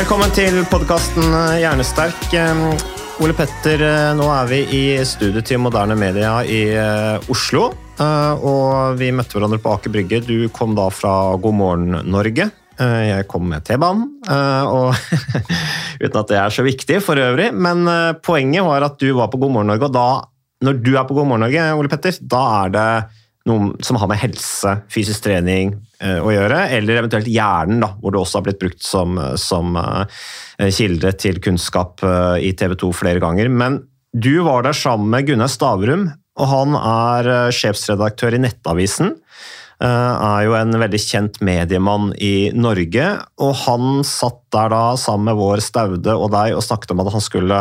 Velkommen 0.00 0.30
til 0.32 0.54
podkasten 0.72 1.26
Hjernesterk. 1.60 2.22
Eh, 2.32 2.60
Ole 3.20 3.34
Petter, 3.36 3.82
eh, 3.84 4.12
nå 4.16 4.30
er 4.32 4.46
vi 4.48 4.60
i 4.72 4.80
studio 5.04 5.42
til 5.44 5.60
Moderne 5.60 5.92
Media 5.92 6.38
i 6.40 6.60
eh, 6.72 7.28
Oslo. 7.28 7.66
Og 8.00 8.96
vi 8.96 9.10
møtte 9.12 9.36
hverandre 9.36 9.58
på 9.60 9.74
Aker 9.74 9.92
Brygge. 9.92 10.22
Du 10.24 10.48
kom 10.56 10.72
da 10.78 10.86
fra 10.88 11.36
God 11.36 11.58
morgen 11.58 11.98
Norge. 12.08 12.48
Jeg 12.80 13.28
kom 13.28 13.44
med 13.52 13.66
T-banen. 13.68 14.08
Og 14.72 14.96
uten 16.06 16.20
at 16.22 16.32
det 16.32 16.40
er 16.46 16.56
så 16.56 16.64
viktig 16.64 17.02
for 17.04 17.20
øvrig. 17.20 17.50
Men 17.52 17.84
poenget 18.24 18.64
var 18.64 18.88
at 18.88 18.96
du 19.04 19.10
var 19.20 19.28
på 19.28 19.42
God 19.44 19.52
morgen 19.58 19.68
Norge, 19.74 19.90
og 19.90 19.98
da, 19.98 20.08
når 20.64 20.80
du 20.80 20.94
er 20.94 21.04
på 21.04 21.18
God 21.18 21.28
morgen 21.28 21.44
Norge, 21.44 21.74
Ole 21.76 21.92
Petter, 21.92 22.16
da 22.24 22.46
er 22.62 22.72
det 22.78 22.88
noe 23.48 23.84
som 23.84 23.96
har 24.00 24.10
med 24.10 24.20
helse, 24.20 24.74
fysisk 24.92 25.24
trening 25.24 25.72
eh, 26.02 26.18
å 26.20 26.32
gjøre, 26.32 26.66
eller 26.76 27.00
eventuelt 27.00 27.30
hjernen, 27.30 27.80
da, 27.82 27.92
hvor 28.00 28.12
det 28.12 28.20
også 28.20 28.40
har 28.40 28.48
blitt 28.48 28.60
brukt 28.60 28.84
som, 28.84 29.16
som 29.40 29.78
eh, 29.80 30.68
kilde 30.76 31.14
til 31.20 31.40
kunnskap 31.42 32.04
eh, 32.04 32.50
i 32.50 32.52
TV 32.58 32.76
2 32.80 32.92
flere 32.96 33.22
ganger. 33.22 33.48
Men 33.48 33.80
du 34.12 34.42
var 34.44 34.66
der 34.66 34.76
sammen 34.76 35.08
med 35.12 35.30
Gunnar 35.30 35.50
Stavrum, 35.52 36.10
og 36.40 36.48
han 36.50 36.76
er 36.78 37.50
sjefsredaktør 37.52 38.36
i 38.36 38.40
Nettavisen. 38.40 39.12
Er 39.80 40.42
jo 40.44 40.54
en 40.56 40.76
veldig 40.80 41.00
kjent 41.00 41.38
mediemann 41.44 42.10
i 42.20 42.50
Norge, 42.56 43.06
og 43.40 43.52
han 43.62 44.02
satt 44.06 44.40
der 44.54 44.72
da 44.72 44.82
sammen 45.00 45.30
med 45.30 45.38
vår 45.40 45.62
Staude 45.64 46.16
og 46.16 46.32
deg 46.32 46.56
og 46.56 46.64
snakket 46.64 46.94
om 46.94 47.02
at 47.04 47.12
han 47.14 47.24
skulle 47.24 47.60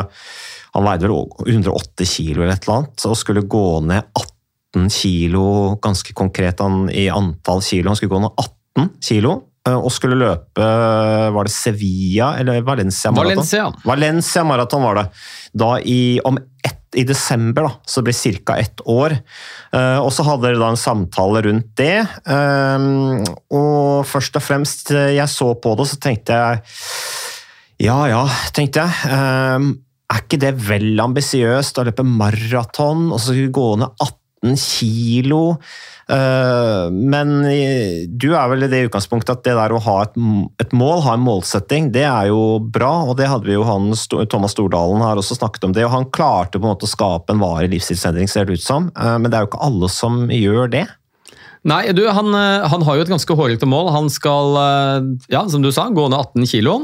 Han 0.76 0.86
veide 0.86 1.08
vel 1.10 1.16
180 1.50 2.12
kilo 2.12 2.44
eller 2.44 2.54
et 2.54 2.68
eller 2.68 2.82
annet, 2.82 3.06
og 3.10 3.18
skulle 3.18 3.48
gå 3.50 3.66
ned 3.90 4.04
18 4.14 4.39
18 4.76 4.90
kilo, 4.90 5.76
ganske 5.82 6.14
konkret 6.14 6.60
han, 6.60 6.90
i 6.90 7.10
antall 7.10 7.62
kilo. 7.62 7.90
Han 7.90 7.96
skulle 7.96 8.16
gå 8.16 8.20
ned 8.20 8.32
18 8.76 8.90
kilo 9.02 9.32
eh, 9.68 9.76
og 9.76 9.92
skulle 9.92 10.18
løpe 10.20 10.66
Var 11.34 11.48
det 11.48 11.54
Sevilla 11.54 12.36
eller 12.40 12.62
Valencia 12.62 13.12
Marathon? 13.12 13.36
Valencia. 13.36 13.66
Valencia 13.86 14.44
Marathon 14.44 14.84
var 14.84 15.02
det. 15.02 15.08
Da 15.54 15.72
i, 15.80 16.20
om 16.24 16.38
ett, 16.38 16.78
i 16.96 17.04
desember, 17.04 17.68
da, 17.68 17.72
så 17.86 18.02
det 18.02 18.10
blir 18.10 18.40
ca. 18.46 18.58
ett 18.58 18.82
år. 18.86 19.18
Eh, 19.74 20.00
og 20.00 20.14
så 20.14 20.26
hadde 20.28 20.48
dere 20.48 20.62
da 20.62 20.70
en 20.70 20.80
samtale 20.80 21.44
rundt 21.48 21.74
det. 21.78 22.06
Eh, 22.30 22.88
og 23.50 24.08
først 24.08 24.38
og 24.38 24.46
fremst, 24.46 24.94
eh, 24.94 25.16
jeg 25.18 25.30
så 25.34 25.54
på 25.58 25.76
det, 25.80 25.90
så 25.90 26.02
tenkte 26.02 26.40
jeg 26.40 26.66
Ja 27.80 28.02
ja, 28.12 28.26
tenkte 28.54 28.86
jeg. 28.86 29.14
Eh, 29.18 29.70
er 30.10 30.24
ikke 30.24 30.40
det 30.42 30.56
vel 30.66 30.98
ambisiøst 31.02 31.78
å 31.78 31.86
løpe 31.86 32.06
maraton 32.06 33.12
og 33.14 33.20
så 33.22 33.36
gå 33.54 33.68
ned 33.78 33.92
18 33.94 34.19
kilo? 34.58 35.60
Eh, 36.10 36.86
men 36.90 37.34
du 38.18 38.28
er 38.34 38.48
vel 38.50 38.66
i 38.66 38.70
det 38.72 38.86
utgangspunktet 38.88 39.36
at 39.36 39.44
det 39.46 39.56
der 39.58 39.76
å 39.76 39.82
ha 39.86 39.98
et, 40.08 40.74
mål, 40.74 41.04
ha 41.06 41.14
en 41.16 41.26
målsetting, 41.26 41.92
det 41.94 42.06
er 42.10 42.32
jo 42.32 42.60
bra. 42.60 42.92
Og 43.10 43.18
det 43.20 43.30
hadde 43.30 43.50
vi 43.50 43.58
jo 43.58 43.66
han, 43.68 43.92
Thomas 44.32 44.56
Stordalen 44.56 45.04
har 45.06 45.20
også 45.22 45.38
snakket 45.38 45.70
om 45.70 45.76
det. 45.76 45.86
Og 45.86 45.94
han 45.94 46.10
klarte 46.16 46.58
på 46.58 46.66
en 46.66 46.74
måte 46.74 46.90
å 46.90 46.92
skape 46.94 47.36
en 47.36 47.44
varig 47.44 47.72
livsstilsendring, 47.76 48.32
ser 48.32 48.50
det 48.50 48.58
ut 48.60 48.66
som. 48.66 48.90
Eh, 48.98 49.18
Men 49.20 49.30
det 49.30 49.38
er 49.38 49.46
jo 49.46 49.52
ikke 49.52 49.66
alle 49.70 49.92
som 49.94 50.26
gjør 50.34 50.74
det. 50.74 50.88
Nei, 51.68 51.84
du, 51.92 52.06
han, 52.08 52.34
eh, 52.34 52.68
han 52.72 52.86
har 52.88 52.98
jo 52.98 53.06
et 53.06 53.14
ganske 53.14 53.36
hårete 53.36 53.70
mål. 53.70 53.92
Han 53.94 54.10
skal, 54.14 54.62
ja, 55.30 55.46
som 55.52 55.62
du 55.62 55.74
sa, 55.76 55.90
gå 55.94 56.10
ned 56.10 56.18
18 56.18 56.50
kilo 56.50 56.80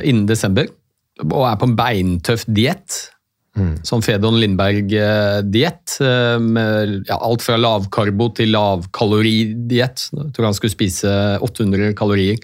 innen 0.00 0.28
desember. 0.28 0.70
Og 1.20 1.42
er 1.44 1.58
på 1.60 1.68
en 1.68 1.76
beintøff 1.76 2.46
diett. 2.48 3.10
Sånn 3.84 4.04
Fedon 4.04 4.38
Lindberg-diett. 4.38 5.96
med 6.44 6.92
ja, 7.08 7.16
alt 7.18 7.42
fra 7.42 7.56
lavkarbo 7.58 8.30
til 8.38 8.52
lavkaloridiett. 8.54 10.06
Jeg 10.14 10.32
tror 10.36 10.48
han 10.48 10.56
skulle 10.56 10.76
spise 10.76 11.10
800 11.42 11.94
kalorier 11.98 12.38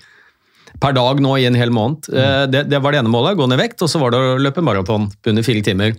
per 0.83 0.93
dag 0.97 1.21
nå 1.23 1.37
i 1.41 1.47
en 1.49 1.57
hel 1.57 1.73
måned. 1.73 2.11
Mm. 2.11 2.51
Det, 2.53 2.65
det 2.71 2.83
var 2.83 2.93
det 2.93 3.01
ene 3.03 3.13
målet, 3.13 3.39
gå 3.39 3.49
ned 3.49 3.61
vekt, 3.61 3.83
og 3.85 3.91
så 3.91 4.01
var 4.03 4.13
det 4.13 4.21
å 4.21 4.37
løpe 4.41 4.65
maraton 4.65 5.09
på 5.09 5.33
under 5.33 5.47
fire 5.47 5.65
timer. 5.65 5.97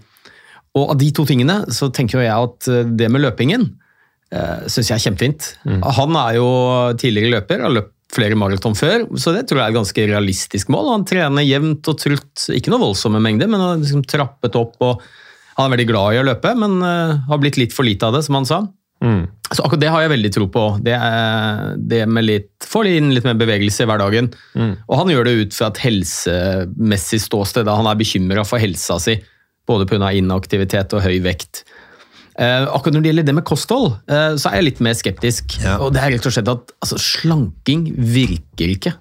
Og 0.78 0.94
av 0.94 0.98
de 1.02 1.10
to 1.16 1.26
tingene 1.28 1.64
så 1.74 1.90
tenker 1.94 2.22
jeg 2.22 2.34
at 2.34 2.70
eh, 2.70 2.86
det 3.00 3.10
med 3.10 3.24
løpingen 3.24 3.64
uh, 4.36 4.66
syns 4.70 4.92
jeg 4.92 4.98
er 4.98 5.06
kjempefint. 5.08 5.52
Han 5.98 6.18
er 6.20 6.38
jo 6.38 6.50
tidligere 7.00 7.38
løper, 7.40 7.64
har 7.66 7.74
løpt 7.74 7.94
flere 8.14 8.38
maraton 8.40 8.76
før, 8.78 9.06
så 9.20 9.34
det 9.36 9.46
tror 9.48 9.60
jeg 9.60 9.66
er 9.66 9.74
et 9.74 9.80
ganske 9.82 10.08
realistisk 10.10 10.70
mål. 10.74 10.94
Han 10.96 11.06
trener 11.08 11.46
jevnt 11.46 11.90
og 11.92 12.00
trutt, 12.00 12.48
ikke 12.56 12.72
noe 12.72 12.86
voldsomme 12.86 13.22
mengder, 13.24 13.50
men 13.52 13.64
har 13.64 13.80
liksom 13.82 14.06
trappet 14.08 14.56
opp. 14.60 14.78
og 14.80 15.04
Han 15.58 15.68
er 15.68 15.76
veldig 15.76 15.88
glad 15.90 16.16
i 16.16 16.22
å 16.22 16.28
løpe, 16.30 16.54
men 16.56 16.80
eh, 16.88 17.18
har 17.28 17.42
blitt 17.44 17.60
litt 17.60 17.76
for 17.76 17.88
lite 17.88 18.08
av 18.08 18.16
det, 18.16 18.24
som 18.28 18.40
han 18.40 18.48
sa. 18.48 18.62
Så 19.54 19.64
akkurat 19.64 19.82
det 19.84 19.92
har 19.94 20.02
jeg 20.04 20.12
veldig 20.16 20.32
tro 20.34 20.48
på. 20.52 20.64
Det, 20.84 20.94
er, 20.96 21.76
det 21.78 22.02
med 22.10 22.26
litt, 22.26 22.50
Få 22.66 22.82
inn 22.90 23.12
litt 23.14 23.28
mer 23.28 23.38
bevegelse 23.40 23.86
i 23.86 23.90
hverdagen. 23.90 24.32
Og 24.88 24.96
han 24.98 25.12
gjør 25.14 25.28
det 25.28 25.36
ut 25.42 25.58
fra 25.58 25.70
et 25.70 25.82
helsemessig 25.84 27.22
ståsted. 27.24 27.68
da 27.68 27.78
Han 27.78 27.88
er 27.88 28.00
bekymra 28.00 28.44
for 28.48 28.60
helsa 28.60 28.98
si, 29.04 29.20
både 29.68 29.88
pga. 29.90 30.10
inaktivitet 30.18 30.96
og 30.98 31.06
høy 31.06 31.20
vekt. 31.24 31.64
Eh, 32.38 32.68
akkurat 32.70 32.94
når 32.94 33.02
det 33.02 33.10
gjelder 33.10 33.26
det 33.26 33.34
med 33.40 33.46
kosthold, 33.50 33.88
eh, 34.14 34.36
så 34.38 34.52
er 34.52 34.60
jeg 34.60 34.68
litt 34.68 34.82
mer 34.86 34.98
skeptisk. 34.98 35.58
Og 35.82 35.90
det 35.96 36.04
er 36.04 36.14
rett 36.14 36.28
og 36.30 36.36
slett 36.36 36.52
at 36.52 36.74
altså, 36.86 37.00
Slanking 37.02 37.88
virker 37.98 38.74
ikke. 38.76 38.94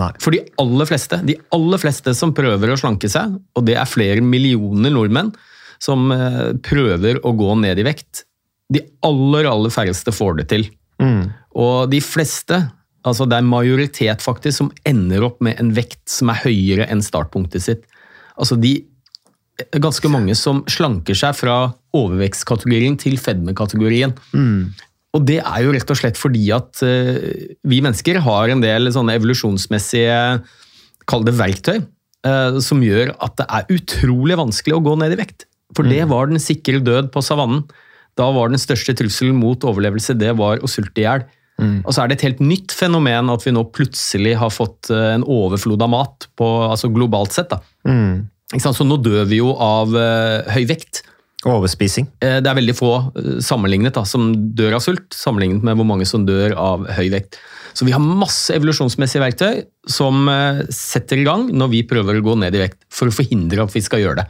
Nei. 0.00 0.08
For 0.22 0.32
de 0.32 0.40
aller 0.62 0.88
fleste 0.88 1.18
de 1.26 1.34
aller 1.52 1.82
fleste 1.82 2.14
som 2.16 2.32
prøver 2.36 2.72
å 2.72 2.78
slanke 2.80 3.10
seg, 3.12 3.34
og 3.36 3.66
det 3.68 3.76
er 3.76 3.90
flere 3.90 4.24
millioner 4.24 4.94
nordmenn 4.94 5.34
som 5.82 6.08
eh, 6.14 6.56
prøver 6.64 7.20
å 7.26 7.34
gå 7.36 7.58
ned 7.60 7.82
i 7.82 7.86
vekt, 7.86 8.24
de 8.72 8.82
aller, 9.04 9.48
aller 9.48 9.72
færreste 9.72 10.12
får 10.12 10.40
det 10.40 10.48
til. 10.50 10.66
Og 11.58 11.88
de 11.92 12.00
fleste, 12.04 12.56
altså 13.06 13.24
det 13.28 13.38
er 13.38 13.46
majoritet 13.46 14.24
faktisk, 14.24 14.58
som 14.58 14.72
ender 14.88 15.24
opp 15.28 15.38
med 15.44 15.60
en 15.60 15.70
vekt 15.76 16.02
som 16.10 16.32
er 16.32 16.42
høyere 16.42 16.88
enn 16.92 17.04
startpunktet 17.04 17.64
sitt. 17.64 17.86
Altså 18.38 18.58
de 18.60 18.74
ganske 19.78 20.10
mange 20.12 20.36
som 20.38 20.62
slanker 20.70 21.16
seg 21.18 21.34
fra 21.36 21.56
overvektskategorien 21.96 22.98
til 23.00 23.18
fedmekategorien. 23.20 24.14
Og 25.16 25.24
det 25.26 25.38
er 25.40 25.64
jo 25.64 25.72
rett 25.74 25.90
og 25.90 25.98
slett 25.98 26.18
fordi 26.20 26.44
at 26.54 26.82
eh, 26.84 27.56
vi 27.66 27.80
mennesker 27.84 28.20
har 28.22 28.52
en 28.52 28.62
del 28.62 28.90
sånne 28.94 29.16
evolusjonsmessige, 29.18 30.18
kall 31.08 31.24
det 31.24 31.34
verktøy, 31.38 31.78
eh, 32.28 32.58
som 32.62 32.84
gjør 32.84 33.14
at 33.24 33.38
det 33.40 33.48
er 33.48 33.72
utrolig 33.78 34.36
vanskelig 34.38 34.76
å 34.76 34.84
gå 34.84 34.94
ned 35.00 35.16
i 35.16 35.20
vekt. 35.22 35.48
For 35.76 35.88
det 35.88 36.04
var 36.08 36.30
den 36.30 36.40
sikre 36.40 36.80
død 36.80 37.10
på 37.12 37.20
savannen. 37.24 37.64
Da 38.16 38.30
var 38.32 38.48
den 38.48 38.60
største 38.60 38.94
trusselen 38.96 39.36
mot 39.36 39.64
overlevelse 39.64 40.16
det 40.16 40.32
var 40.38 40.62
å 40.64 40.70
sulte 40.70 41.02
i 41.02 41.04
hjel. 41.06 41.26
Og 41.84 41.92
så 41.92 42.02
er 42.04 42.08
det 42.08 42.18
et 42.18 42.26
helt 42.28 42.40
nytt 42.44 42.72
fenomen 42.72 43.32
at 43.32 43.42
vi 43.44 43.52
nå 43.52 43.64
plutselig 43.74 44.36
har 44.38 44.52
fått 44.54 44.92
eh, 44.94 45.14
en 45.16 45.24
overflod 45.26 45.82
av 45.82 45.90
mat, 45.90 46.28
på, 46.38 46.46
altså 46.68 46.92
globalt 46.94 47.34
sett. 47.34 47.50
da. 47.50 47.58
Sant? 47.88 48.28
Så 48.56 48.84
nå 48.86 48.96
dør 49.04 49.26
vi 49.28 49.42
jo 49.42 49.52
av 49.60 49.92
eh, 49.92 50.48
høy 50.54 50.64
vekt. 50.70 51.02
Overspising. 51.46 52.08
Eh, 52.24 52.38
Det 52.40 52.48
er 52.48 52.56
veldig 52.56 52.74
få 52.74 52.92
eh, 53.12 53.26
sammenlignet 53.44 53.94
da, 53.94 54.06
som 54.08 54.30
dør 54.56 54.78
av 54.78 54.84
sult, 54.84 55.12
sammenlignet 55.14 55.66
med 55.66 55.76
hvor 55.78 55.86
mange 55.86 56.08
som 56.08 56.24
dør 56.26 56.56
av 56.56 56.86
høy 56.96 57.10
vekt. 57.12 57.36
Så 57.76 57.84
vi 57.86 57.92
har 57.94 58.02
masse 58.02 58.50
evolusjonsmessige 58.56 59.22
verktøy 59.22 59.60
som 59.86 60.26
setter 60.74 61.20
i 61.20 61.26
gang 61.28 61.44
når 61.54 61.70
vi 61.76 61.82
prøver 61.86 62.18
å 62.18 62.24
gå 62.24 62.34
ned 62.40 62.56
i 62.56 62.62
vekt, 62.64 62.80
for 62.90 63.10
å 63.10 63.14
forhindre 63.14 63.68
at 63.68 63.76
vi 63.76 63.84
skal 63.84 64.02
gjøre 64.02 64.22
det. 64.22 64.26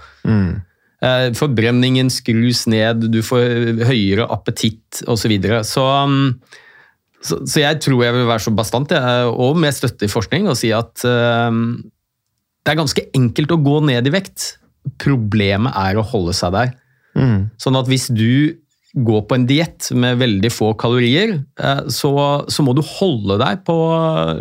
Eh, 1.07 1.29
Forbrenningen 1.39 2.11
skrus 2.13 2.67
ned, 2.69 3.07
du 3.15 3.23
får 3.25 3.87
høyere 3.89 4.27
appetitt 4.35 5.05
osv. 5.07 5.23
Så, 5.23 5.31
videre. 5.31 5.63
så 5.65 5.87
mm, 6.11 6.27
så, 7.23 7.39
så 7.47 7.63
jeg 7.63 7.81
tror 7.83 8.03
jeg 8.05 8.15
vil 8.15 8.29
være 8.29 8.45
så 8.45 8.53
bastant, 8.55 8.93
og 9.33 9.57
med 9.59 9.75
støtte 9.75 10.07
i 10.07 10.13
forskning, 10.13 10.51
og 10.51 10.59
si 10.59 10.75
at 10.75 11.03
det 12.69 12.75
er 12.75 12.83
ganske 12.83 13.05
enkelt 13.17 13.53
å 13.55 13.63
gå 13.65 13.79
ned 13.89 14.09
i 14.11 14.13
vekt. 14.13 14.59
Problemet 15.01 15.73
er 15.73 15.97
å 15.97 16.05
holde 16.05 16.35
seg 16.37 16.53
der. 16.53 16.75
Mm. 17.17 17.49
Sånn 17.57 17.79
at 17.81 17.89
hvis 17.89 18.11
du 18.13 18.61
går 18.93 19.23
på 19.29 19.39
en 19.39 19.47
diett 19.49 19.89
med 19.97 20.21
veldig 20.21 20.51
få 20.53 20.75
kalorier, 20.81 21.39
uh, 21.63 21.89
så, 21.89 22.13
så, 22.53 22.65
må 22.67 22.75
du 22.77 22.83
holde 22.85 23.39
deg 23.41 23.65
på 23.65 23.77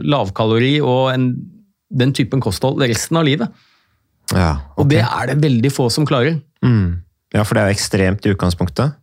lavkalori 0.04 0.76
og 0.84 1.14
en, 1.14 1.30
den 1.88 2.12
typen 2.16 2.44
kosthold 2.44 2.84
resten 2.84 3.20
av 3.22 3.28
livet. 3.28 3.64
Ja, 4.34 4.58
okay. 4.76 4.82
Og 4.84 4.92
det 4.92 5.04
er 5.06 5.32
det 5.32 5.40
veldig 5.46 5.72
få 5.72 5.88
som 5.94 6.08
klarer. 6.10 6.42
Mm. 6.66 7.00
Ja, 7.32 7.48
for 7.48 7.56
det 7.56 7.64
er 7.64 7.72
jo 7.72 7.78
ekstremt 7.80 8.28
i 8.28 8.36
utgangspunktet. 8.36 9.00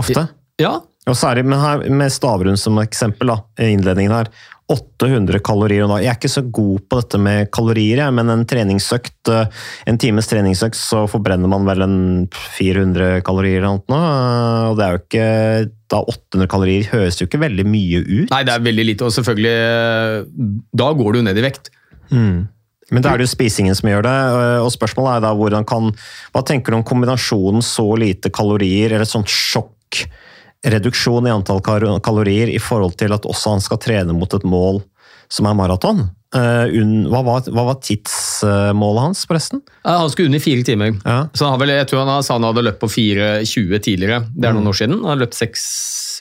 Ofte. 0.00 0.30
Ja, 0.60 0.78
og 1.08 1.16
særlig 1.16 1.44
med, 1.48 1.60
her, 1.60 1.84
med 1.92 2.12
Stavrun 2.12 2.56
som 2.60 2.78
eksempel, 2.80 3.34
da, 3.34 3.40
i 3.60 3.72
innledningen 3.74 4.14
her. 4.14 4.32
800 4.70 5.40
kalorier. 5.44 5.84
og 5.84 5.98
Jeg 6.02 6.12
er 6.12 6.18
ikke 6.18 6.30
så 6.30 6.42
god 6.46 6.84
på 6.88 7.00
dette 7.00 7.18
med 7.18 7.50
kalorier, 7.54 8.02
men 8.14 8.30
en 8.30 8.44
treningsøkt, 8.46 9.28
eh, 9.32 9.48
en 9.90 9.98
times 9.98 10.30
treningsøkt 10.30 10.78
så 10.78 11.06
forbrenner 11.10 11.50
man 11.50 11.66
vel 11.66 11.82
en 11.82 11.98
400 12.30 13.22
kalorier 13.26 13.64
eller 13.64 13.80
noe. 13.80 13.98
Eh, 13.98 14.70
og 14.70 14.78
det 14.78 14.86
er 14.86 14.94
jo 14.94 15.02
ikke 15.02 15.26
da 15.90 16.04
800 16.04 16.50
kalorier 16.50 16.88
høres 16.92 17.18
jo 17.18 17.26
ikke 17.26 17.42
veldig 17.42 17.66
mye 17.66 18.04
ut. 18.06 18.30
Nei, 18.30 18.44
det 18.46 18.54
er 18.54 18.64
veldig 18.68 18.86
lite, 18.92 19.08
og 19.08 19.14
selvfølgelig 19.16 19.56
eh, 19.58 20.56
Da 20.82 20.92
går 20.94 21.12
du 21.18 21.22
ned 21.26 21.38
i 21.38 21.46
vekt. 21.48 21.72
Mm. 22.10 22.48
Men 22.90 23.02
da 23.02 23.12
er 23.12 23.20
det 23.20 23.28
jo 23.28 23.34
spisingen 23.34 23.76
som 23.78 23.90
gjør 23.90 24.02
det, 24.02 24.16
og 24.64 24.72
spørsmålet 24.74 25.18
er 25.18 25.22
da 25.22 25.30
hvordan 25.38 25.66
kan 25.68 25.92
Hva 26.34 26.40
tenker 26.42 26.74
du 26.74 26.80
om 26.80 26.86
kombinasjonen 26.86 27.62
så 27.62 27.86
lite 27.98 28.32
kalorier, 28.34 28.90
eller 28.90 29.06
et 29.06 29.12
sånt 29.12 29.30
sjokk? 29.30 29.76
Reduksjon 30.66 31.26
i 31.26 31.32
antall 31.32 31.62
kalorier 31.64 32.50
i 32.52 32.60
forhold 32.60 32.98
til 33.00 33.14
at 33.16 33.26
også 33.28 33.56
han 33.56 33.62
skal 33.64 33.80
trene 33.80 34.16
mot 34.16 34.32
et 34.36 34.44
mål 34.44 34.82
som 35.30 35.46
er 35.46 35.56
maraton. 35.56 36.08
Eh, 36.30 36.72
hva 37.10 37.20
var, 37.26 37.46
hva 37.50 37.64
var, 37.70 37.78
tidsmålet 37.82 39.02
hans, 39.02 39.24
forresten? 39.26 39.62
Han 39.86 40.10
skulle 40.12 40.30
under 40.30 40.42
fire 40.42 40.66
timer. 40.66 40.94
Ja. 41.02 41.20
Så 41.34 41.48
han, 41.48 41.58
vel, 41.62 41.72
jeg 41.74 41.88
tror 41.90 42.04
han 42.06 42.26
sa 42.26 42.36
han 42.36 42.46
hadde 42.46 42.66
løpt 42.66 42.82
på 42.82 42.90
4,20 42.90 43.84
tidligere. 43.86 44.24
Det 44.34 44.50
er 44.50 44.54
noen 44.56 44.66
mm. 44.66 44.72
år 44.72 44.80
siden. 44.82 44.98
Han 45.00 45.14
har 45.14 45.22
løpt 45.22 45.38
seks, 45.38 45.62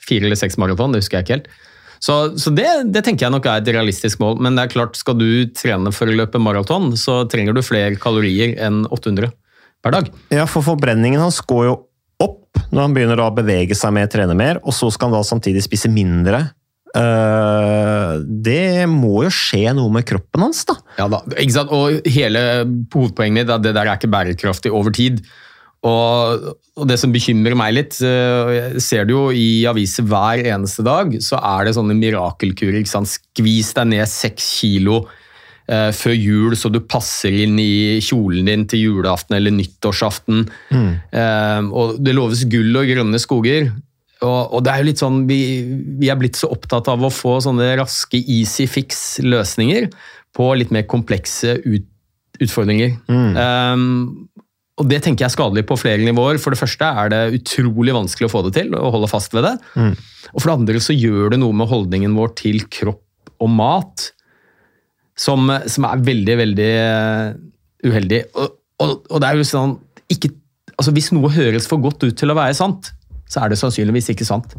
fire 0.08 0.30
eller 0.30 0.40
seks 0.40 0.58
maraton, 0.62 0.94
det 0.94 1.04
husker 1.04 1.20
jeg 1.20 1.28
ikke 1.28 1.38
helt. 1.40 1.52
Så, 2.00 2.16
så 2.40 2.52
det, 2.56 2.68
det, 2.96 3.04
tenker 3.04 3.28
jeg 3.28 3.36
nok 3.36 3.50
er 3.50 3.60
et 3.60 3.74
realistisk 3.76 4.22
mål. 4.24 4.40
Men 4.46 4.56
det 4.56 4.66
er 4.66 4.74
klart, 4.78 4.96
skal 4.98 5.18
du 5.20 5.28
trene 5.52 5.92
for 5.94 6.10
å 6.10 6.16
løpe 6.16 6.42
maraton, 6.42 6.94
så 6.98 7.22
trenger 7.30 7.58
du 7.58 7.66
flere 7.66 8.00
kalorier 8.00 8.56
enn 8.56 8.86
800 8.88 9.34
per 9.84 9.96
dag. 9.96 10.10
Ja, 10.34 10.48
for 10.50 10.66
forbrenningen 10.66 11.22
hans 11.22 11.42
går 11.48 11.68
jo 11.68 11.76
når 12.70 12.86
han 12.86 12.96
begynner 12.96 13.22
å 13.24 13.32
bevege 13.34 13.78
seg 13.78 13.94
mer, 13.96 14.10
trene 14.12 14.38
mer, 14.38 14.62
og 14.64 14.76
så 14.76 14.90
skal 14.94 15.10
han 15.10 15.20
da 15.20 15.26
samtidig 15.26 15.64
spise 15.66 15.92
mindre. 15.92 16.46
Uh, 16.90 18.18
det 18.26 18.88
må 18.90 19.26
jo 19.28 19.34
skje 19.34 19.76
noe 19.78 19.94
med 19.94 20.08
kroppen 20.10 20.48
hans, 20.48 20.64
da. 20.70 20.80
Ja 20.98 21.06
da, 21.12 21.22
ikke 21.36 21.56
sant? 21.60 21.74
Og 21.76 22.10
hele 22.10 22.42
hovedpoenget 22.94 23.36
mitt 23.36 23.46
er 23.52 23.60
at 23.60 23.66
det 23.66 23.76
der 23.78 23.86
er 23.86 24.00
ikke 24.00 24.12
bærekraftig 24.14 24.74
over 24.74 24.94
tid. 24.96 25.22
Og, 25.86 26.50
det 26.90 26.98
som 27.00 27.12
bekymrer 27.14 27.56
meg 27.60 27.76
litt, 27.76 28.00
uh, 28.02 28.50
jeg 28.56 28.84
ser 28.84 29.08
det 29.08 29.16
jo 29.16 29.30
i 29.36 29.66
aviser 29.70 30.08
hver 30.10 30.42
eneste 30.56 30.86
dag, 30.86 31.14
så 31.24 31.42
er 31.42 31.68
det 31.68 31.76
sånne 31.78 31.98
mirakelkurer. 31.98 32.86
Skvis 32.86 33.74
deg 33.78 33.94
ned 33.94 34.10
seks 34.10 34.54
kilo 34.62 35.04
eh, 35.70 35.90
før 35.96 36.16
jul, 36.16 36.56
så 36.58 36.72
du 36.74 36.82
passer 36.82 37.36
inn 37.46 37.60
i 37.62 38.00
kjolen 38.04 38.50
din 38.50 38.66
til 38.70 38.88
julaften 38.88 39.38
eller 39.38 39.56
nyttårsaften. 39.56 40.48
Mm. 40.74 40.90
Eh, 41.22 41.70
og 41.70 42.00
det 42.04 42.16
loves 42.18 42.46
gull 42.52 42.82
og 42.82 42.90
grønne 42.90 43.22
skoger. 43.22 43.72
Og, 44.20 44.56
og 44.58 44.64
det 44.66 44.72
er 44.72 44.82
jo 44.82 44.90
litt 44.90 45.02
sånn, 45.02 45.22
vi, 45.30 45.40
vi, 46.00 46.10
er 46.12 46.20
blitt 46.20 46.40
så 46.40 46.50
opptatt 46.52 46.90
av 46.92 47.06
å 47.06 47.14
få 47.14 47.38
sånne 47.44 47.72
raske 47.80 48.20
easy 48.20 48.68
fix-løsninger 48.68 49.88
på 50.36 50.50
litt 50.60 50.74
mer 50.76 50.84
komplekse 50.92 51.56
ut, 51.64 51.88
utfordringer. 52.44 52.98
Mm. 53.08 53.40
Um, 53.40 54.42
og 54.80 54.88
Det 54.88 55.02
tenker 55.04 55.26
jeg 55.26 55.30
er 55.32 55.36
skadelig 55.36 55.66
på 55.68 55.80
flere 55.80 56.04
nivåer. 56.04 56.40
For 56.40 56.56
det 56.56 56.60
første 56.60 56.88
er 57.02 57.12
det 57.12 57.40
utrolig 57.40 57.96
vanskelig 57.96 58.30
å 58.30 58.32
få 58.32 58.44
det 58.48 58.54
til, 58.60 58.72
og 58.76 58.94
holde 58.96 59.12
fast 59.12 59.36
ved 59.36 59.48
det. 59.48 59.56
Mm. 59.76 59.92
Og 60.32 60.38
for 60.38 60.48
det 60.48 60.56
andre 60.56 60.84
så 60.84 60.96
gjør 60.96 61.34
det 61.34 61.42
noe 61.42 61.56
med 61.56 61.72
holdningen 61.72 62.16
vår 62.16 62.36
til 62.40 62.64
kropp 62.72 63.34
og 63.40 63.52
mat 63.56 64.10
som, 65.20 65.52
som 65.68 65.88
er 65.90 66.06
veldig, 66.08 66.38
veldig 66.44 66.70
eh, 66.80 67.28
uheldig. 67.90 68.24
Og, 68.40 68.56
og, 68.80 68.96
og, 69.10 69.20
det 69.20 69.30
er 69.30 69.40
jo 69.40 69.48
sånn 69.48 69.78
ikke, 70.10 70.32
altså 70.80 70.94
Hvis 70.96 71.12
noe 71.14 71.30
høres 71.34 71.68
for 71.70 71.82
godt 71.84 72.02
ut 72.08 72.18
til 72.18 72.32
å 72.32 72.38
være 72.38 72.56
sant, 72.58 72.94
så 73.30 73.44
er 73.44 73.52
det 73.52 73.60
sannsynligvis 73.62 74.10
ikke 74.14 74.26
sant. 74.26 74.56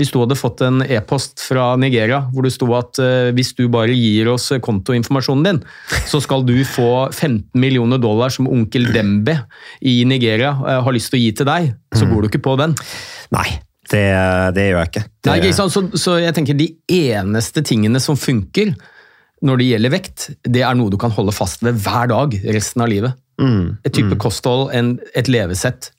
Hvis 0.00 0.10
du 0.14 0.16
hadde 0.22 0.38
fått 0.38 0.62
en 0.64 0.80
e-post 0.80 1.42
fra 1.44 1.74
Nigeria 1.78 2.22
hvor 2.32 2.46
det 2.46 2.54
sto 2.54 2.66
at 2.78 2.98
uh, 3.02 3.28
hvis 3.36 3.52
du 3.58 3.66
bare 3.70 3.92
gir 3.92 4.30
oss 4.32 4.48
kontoinformasjonen 4.64 5.44
din, 5.46 5.58
så 6.08 6.22
skal 6.24 6.46
du 6.48 6.56
få 6.64 7.10
15 7.12 7.52
millioner 7.60 8.00
dollar 8.00 8.32
som 8.32 8.48
onkel 8.48 8.88
Dembe 8.94 9.36
i 9.84 10.00
Nigeria 10.08 10.54
uh, 10.56 10.78
har 10.86 10.96
lyst 10.96 11.12
til 11.12 11.20
å 11.20 11.24
gi 11.26 11.34
til 11.36 11.50
deg, 11.50 11.74
så 11.92 12.08
går 12.08 12.24
du 12.24 12.30
ikke 12.30 12.46
på 12.48 12.56
den. 12.62 12.74
Nei, 13.36 13.60
det, 13.90 14.06
det 14.56 14.66
gjør 14.70 14.80
jeg 14.80 14.92
ikke. 14.92 15.04
Det... 15.10 15.34
Nei, 15.34 15.52
så, 15.56 15.68
så, 15.98 16.16
jeg 16.22 16.34
tenker 16.36 16.58
de 16.58 16.70
eneste 16.96 17.62
tingene 17.66 18.00
som 18.02 18.18
funker, 18.18 18.72
når 19.46 19.60
det 19.60 19.68
gjelder 19.70 19.92
vekt, 19.94 20.26
det 20.44 20.62
er 20.66 20.76
noe 20.76 20.92
du 20.92 20.98
kan 21.00 21.12
holde 21.14 21.32
fast 21.32 21.64
ved 21.64 21.78
hver 21.80 22.10
dag 22.12 22.34
resten 22.52 22.84
av 22.84 22.90
livet. 22.92 23.16
Mm, 23.40 23.78
et 23.86 23.94
type 23.96 24.12
mm. 24.12 24.20
kosthold, 24.20 24.68
en, 24.76 24.94
et 25.16 25.30
levesett. 25.32 25.90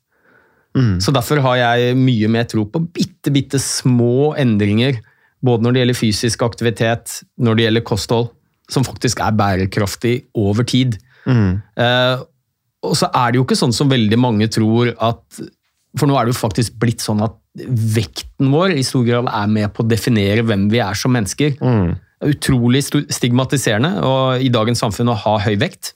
Mm. 0.77 0.99
Så 1.03 1.13
Derfor 1.15 1.41
har 1.43 1.57
jeg 1.59 1.95
mye 1.99 2.29
mer 2.31 2.45
tro 2.49 2.67
på 2.69 2.83
bitte, 2.93 3.33
bitte 3.33 3.59
små 3.61 4.33
endringer. 4.39 4.99
Både 5.41 5.65
når 5.65 5.73
det 5.73 5.81
gjelder 5.81 5.97
fysisk 5.97 6.45
aktivitet, 6.45 7.21
når 7.41 7.57
det 7.57 7.65
gjelder 7.65 7.87
kosthold, 7.87 8.29
som 8.71 8.85
faktisk 8.87 9.23
er 9.25 9.33
bærekraftig 9.35 10.13
over 10.37 10.67
tid. 10.67 10.99
Mm. 11.25 11.57
Eh, 11.81 12.21
og 12.85 12.93
så 12.97 13.09
er 13.09 13.31
det 13.31 13.41
jo 13.41 13.47
ikke 13.47 13.57
sånn 13.57 13.75
som 13.75 13.89
veldig 13.91 14.17
mange 14.17 14.47
tror 14.49 14.89
at 14.97 15.41
For 15.99 16.07
nå 16.07 16.15
er 16.17 16.25
det 16.25 16.31
jo 16.31 16.39
faktisk 16.39 16.77
blitt 16.79 17.03
sånn 17.03 17.19
at 17.21 17.35
vekten 17.67 18.47
vår 18.53 18.77
i 18.79 18.85
stor 18.87 19.03
grad 19.03 19.27
er 19.27 19.49
med 19.51 19.73
på 19.75 19.83
å 19.83 19.89
definere 19.91 20.45
hvem 20.47 20.69
vi 20.71 20.79
er 20.79 20.95
som 20.95 21.11
mennesker. 21.11 21.57
Mm 21.59 21.97
utrolig 22.27 22.83
stigmatiserende 22.85 23.95
og, 24.05 24.43
i 24.43 24.51
dagens 24.53 24.81
samfunn 24.83 25.11
å 25.11 25.17
ha 25.23 25.37
høy 25.45 25.55
vekt. 25.61 25.93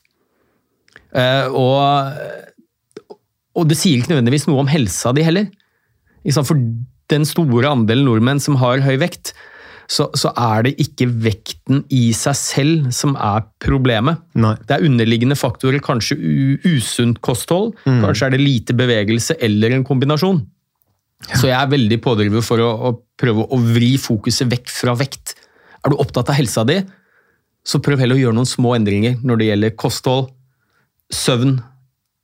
Uh, 1.16 1.48
og, 1.56 3.18
og, 3.56 3.68
det 3.70 3.78
sier 3.80 4.02
ikke 4.02 4.14
nødvendigvis 4.14 4.50
noe 4.50 4.66
om 4.66 4.72
helsa 4.72 5.14
di 5.16 5.26
heller. 5.26 5.50
For 6.42 6.58
den 7.14 7.28
store 7.30 7.70
andelen 7.70 8.08
nordmenn 8.10 8.42
som 8.42 8.58
har 8.60 8.82
høy 8.84 8.98
vekt, 9.02 9.36
så, 9.86 10.08
så, 10.18 10.32
er 10.34 10.66
det 10.66 10.74
ikke 10.82 11.08
vekten 11.22 11.84
i 11.94 12.10
seg 12.18 12.38
selv 12.40 12.90
som 12.96 13.14
er 13.22 13.46
problemet. 13.62 14.24
Nei. 14.34 14.56
Det 14.66 14.80
er 14.80 14.88
underliggende 14.88 15.38
faktorer, 15.38 15.78
kanskje 15.86 16.18
usunt 16.66 17.22
kosthold, 17.26 17.76
mm. 17.86 18.02
kanskje 18.02 18.28
er 18.28 18.36
det 18.36 18.42
lite 18.42 18.78
bevegelse 18.78 19.38
eller 19.46 19.78
en 19.78 19.86
kombinasjon. 19.86 20.42
Ja. 21.30 21.38
Så 21.38 21.48
jeg 21.48 21.58
er 21.58 21.72
veldig 21.72 22.00
pådriver 22.04 22.44
for 22.46 22.62
å, 22.62 22.72
å 22.90 22.96
prøve 23.22 23.46
å 23.46 23.60
vri 23.62 23.94
fokuset 24.02 24.50
vekk 24.52 24.74
fra 24.74 24.98
vekt 24.98 25.36
er 25.86 25.94
du 25.94 26.00
opptatt 26.02 26.32
av 26.32 26.38
helsa 26.38 26.66
di, 26.68 26.80
så 27.66 27.82
prøv 27.82 28.02
heller 28.02 28.18
å 28.18 28.22
gjøre 28.22 28.38
noen 28.38 28.50
små 28.50 28.76
endringer 28.78 29.18
når 29.26 29.42
det 29.42 29.50
gjelder 29.50 29.76
kosthold, 29.82 30.30
søvn, 31.14 31.60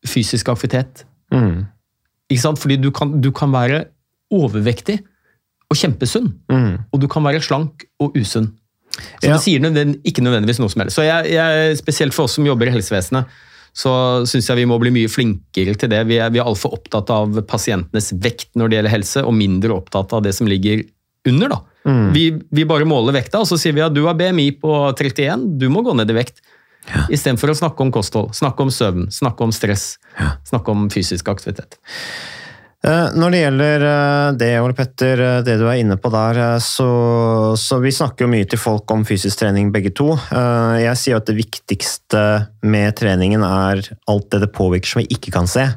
fysisk 0.08 0.50
aktivitet. 0.54 1.06
Mm. 1.34 1.68
Ikke 2.32 2.44
sant? 2.44 2.62
Fordi 2.62 2.78
du 2.82 2.90
kan, 2.96 3.14
du 3.22 3.32
kan, 3.36 3.54
være 3.54 3.86
overvektig 4.32 5.00
og 5.72 5.78
kjempesunn, 5.78 6.30
mm. 6.52 6.74
og 6.92 7.02
du 7.02 7.08
kan 7.12 7.26
være 7.26 7.42
slank 7.44 7.86
og 8.02 8.18
usunn. 8.18 8.52
Så 8.92 9.30
ja. 9.30 9.36
det 9.36 9.44
sier 9.46 9.64
nødvendig, 9.64 10.02
ikke 10.08 10.24
nødvendigvis 10.24 10.60
noe 10.62 10.72
som 10.72 10.84
helst. 10.84 10.98
Så 10.98 11.06
jeg, 11.08 11.32
jeg, 11.32 11.78
Spesielt 11.80 12.16
for 12.16 12.28
oss 12.28 12.36
som 12.38 12.48
jobber 12.48 12.70
i 12.70 12.76
helsevesenet, 12.76 13.40
så 13.72 13.92
syns 14.28 14.50
jeg 14.50 14.60
vi 14.60 14.68
må 14.68 14.76
bli 14.82 14.92
mye 14.92 15.10
flinkere 15.12 15.78
til 15.80 15.92
det. 15.94 16.02
Vi 16.10 16.18
er, 16.20 16.32
vi 16.34 16.42
er 16.42 16.48
altfor 16.48 16.76
opptatt 16.76 17.12
av 17.14 17.40
pasientenes 17.48 18.12
vekt 18.20 18.50
når 18.60 18.68
det 18.68 18.80
gjelder 18.80 18.96
helse, 18.98 19.24
og 19.24 19.38
mindre 19.38 19.78
opptatt 19.78 20.12
av 20.18 20.26
det 20.26 20.36
som 20.36 20.50
ligger 20.50 20.84
under. 21.30 21.56
da. 21.56 21.62
Mm. 21.88 22.12
Vi, 22.14 22.26
vi, 22.54 22.66
bare 22.70 22.86
måler 22.86 23.16
vekta, 23.16 23.42
og 23.42 23.50
så 23.50 23.58
sier 23.60 23.74
vi 23.78 23.84
at 23.86 23.94
du 23.96 24.04
har 24.06 24.18
BMI 24.20 24.52
på 24.62 24.74
31, 24.94 25.48
du 25.62 25.70
må 25.74 25.86
gå 25.86 25.96
ned 25.98 26.12
i 26.12 26.18
vekt. 26.20 26.44
Ja. 26.90 27.06
Istedenfor 27.14 27.54
å 27.54 27.58
snakke 27.58 27.86
om 27.86 27.94
kosthold, 27.94 28.32
snakke 28.38 28.66
om 28.66 28.72
søvn, 28.74 29.10
snakke 29.14 29.46
om 29.46 29.54
stress, 29.54 29.96
ja. 30.18 30.36
snakke 30.50 30.74
om 30.74 30.88
fysisk 30.94 31.30
aktivitet. 31.34 31.78
Eh, 32.82 33.12
når 33.14 33.34
det 33.34 33.40
gjelder 33.44 33.84
eh, 33.86 34.28
det, 34.42 34.50
Ole 34.58 34.74
Petter, 34.74 35.20
eh, 35.22 35.42
det 35.46 35.60
du 35.62 35.68
er 35.70 35.78
inne 35.84 36.00
på 36.02 36.10
der, 36.14 36.40
så, 36.66 36.90
så 37.60 37.78
vi 37.84 37.94
snakker 37.94 38.26
jo 38.26 38.32
mye 38.32 38.48
til 38.50 38.62
folk 38.62 38.90
om 38.94 39.06
fysisk 39.06 39.44
trening 39.44 39.70
begge 39.74 39.94
to. 39.94 40.16
Jeg 40.82 40.98
sier 40.98 41.22
at 41.22 41.30
det 41.30 41.38
viktigste 41.38 42.24
med 42.66 42.98
treningen 42.98 43.46
er 43.46 43.84
alt 44.10 44.32
det 44.34 44.42
det 44.48 44.54
påvirker 44.58 44.96
som 44.96 45.04
vi 45.04 45.12
ikke 45.14 45.34
kan 45.36 45.50
se. 45.50 45.68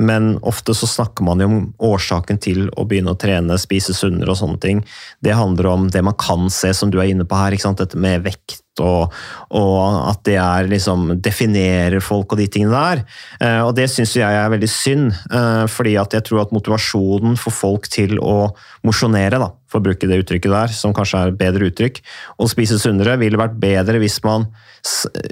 Men 0.00 0.38
ofte 0.48 0.74
så 0.76 0.88
snakker 0.88 1.26
man 1.26 1.42
jo 1.42 1.48
om 1.50 1.60
årsaken 1.90 2.40
til 2.40 2.68
å 2.80 2.86
begynne 2.88 3.12
å 3.12 3.20
trene, 3.20 3.58
spise 3.60 3.94
sunnere 3.96 4.32
og 4.32 4.40
sånne 4.40 4.60
ting. 4.62 4.80
Det 5.20 5.36
handler 5.36 5.68
om 5.74 5.86
det 5.92 6.02
man 6.06 6.16
kan 6.20 6.48
se, 6.52 6.72
som 6.76 6.92
du 6.92 7.00
er 7.00 7.12
inne 7.12 7.28
på 7.28 7.36
her. 7.36 7.52
ikke 7.52 7.68
sant? 7.68 7.82
Dette 7.82 8.00
med 8.00 8.24
vekt 8.24 8.80
og, 8.80 9.12
og 9.52 9.76
at 10.08 10.22
det 10.24 10.38
er 10.40 10.70
liksom 10.70 11.16
definerer 11.20 12.00
folk 12.04 12.32
og 12.32 12.40
de 12.40 12.48
tingene 12.48 12.72
der. 12.72 13.04
Eh, 13.42 13.60
og 13.66 13.74
det 13.76 13.90
syns 13.92 14.16
jeg 14.16 14.40
er 14.40 14.52
veldig 14.52 14.70
synd, 14.72 15.10
eh, 15.28 15.64
fordi 15.68 15.96
at 16.00 16.16
jeg 16.16 16.28
tror 16.28 16.46
at 16.46 16.54
motivasjonen 16.54 17.36
for 17.40 17.52
folk 17.54 17.90
til 17.92 18.16
å 18.24 18.54
mosjonere, 18.86 19.42
da, 19.42 19.50
for 19.70 19.80
å 19.80 19.86
bruke 19.86 20.08
det 20.10 20.18
uttrykket 20.24 20.52
der, 20.52 20.74
som 20.74 20.94
kanskje 20.96 21.20
er 21.20 21.32
et 21.32 21.38
bedre 21.40 21.70
uttrykk, 21.70 22.02
Å 22.40 22.48
spise 22.50 22.78
sunnere, 22.80 23.18
ville 23.20 23.38
vært 23.40 23.58
bedre 23.60 24.02
hvis 24.02 24.20
man 24.26 24.48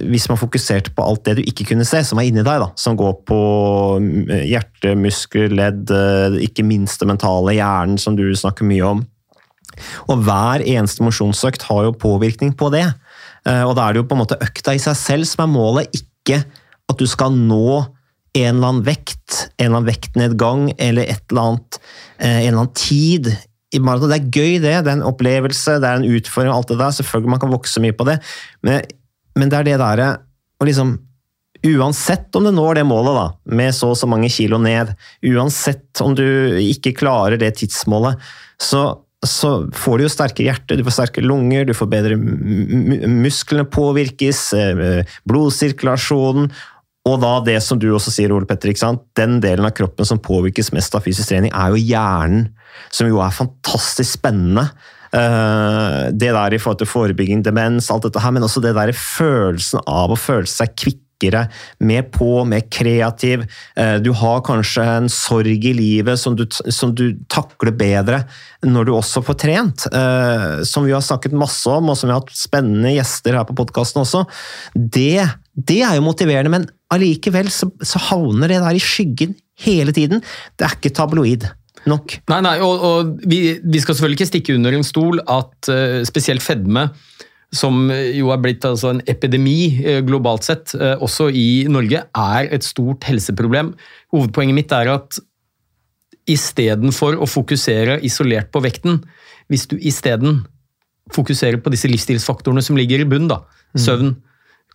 hvis 0.04 0.26
man 0.28 0.36
fokuserte 0.36 0.92
på 0.92 1.04
alt 1.04 1.22
det 1.24 1.38
du 1.38 1.42
ikke 1.46 1.70
kunne 1.70 1.86
se, 1.88 2.02
som 2.04 2.20
er 2.20 2.28
inni 2.28 2.44
deg, 2.44 2.60
da, 2.60 2.68
som 2.76 2.96
går 2.98 3.14
på 3.28 3.38
mm, 4.02 4.32
hjerte, 4.44 4.92
muskler, 5.00 5.54
ledd, 5.56 5.88
eh, 5.94 6.36
ikke 6.44 6.66
minst 6.68 7.00
det 7.00 7.08
mentale, 7.08 7.56
hjernen, 7.56 7.96
som 8.00 8.16
du 8.18 8.26
snakker 8.36 8.68
mye 8.68 8.84
om. 8.84 9.04
Og 10.12 10.24
hver 10.26 10.64
eneste 10.66 11.04
mosjonsøkt 11.06 11.64
har 11.70 11.86
jo 11.86 11.96
påvirkning 11.96 12.52
på 12.58 12.68
det. 12.74 12.84
Eh, 13.48 13.64
og 13.64 13.76
da 13.78 13.86
er 13.86 13.96
det 13.96 14.02
jo 14.02 14.08
på 14.10 14.18
en 14.18 14.24
måte 14.26 14.40
økta 14.44 14.76
i 14.76 14.82
seg 14.82 14.98
selv 15.00 15.30
som 15.30 15.46
er 15.46 15.54
målet, 15.54 16.02
ikke 16.02 16.42
at 16.88 17.00
du 17.00 17.08
skal 17.08 17.32
nå 17.32 17.80
en 18.38 18.58
eller 18.58 18.68
annen 18.68 18.84
vekt, 18.86 19.48
en 19.56 19.70
eller 19.70 19.78
annen 19.78 19.88
vektnedgang 19.88 20.66
eller 20.76 21.08
eller 21.08 21.42
annet, 21.42 21.78
eh, 22.18 22.42
en 22.44 22.50
eller 22.50 22.60
annen 22.66 22.76
tid 22.76 23.32
det 23.72 24.16
er 24.16 24.30
gøy, 24.32 24.54
det. 24.62 24.76
Det 24.84 24.90
er 24.90 24.96
en 24.96 25.08
opplevelse, 25.10 25.76
det 25.82 25.88
er 25.88 26.00
en 26.00 26.16
utfordring. 26.16 26.54
alt 26.54 26.68
det 26.68 26.78
der. 26.78 26.94
Selvfølgelig 26.96 27.30
man 27.30 27.40
kan 27.40 27.52
vokse 27.52 27.80
mye 27.80 27.92
på 27.92 28.06
det, 28.08 28.18
men 28.62 28.82
men 29.38 29.50
det 29.52 29.58
er 29.58 29.68
det 29.68 29.76
derre 29.82 30.08
å 30.58 30.66
liksom 30.66 30.96
Uansett 31.66 32.36
om 32.38 32.44
du 32.46 32.52
når 32.54 32.78
det 32.78 32.84
målet 32.86 33.16
da, 33.16 33.24
med 33.58 33.74
så 33.74 33.88
og 33.90 33.96
så 33.98 34.06
mange 34.06 34.28
kilo 34.30 34.60
ned, 34.62 34.92
uansett 35.26 36.02
om 36.04 36.12
du 36.14 36.54
ikke 36.62 36.92
klarer 37.00 37.34
det 37.40 37.48
tidsmålet, 37.58 38.14
så, 38.62 38.82
så 39.26 39.50
får 39.74 39.98
du 39.98 40.04
jo 40.04 40.12
sterkere 40.12 40.52
hjerte, 40.52 40.76
du 40.78 40.84
får 40.86 40.94
sterkere 41.00 41.26
lunger, 41.26 41.66
du 41.66 41.74
får 41.74 41.90
bedre 41.90 42.14
Musklene 42.14 43.66
påvirkes, 43.74 44.44
eh, 44.54 45.02
blodsirkulasjonen 45.26 46.46
og 47.08 47.22
da 47.22 47.32
det 47.46 47.58
som 47.64 47.80
du 47.80 47.88
også 47.92 48.12
sier, 48.14 48.32
Ole 48.34 48.48
Petter, 48.48 48.74
den 49.18 49.40
delen 49.44 49.66
av 49.68 49.74
kroppen 49.76 50.08
som 50.08 50.20
påvirkes 50.22 50.72
mest 50.76 50.94
av 50.96 51.06
fysisk 51.06 51.32
trening, 51.32 51.52
er 51.54 51.74
jo 51.74 51.80
hjernen, 51.80 52.48
som 52.94 53.08
jo 53.10 53.22
er 53.24 53.34
fantastisk 53.34 54.18
spennende. 54.20 54.68
Uh, 55.08 56.12
det 56.12 56.34
der 56.36 56.52
i 56.52 56.60
forhold 56.60 56.82
til 56.82 56.90
forebygging, 56.90 57.42
demens, 57.44 57.88
alt 57.90 58.04
dette 58.04 58.20
her, 58.20 58.32
men 58.34 58.44
også 58.44 58.60
det 58.64 58.74
der 58.76 58.92
følelsen 58.92 59.80
av 59.88 60.12
å 60.12 60.18
føle 60.20 60.48
seg 60.50 60.74
kvikkere, 60.76 61.46
mer 61.82 62.04
på, 62.12 62.44
mer 62.46 62.66
kreativ. 62.70 63.46
Uh, 63.78 63.96
du 64.04 64.12
har 64.20 64.44
kanskje 64.46 64.84
en 64.84 65.08
sorg 65.12 65.64
i 65.64 65.72
livet 65.74 66.20
som 66.20 66.36
du, 66.36 66.44
som 66.52 66.92
du, 66.94 67.16
takler 67.32 67.72
bedre 67.74 68.20
når 68.66 68.88
du 68.88 68.92
også 68.98 69.24
får 69.24 69.40
trent. 69.46 69.88
Uh, 69.94 70.60
som 70.68 70.84
vi 70.84 70.92
har 70.92 71.04
snakket 71.04 71.36
masse 71.36 71.72
om, 71.72 71.88
og 71.88 71.98
som 71.98 72.10
vi 72.10 72.16
har 72.16 72.20
hatt 72.20 72.36
spennende 72.36 72.92
gjester 72.98 73.40
her 73.40 73.48
på 73.48 73.56
podkasten 73.58 74.04
også. 74.04 74.26
Det, 74.76 75.24
det, 75.58 75.80
er 75.82 75.96
jo 75.98 76.06
motiverende, 76.06 76.52
men 76.52 76.66
allikevel 76.94 77.50
så, 77.52 77.70
så 77.82 78.00
havner 78.10 78.50
det 78.52 78.60
der 78.62 78.78
i 78.78 78.82
skyggen 78.82 79.34
hele 79.64 79.94
tiden. 79.94 80.22
Det 80.56 80.66
er 80.66 80.76
ikke 80.76 80.94
tabloid 80.94 81.48
nok. 81.88 82.18
Nei, 82.30 82.40
nei, 82.44 82.56
og, 82.64 82.84
og 82.84 83.12
vi, 83.28 83.58
vi, 83.62 83.82
skal 83.82 83.96
selvfølgelig 83.96 84.18
ikke 84.20 84.32
stikke 84.32 84.58
under 84.58 84.76
en 84.76 84.86
stol 84.86 85.22
at 85.24 85.70
uh, 85.72 86.00
spesielt 86.08 86.44
fedme, 86.44 86.88
som 87.54 87.88
jo 87.88 88.28
er 88.34 88.42
blitt 88.44 88.66
altså, 88.68 88.92
en 88.92 89.02
epidemi 89.08 89.70
uh, 89.80 90.00
globalt 90.06 90.46
sett, 90.46 90.74
uh, 90.78 90.96
også 91.04 91.30
i 91.32 91.64
Norge, 91.70 92.04
er 92.04 92.52
et 92.54 92.66
stort 92.66 93.08
helseproblem. 93.08 93.72
Hovedpoenget 94.14 94.58
mitt 94.58 94.74
er 94.76 94.92
at 94.98 95.20
istedenfor 96.28 97.16
å 97.16 97.28
fokusere 97.28 97.98
isolert 98.04 98.52
på 98.52 98.62
vekten, 98.64 99.00
hvis 99.48 99.64
du 99.70 99.78
isteden 99.80 100.42
fokuserer 101.14 101.56
på 101.64 101.72
disse 101.72 101.88
livsstilsfaktorene 101.88 102.60
som 102.64 102.76
ligger 102.76 103.00
i 103.00 103.08
bunnen, 103.08 103.30
da, 103.30 103.40
mm. 103.72 103.80
søvn, 103.80 104.10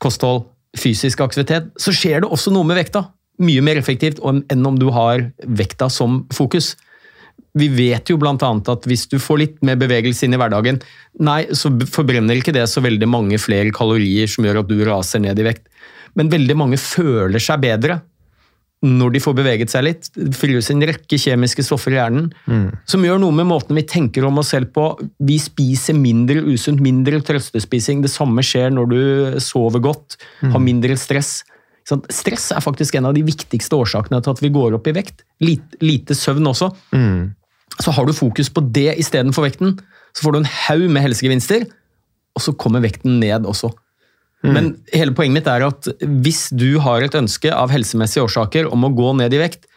kosthold, 0.01 0.47
fysisk 0.77 1.22
aktivitet, 1.24 1.70
så 1.80 1.94
skjer 1.94 2.24
det 2.24 2.32
også 2.32 2.53
noe 2.53 2.68
med 2.68 2.80
vekta. 2.80 3.08
Mye 3.44 3.62
mer 3.65 3.80
effektivt 3.82 4.22
enn 4.24 4.65
om 4.68 4.77
du 4.80 4.89
har 4.94 5.27
vekta 5.46 5.89
som 5.94 6.24
fokus 6.34 6.74
vi 7.58 7.68
vet 7.70 8.10
jo 8.10 8.18
bl.a. 8.18 8.34
at 8.34 8.88
hvis 8.89 9.06
du 9.12 9.20
får 9.22 9.39
litt 9.39 9.60
mer 9.65 9.77
bevegelse 9.77 10.25
inn 10.25 10.34
i 10.34 10.39
hverdagen, 10.42 10.80
nei, 11.22 11.44
så 11.53 11.70
forbrenner 11.92 12.39
ikke 12.39 12.56
det 12.56 12.65
så 12.70 12.82
veldig 12.82 13.10
mange 13.10 13.38
flere 13.42 13.74
kalorier 13.75 14.30
som 14.30 14.46
gjør 14.48 14.63
at 14.63 14.72
du 14.72 14.82
raser 14.88 15.22
ned 15.22 15.38
i 15.38 15.46
vekt. 15.46 15.68
Men 16.18 16.32
veldig 16.34 16.58
mange 16.58 16.80
føler 16.82 17.42
seg 17.42 17.62
bedre 17.62 18.00
når 18.83 19.13
de 19.15 19.21
får 19.23 19.35
beveget 19.37 19.71
seg 19.71 19.85
litt. 19.87 20.09
Det 20.15 20.35
frigjøres 20.35 20.69
en 20.73 20.83
rekke 20.89 21.19
kjemiske 21.19 21.63
stoffer 21.63 21.95
i 21.95 21.99
hjernen 21.99 22.27
mm. 22.45 22.65
som 22.89 23.05
gjør 23.05 23.21
noe 23.23 23.35
med 23.35 23.47
måten 23.47 23.77
vi 23.79 23.85
tenker 23.87 24.25
om 24.27 24.41
oss 24.41 24.51
selv 24.51 24.73
på. 24.75 24.89
Vi 25.23 25.37
spiser 25.39 25.95
mindre 25.95 26.43
usunt, 26.43 26.83
mindre 26.83 27.21
trøstespising. 27.23 28.03
Det 28.03 28.11
samme 28.11 28.43
skjer 28.43 28.73
når 28.75 28.91
du 28.91 28.99
sover 29.43 29.83
godt, 29.83 30.17
mm. 30.41 30.51
har 30.55 30.63
mindre 30.63 30.97
stress. 30.99 31.41
Stress 31.87 32.49
er 32.55 32.63
faktisk 32.63 32.95
en 32.99 33.07
av 33.09 33.15
de 33.15 33.23
viktigste 33.27 33.79
årsakene 33.79 34.19
til 34.23 34.35
at 34.35 34.43
vi 34.43 34.51
går 34.55 34.75
opp 34.75 34.89
i 34.91 34.95
vekt. 34.95 35.23
Lite, 35.43 35.79
lite 35.83 36.17
søvn 36.17 36.51
også. 36.51 36.71
Mm. 36.95 37.31
Så 37.79 37.95
har 37.95 38.07
du 38.07 38.15
fokus 38.15 38.51
på 38.53 38.63
det 38.75 38.91
istedenfor 39.01 39.47
vekten, 39.47 39.77
så 40.13 40.25
får 40.25 40.35
du 40.35 40.41
en 40.43 40.51
haug 40.67 40.83
med 40.93 41.07
helsegevinster, 41.07 41.65
og 42.35 42.43
så 42.43 42.53
kommer 42.57 42.83
vekten 42.83 43.17
ned 43.21 43.47
også. 43.49 43.71
Mm. 44.43 44.53
Men 44.53 44.71
hele 44.91 45.15
poenget 45.15 45.39
mitt 45.39 45.47
er 45.47 45.63
at 45.69 45.88
hvis 46.03 46.50
du 46.51 46.75
har 46.83 47.05
et 47.05 47.15
ønske 47.15 47.51
av 47.55 47.71
helsemessige 47.71 48.25
årsaker 48.25 48.67
om 48.67 48.83
å 48.83 48.91
gå 48.95 49.13
ned 49.21 49.35
i 49.35 49.39
vekt, 49.39 49.69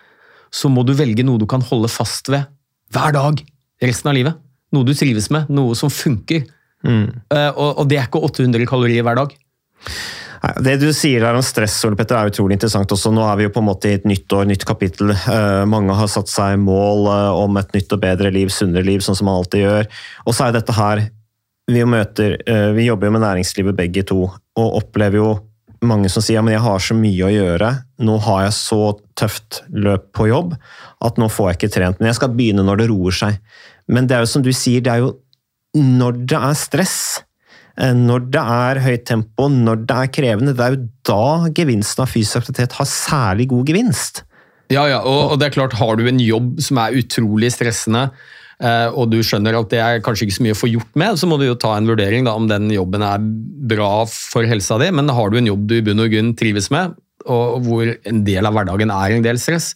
så 0.50 0.70
må 0.72 0.82
du 0.86 0.94
velge 0.96 1.24
noe 1.26 1.40
du 1.40 1.46
kan 1.50 1.64
holde 1.64 1.90
fast 1.92 2.30
ved 2.32 2.48
hver 2.94 3.14
dag 3.14 3.40
resten 3.82 4.10
av 4.10 4.16
livet. 4.16 4.38
Noe 4.74 4.86
du 4.86 4.94
trives 4.96 5.28
med, 5.30 5.50
noe 5.52 5.76
som 5.78 5.92
funker. 5.92 6.46
Mm. 6.86 7.08
Uh, 7.32 7.50
og, 7.54 7.82
og 7.82 7.90
det 7.90 8.00
er 8.00 8.08
ikke 8.08 8.22
800 8.26 8.66
kalorier 8.68 9.06
hver 9.06 9.18
dag. 9.20 9.34
Det 10.62 10.76
du 10.78 10.90
sier 10.94 11.24
der 11.24 11.34
om 11.34 11.42
stress, 11.42 11.78
Ole 11.88 11.96
Petter, 11.98 12.18
er 12.18 12.30
utrolig 12.30 12.58
interessant 12.58 12.90
også. 12.92 13.10
Nå 13.14 13.24
er 13.26 13.38
vi 13.38 13.46
jo 13.46 13.52
på 13.54 13.62
en 13.62 13.68
måte 13.68 13.90
i 13.90 13.96
et 13.98 14.06
nytt 14.06 14.30
år, 14.36 14.46
nytt 14.50 14.66
kapittel. 14.68 15.12
Uh, 15.26 15.64
mange 15.68 15.94
har 15.96 16.10
satt 16.10 16.30
seg 16.30 16.58
mål 16.62 17.06
uh, 17.08 17.38
om 17.38 17.58
et 17.60 17.70
nytt 17.76 17.94
og 17.94 18.02
bedre 18.02 18.32
liv, 18.34 18.50
sunnere 18.54 18.86
liv, 18.86 19.04
sånn 19.04 19.18
som 19.18 19.30
man 19.30 19.40
alltid 19.40 19.64
gjør. 19.64 19.90
Og 20.26 20.36
så 20.36 20.48
er 20.48 20.58
dette 20.58 20.74
her 20.76 21.06
Vi 21.66 21.82
møter 21.82 22.36
Vi 22.76 22.84
jobber 22.86 23.08
jo 23.08 23.14
med 23.16 23.24
næringslivet 23.24 23.74
begge 23.74 24.04
to, 24.06 24.28
og 24.56 24.80
opplever 24.80 25.20
jo 25.20 25.30
mange 25.86 26.08
som 26.10 26.24
sier 26.24 26.38
ja, 26.38 26.42
men 26.42 26.54
jeg 26.56 26.64
har 26.64 26.82
så 26.82 26.96
mye 26.96 27.26
å 27.26 27.32
gjøre, 27.32 27.68
nå 28.02 28.16
har 28.24 28.46
jeg 28.46 28.56
så 28.56 28.80
tøft 29.18 29.60
løp 29.68 30.08
på 30.16 30.30
jobb 30.30 30.56
at 31.04 31.20
nå 31.20 31.28
får 31.30 31.50
jeg 31.50 31.58
ikke 31.58 31.74
trent. 31.76 32.00
Men 32.00 32.10
jeg 32.10 32.18
skal 32.18 32.32
begynne 32.32 32.64
når 32.64 32.80
det 32.80 32.88
roer 32.90 33.14
seg. 33.14 33.38
Men 33.92 34.08
det 34.08 34.16
er 34.16 34.24
jo 34.24 34.32
som 34.32 34.44
du 34.44 34.50
sier, 34.56 34.82
det 34.82 34.94
er 34.94 35.04
jo 35.04 35.14
når 35.76 36.22
det 36.32 36.40
er 36.40 36.56
stress 36.56 36.98
Eh, 37.76 37.92
når 37.92 38.30
det 38.32 38.42
er 38.42 38.80
høyt 38.84 39.04
tempo, 39.08 39.50
når 39.52 39.84
det 39.88 39.96
er 39.96 40.14
krevende, 40.18 40.54
det 40.56 40.64
er 40.64 40.76
jo 40.76 40.86
da 41.06 41.50
gevinsten 41.56 42.06
av 42.06 42.12
fysisk 42.12 42.40
aktivitet 42.40 42.76
har 42.78 42.88
særlig 42.88 43.50
god 43.52 43.68
gevinst. 43.68 44.22
Ja, 44.72 44.86
ja, 44.90 45.02
og, 45.04 45.34
og 45.34 45.40
det 45.40 45.50
er 45.50 45.56
klart, 45.58 45.76
har 45.78 45.98
du 45.98 46.06
en 46.08 46.22
jobb 46.22 46.56
som 46.64 46.80
er 46.82 46.96
utrolig 46.98 47.52
stressende, 47.54 48.08
og 48.56 49.10
du 49.12 49.18
skjønner 49.20 49.58
at 49.58 49.68
det 49.68 49.80
er 49.84 49.98
kanskje 50.04 50.24
ikke 50.26 50.36
så 50.38 50.44
mye 50.46 50.54
å 50.56 50.58
få 50.58 50.70
gjort 50.72 50.94
med, 50.96 51.18
så 51.20 51.28
må 51.28 51.36
du 51.36 51.44
jo 51.44 51.58
ta 51.60 51.74
en 51.76 51.88
vurdering 51.90 52.24
da, 52.24 52.32
om 52.38 52.46
den 52.48 52.70
jobben 52.72 53.04
er 53.04 53.20
bra 53.68 54.06
for 54.08 54.48
helsa 54.48 54.78
di. 54.80 54.88
Men 54.96 55.12
har 55.12 55.28
du 55.28 55.36
en 55.36 55.50
jobb 55.50 55.66
du 55.68 55.74
i 55.76 55.82
bunn 55.84 56.00
og 56.00 56.08
grunn 56.14 56.32
trives 56.40 56.70
med, 56.72 56.94
og 57.28 57.66
hvor 57.66 57.90
en 57.92 58.22
del 58.24 58.48
av 58.48 58.56
hverdagen 58.56 58.92
er 58.94 59.16
en 59.16 59.26
del 59.26 59.40
stress, 59.42 59.74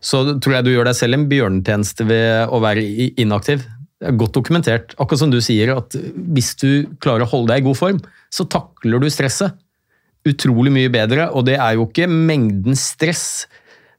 så 0.00 0.22
tror 0.38 0.56
jeg 0.56 0.64
du 0.64 0.72
gjør 0.72 0.88
deg 0.88 0.96
selv 0.96 1.18
en 1.18 1.28
bjørnetjeneste 1.28 2.06
ved 2.08 2.54
å 2.54 2.62
være 2.62 2.84
inaktiv. 3.18 3.66
Det 3.98 4.12
er 4.12 4.18
godt 4.20 4.36
dokumentert. 4.38 4.94
Akkurat 4.96 5.24
som 5.24 5.32
du 5.32 5.40
sier, 5.42 5.74
at 5.74 5.96
hvis 6.14 6.52
du 6.60 6.86
klarer 7.02 7.26
å 7.26 7.32
holde 7.32 7.50
deg 7.50 7.64
i 7.64 7.66
god 7.66 7.80
form, 7.80 7.98
så 8.30 8.46
takler 8.48 9.02
du 9.02 9.08
stresset 9.10 9.58
utrolig 10.28 10.72
mye 10.74 10.92
bedre. 10.92 11.28
Og 11.34 11.46
det 11.48 11.56
er 11.58 11.76
jo 11.76 11.88
ikke 11.88 12.08
mengden 12.10 12.78
stress 12.78 13.48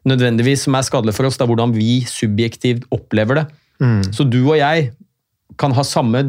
nødvendigvis 0.08 0.64
som 0.66 0.78
er 0.78 0.86
skadelig 0.88 1.16
for 1.18 1.28
oss, 1.28 1.38
det 1.38 1.44
er 1.44 1.52
hvordan 1.52 1.76
vi 1.76 2.00
subjektivt 2.08 2.88
opplever 2.96 3.42
det. 3.42 3.46
Mm. 3.84 4.02
Så 4.16 4.26
du 4.28 4.42
og 4.44 4.58
jeg 4.60 4.92
kan 5.60 5.74
ha 5.76 5.84
samme 5.84 6.22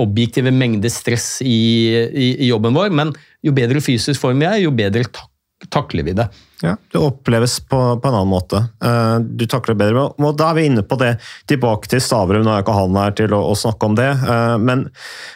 objektive 0.00 0.52
mengde 0.54 0.88
stress 0.92 1.42
i, 1.44 1.58
i, 1.92 2.28
i 2.44 2.48
jobben 2.48 2.76
vår, 2.76 2.92
men 2.94 3.12
jo 3.44 3.52
bedre 3.56 3.82
fysisk 3.84 4.20
form 4.22 4.40
vi 4.40 4.48
er, 4.48 4.62
jo 4.64 4.72
bedre 4.76 5.04
tak 5.08 5.28
takler 5.70 6.02
vi 6.02 6.12
det. 6.12 6.28
Ja, 6.62 6.76
Det 6.92 6.98
oppleves 6.98 7.60
på, 7.60 8.00
på, 8.00 8.08
en 8.08 8.14
annen 8.14 8.30
måte. 8.30 8.64
Uh, 8.84 9.18
du 9.22 9.46
takler 9.46 9.76
bedre. 9.78 10.08
Og 10.18 10.36
Da 10.38 10.50
er 10.50 10.58
vi 10.58 10.66
inne 10.66 10.82
på 10.86 10.98
det, 11.00 11.16
tilbake 11.50 11.90
til 11.90 12.02
Stavrum. 12.02 12.44
Nå 12.46 12.50
er 12.50 12.64
ikke 12.64 12.76
han 12.76 12.98
her 12.98 13.14
til 13.18 13.34
å, 13.34 13.42
å 13.50 13.56
snakke 13.58 13.88
om 13.88 13.96
det, 13.98 14.10
uh, 14.26 14.58
men, 14.58 14.88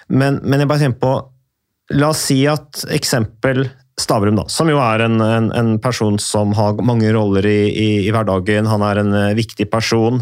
men, 0.08 0.40
men, 0.42 0.62
jeg 0.62 0.70
bare 0.70 0.86
tenker 0.86 1.02
på 1.02 1.14
La 1.94 2.08
oss 2.10 2.24
si 2.26 2.40
at 2.50 2.82
eksempel 2.90 3.68
Stavrum, 3.96 4.36
da, 4.36 4.44
som 4.52 4.68
jo 4.68 4.76
er 4.82 5.06
en, 5.06 5.20
en, 5.24 5.46
en 5.56 5.70
person 5.80 6.18
som 6.20 6.50
har 6.58 6.76
mange 6.84 7.08
roller 7.16 7.46
i, 7.48 7.60
i, 7.70 7.86
i, 8.04 8.10
hverdagen. 8.12 8.68
Han 8.68 8.84
er 8.84 9.00
en 9.00 9.14
uh, 9.14 9.36
viktig 9.38 9.70
person. 9.72 10.20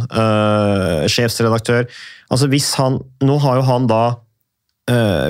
sjefsredaktør. 1.11 1.89
Altså 2.31 2.47
hvis 2.53 2.71
han, 2.79 3.01
Nå 3.25 3.41
har 3.43 3.59
jo 3.59 3.67
han 3.69 3.89
da 3.91 4.05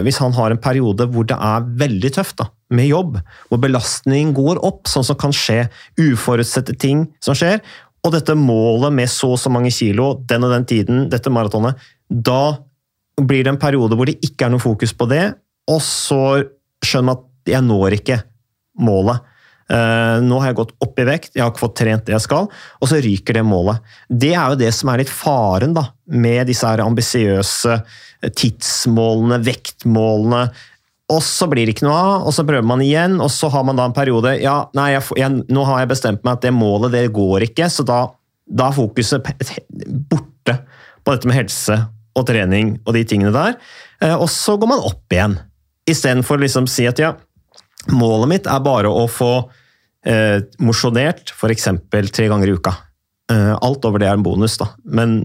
Hvis 0.02 0.18
han 0.18 0.32
har 0.34 0.50
en 0.50 0.58
periode 0.58 1.06
hvor 1.14 1.26
det 1.30 1.36
er 1.38 1.66
veldig 1.78 2.10
tøft, 2.16 2.40
da 2.40 2.48
med 2.74 2.88
jobb, 2.88 3.18
hvor 3.48 3.60
belastningen 3.62 4.34
går 4.36 4.60
opp, 4.66 4.88
sånn 4.90 5.06
som 5.06 5.18
kan 5.20 5.34
skje, 5.34 5.64
uforutsette 6.00 6.76
ting 6.80 7.06
som 7.24 7.36
skjer, 7.38 7.60
og 8.04 8.12
dette 8.12 8.36
målet 8.36 8.92
med 8.92 9.10
så 9.10 9.32
og 9.34 9.40
så 9.40 9.52
mange 9.52 9.72
kilo, 9.74 10.14
den 10.28 10.44
og 10.44 10.52
den 10.52 10.66
tiden, 10.68 11.06
dette 11.12 11.32
maratonet, 11.32 11.80
da 12.08 12.56
blir 13.20 13.44
det 13.44 13.54
en 13.54 13.60
periode 13.60 13.96
hvor 13.96 14.10
det 14.10 14.18
ikke 14.26 14.46
er 14.46 14.54
noe 14.54 14.62
fokus 14.62 14.92
på 14.96 15.08
det, 15.10 15.24
og 15.70 15.80
så 15.84 16.22
skjønner 16.84 17.08
man 17.08 17.22
at 17.22 17.54
jeg 17.54 17.64
når 17.64 17.98
ikke 18.00 18.20
målet. 18.81 19.31
Uh, 19.64 20.21
nå 20.21 20.43
har 20.43 20.50
jeg 20.50 20.59
gått 20.59 20.75
opp 20.85 20.99
i 21.00 21.07
vekt, 21.09 21.31
jeg 21.33 21.40
har 21.40 21.49
ikke 21.49 21.62
fått 21.62 21.78
trent 21.78 22.04
det 22.04 22.12
jeg 22.12 22.25
skal, 22.26 22.50
og 22.52 22.88
så 22.90 22.99
ryker 23.00 23.38
det 23.38 23.45
målet. 23.49 23.95
Det 24.12 24.35
er 24.37 24.52
jo 24.52 24.59
det 24.61 24.69
som 24.76 24.90
er 24.93 25.00
litt 25.00 25.12
faren 25.12 25.73
da, 25.76 25.87
med 26.12 26.50
disse 26.50 26.69
ambisiøse 26.85 27.78
tidsmålene, 28.37 29.40
vektmålene. 29.45 30.45
Og 31.12 31.21
så 31.25 31.49
blir 31.49 31.66
det 31.66 31.75
ikke 31.76 31.87
noe 31.88 31.97
av, 31.97 32.28
og 32.28 32.37
så 32.37 32.45
prøver 32.49 32.64
man 32.69 32.85
igjen, 32.85 33.19
og 33.25 33.33
så 33.33 33.50
har 33.52 33.64
man 33.69 33.81
da 33.81 33.88
en 33.88 33.97
periode 33.97 34.37
ja, 34.40 34.62
nei, 34.76 34.90
jeg, 34.95 35.04
jeg, 35.21 35.43
Nå 35.52 35.64
har 35.69 35.83
jeg 35.83 35.90
bestemt 35.93 36.23
meg 36.25 36.38
at 36.38 36.47
det 36.47 36.54
målet 36.57 36.95
det 36.95 37.04
går 37.16 37.45
ikke, 37.50 37.69
så 37.73 37.85
da, 37.88 37.99
da 38.49 38.71
er 38.71 38.78
fokuset 38.78 39.33
borte 40.09 40.57
på 41.04 41.12
dette 41.12 41.28
med 41.28 41.37
helse 41.37 41.76
og 42.16 42.25
trening 42.28 42.78
og 42.87 42.97
de 42.97 43.04
tingene 43.09 43.35
der. 43.35 43.59
Uh, 44.00 44.16
og 44.16 44.28
så 44.33 44.57
går 44.61 44.73
man 44.76 44.85
opp 44.85 45.12
igjen, 45.12 45.37
istedenfor 45.88 46.40
å 46.40 46.45
liksom 46.47 46.69
si 46.71 46.88
at 46.88 47.00
ja, 47.00 47.12
Målet 47.92 48.30
mitt 48.30 48.48
er 48.48 48.64
bare 48.64 48.88
å 48.88 49.04
få 49.10 49.34
eh, 50.06 50.40
mosjonert 50.64 51.34
f.eks. 51.34 51.68
tre 51.90 52.28
ganger 52.30 52.50
i 52.50 52.56
uka. 52.56 52.74
Eh, 53.32 53.54
alt 53.64 53.86
over 53.88 54.02
det 54.02 54.08
er 54.10 54.18
en 54.18 54.24
bonus, 54.24 54.58
da. 54.60 54.66
Men 54.84 55.16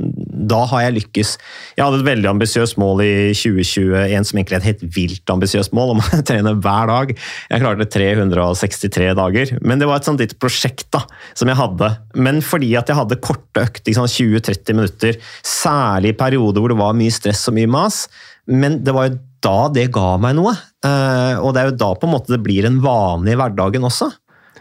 da 0.49 0.61
har 0.71 0.85
jeg 0.85 0.95
lykkes. 0.95 1.33
Jeg 1.75 1.83
hadde 1.83 1.99
et 1.99 2.07
veldig 2.07 2.29
ambisiøst 2.31 2.77
mål 2.79 3.03
i 3.03 3.11
2021, 3.35 4.29
som 4.29 4.39
egentlig 4.39 4.55
er 4.55 4.61
et 4.61 4.67
helt 4.69 4.85
vilt 4.95 5.33
ambisiøst 5.33 5.75
mål, 5.75 5.91
om 5.97 5.99
å 5.99 6.21
trene 6.29 6.55
hver 6.63 6.87
dag. 6.87 7.11
Jeg 7.51 7.63
klarte 7.65 7.89
363 7.97 9.11
dager. 9.19 9.51
Men 9.59 9.83
det 9.83 9.89
var 9.91 9.99
et 9.99 10.07
sånt 10.07 10.23
litt 10.23 10.37
prosjekt 10.39 10.87
da, 10.95 11.03
som 11.35 11.51
jeg 11.51 11.59
hadde. 11.59 11.91
Men 12.15 12.39
fordi 12.45 12.71
at 12.79 12.87
jeg 12.87 13.01
hadde 13.01 13.19
korte 13.19 13.67
økter, 13.67 13.91
20-30 13.99 14.79
minutter, 14.79 15.19
særlig 15.43 16.13
i 16.13 16.19
perioder 16.23 16.63
hvor 16.63 16.71
det 16.71 16.79
var 16.79 16.95
mye 16.95 17.11
stress 17.11 17.49
og 17.51 17.59
mye 17.59 17.71
mas. 17.71 18.05
Men 18.47 18.79
det 18.85 18.95
var 18.95 19.09
jo 19.09 19.19
da 19.45 19.69
det 19.73 19.89
ga 19.95 20.13
meg 20.21 20.37
noe. 20.37 20.55
Uh, 20.85 21.39
og 21.43 21.53
det 21.55 21.61
er 21.61 21.71
jo 21.71 21.79
da 21.81 21.93
på 21.97 22.07
en 22.07 22.15
måte 22.15 22.33
det 22.33 22.41
blir 22.43 22.67
en 22.67 22.79
vanlig 22.83 23.35
i 23.35 23.39
hverdagen 23.39 23.87
også. 23.87 24.09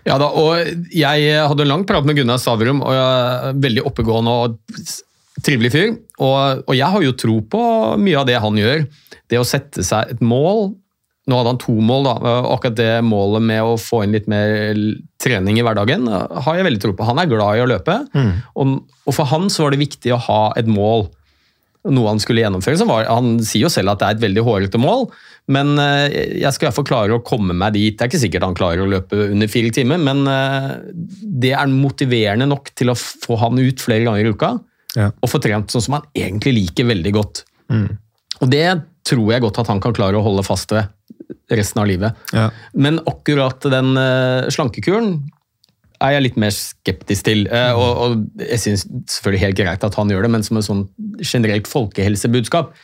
Ja 0.06 0.16
da, 0.20 0.30
og 0.30 0.88
Jeg 0.94 1.28
hadde 1.36 1.64
en 1.64 1.72
lang 1.72 1.84
prat 1.88 2.06
med 2.06 2.16
Gunnar 2.16 2.40
Stavrum, 2.40 2.80
og 2.86 2.94
jeg 2.96 3.04
er 3.04 3.62
veldig 3.66 3.84
oppegående 3.90 4.34
og 4.44 4.58
trivelig 5.44 5.72
fyr. 5.74 5.94
Og, 6.18 6.64
og, 6.64 6.74
jeg 6.76 6.88
har 6.94 7.04
jo 7.04 7.16
tro 7.18 7.38
på 7.46 7.62
mye 8.00 8.18
av 8.20 8.28
det 8.28 8.38
han 8.42 8.58
gjør. 8.58 8.84
Det 9.28 9.40
å 9.40 9.46
sette 9.46 9.84
seg 9.86 10.14
et 10.14 10.22
mål 10.24 10.70
Nå 11.28 11.36
hadde 11.36 11.50
han 11.50 11.58
to 11.60 11.74
mål, 11.84 12.06
da. 12.06 12.30
Akkurat 12.54 12.76
det 12.78 12.92
målet 13.04 13.42
med 13.44 13.60
å 13.60 13.74
få 13.76 13.98
inn 14.00 14.14
litt 14.16 14.30
mer 14.32 14.78
trening 15.20 15.58
i 15.60 15.64
hverdagen 15.66 16.06
har 16.08 16.56
jeg 16.56 16.64
veldig 16.64 16.80
tro 16.80 16.94
på. 16.96 17.04
Han 17.04 17.20
er 17.20 17.28
glad 17.28 17.58
i 17.58 17.60
å 17.60 17.66
løpe, 17.68 17.98
mm. 18.14 18.30
og, 18.56 18.70
og 19.04 19.12
for 19.12 19.28
han 19.28 19.44
så 19.52 19.66
var 19.66 19.76
det 19.76 19.82
viktig 19.82 20.14
å 20.16 20.22
ha 20.24 20.38
et 20.56 20.70
mål 20.72 21.04
noe 21.94 22.12
han 22.12 22.20
skulle 22.22 22.42
gjennomføre. 22.44 22.86
Var, 22.88 23.08
han 23.08 23.38
sier 23.44 23.66
jo 23.66 23.72
selv 23.72 23.92
at 23.92 24.02
det 24.02 24.08
er 24.08 24.16
et 24.16 24.24
veldig 24.26 24.44
hårete 24.46 24.80
mål, 24.82 25.06
men 25.54 25.74
eh, 25.80 26.18
jeg 26.42 26.52
skal 26.54 26.66
i 26.66 26.68
hvert 26.68 26.78
fall 26.78 26.88
klare 26.90 27.16
å 27.16 27.24
komme 27.24 27.56
meg 27.56 27.76
dit. 27.76 27.96
Det 27.96 28.04
er 28.04 28.10
ikke 28.10 28.22
sikkert 28.24 28.46
han 28.46 28.58
klarer 28.58 28.84
å 28.84 28.90
løpe 28.90 29.28
under 29.30 29.50
fire 29.50 29.72
timer, 29.74 30.00
men 30.02 30.24
eh, 30.28 30.68
det 31.44 31.54
er 31.56 31.72
motiverende 31.72 32.48
nok 32.50 32.72
til 32.78 32.92
å 32.92 32.98
få 32.98 33.38
han 33.40 33.60
ut 33.60 33.84
flere 33.84 34.04
ganger 34.08 34.28
i 34.28 34.34
uka. 34.34 34.52
Ja. 34.96 35.10
Og 35.22 35.32
få 35.32 35.40
trent 35.44 35.72
sånn 35.72 35.84
som 35.84 35.98
han 35.98 36.06
egentlig 36.16 36.54
liker 36.62 36.88
veldig 36.88 37.14
godt. 37.16 37.42
Mm. 37.72 37.90
Og 38.42 38.52
det 38.52 38.66
tror 39.08 39.32
jeg 39.32 39.44
godt 39.44 39.60
at 39.62 39.72
han 39.72 39.82
kan 39.82 39.96
klare 39.96 40.18
å 40.18 40.24
holde 40.24 40.44
fast 40.46 40.72
ved 40.76 40.88
resten 41.52 41.80
av 41.82 41.88
livet. 41.88 42.28
Ja. 42.36 42.48
Men 42.76 43.00
akkurat 43.08 43.64
den 43.72 43.94
uh, 43.96 44.48
slankekuren 44.52 45.16
er 46.04 46.14
jeg 46.14 46.24
litt 46.24 46.38
mer 46.40 46.52
skeptisk 46.54 47.26
til. 47.28 47.46
Uh, 47.50 47.72
og, 47.74 48.02
og, 48.02 48.42
jeg 48.42 48.62
syns 48.62 48.86
selvfølgelig 48.86 49.44
helt 49.46 49.58
greit 49.60 49.86
at 49.86 49.98
han 49.98 50.12
gjør 50.12 50.26
det, 50.26 50.32
men 50.36 50.46
som 50.46 50.60
et 50.60 50.68
sånn 50.68 50.84
generelt 51.24 51.70
folkehelsebudskap 51.70 52.76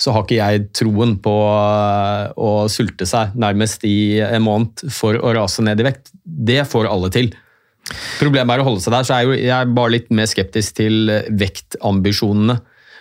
så 0.00 0.14
har 0.14 0.24
ikke 0.24 0.38
jeg 0.38 0.62
troen 0.78 1.10
på 1.20 1.32
eh, 1.44 2.30
å 2.40 2.50
sulte 2.72 3.04
seg 3.04 3.34
nærmest 3.36 3.82
i 3.84 4.16
en 4.24 4.46
måned 4.46 4.86
for 4.96 5.18
å 5.20 5.34
rase 5.36 5.60
ned 5.60 5.82
i 5.82 5.84
vekt. 5.90 6.08
Det 6.24 6.62
får 6.64 6.88
alle 6.88 7.10
til. 7.12 7.28
Problemet 8.16 8.54
er 8.54 8.62
å 8.62 8.68
holde 8.70 8.80
seg 8.80 8.94
der, 8.94 9.04
så 9.04 9.18
er 9.18 9.34
jeg 9.44 9.74
bare 9.76 9.92
litt 9.92 10.08
mer 10.14 10.30
skeptisk 10.30 10.78
til 10.80 11.12
vektambisjonene. 11.42 12.56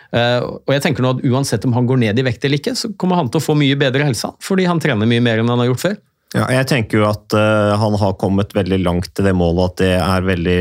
Eh, 0.09 0.41
og 0.41 0.73
jeg 0.73 0.83
tenker 0.83 1.05
nå 1.05 1.13
at 1.15 1.23
Uansett 1.29 1.65
om 1.69 1.75
han 1.77 1.87
går 1.87 2.01
ned 2.03 2.19
i 2.19 2.25
vekt 2.25 2.43
eller 2.43 2.59
ikke, 2.59 2.75
så 2.75 2.91
kommer 2.99 3.19
han 3.19 3.31
til 3.31 3.39
å 3.41 3.47
få 3.47 3.55
mye 3.59 3.79
bedre 3.79 4.07
helse. 4.07 4.33
Fordi 4.43 4.67
han 4.67 4.81
trener 4.83 5.09
mye 5.09 5.23
mer 5.23 5.39
enn 5.39 5.51
han 5.51 5.63
har 5.63 5.71
gjort 5.71 5.85
før. 5.85 5.97
Ja, 6.35 6.45
jeg 6.53 6.67
tenker 6.69 7.01
jo 7.01 7.07
at 7.09 7.33
uh, 7.33 7.73
han 7.81 7.95
har 7.97 8.17
kommet 8.21 8.53
veldig 8.53 8.77
langt 8.83 9.13
til 9.17 9.25
det 9.25 9.33
målet, 9.37 9.71
at 9.71 9.79
det 9.81 9.93
er 9.97 10.27
veldig 10.27 10.59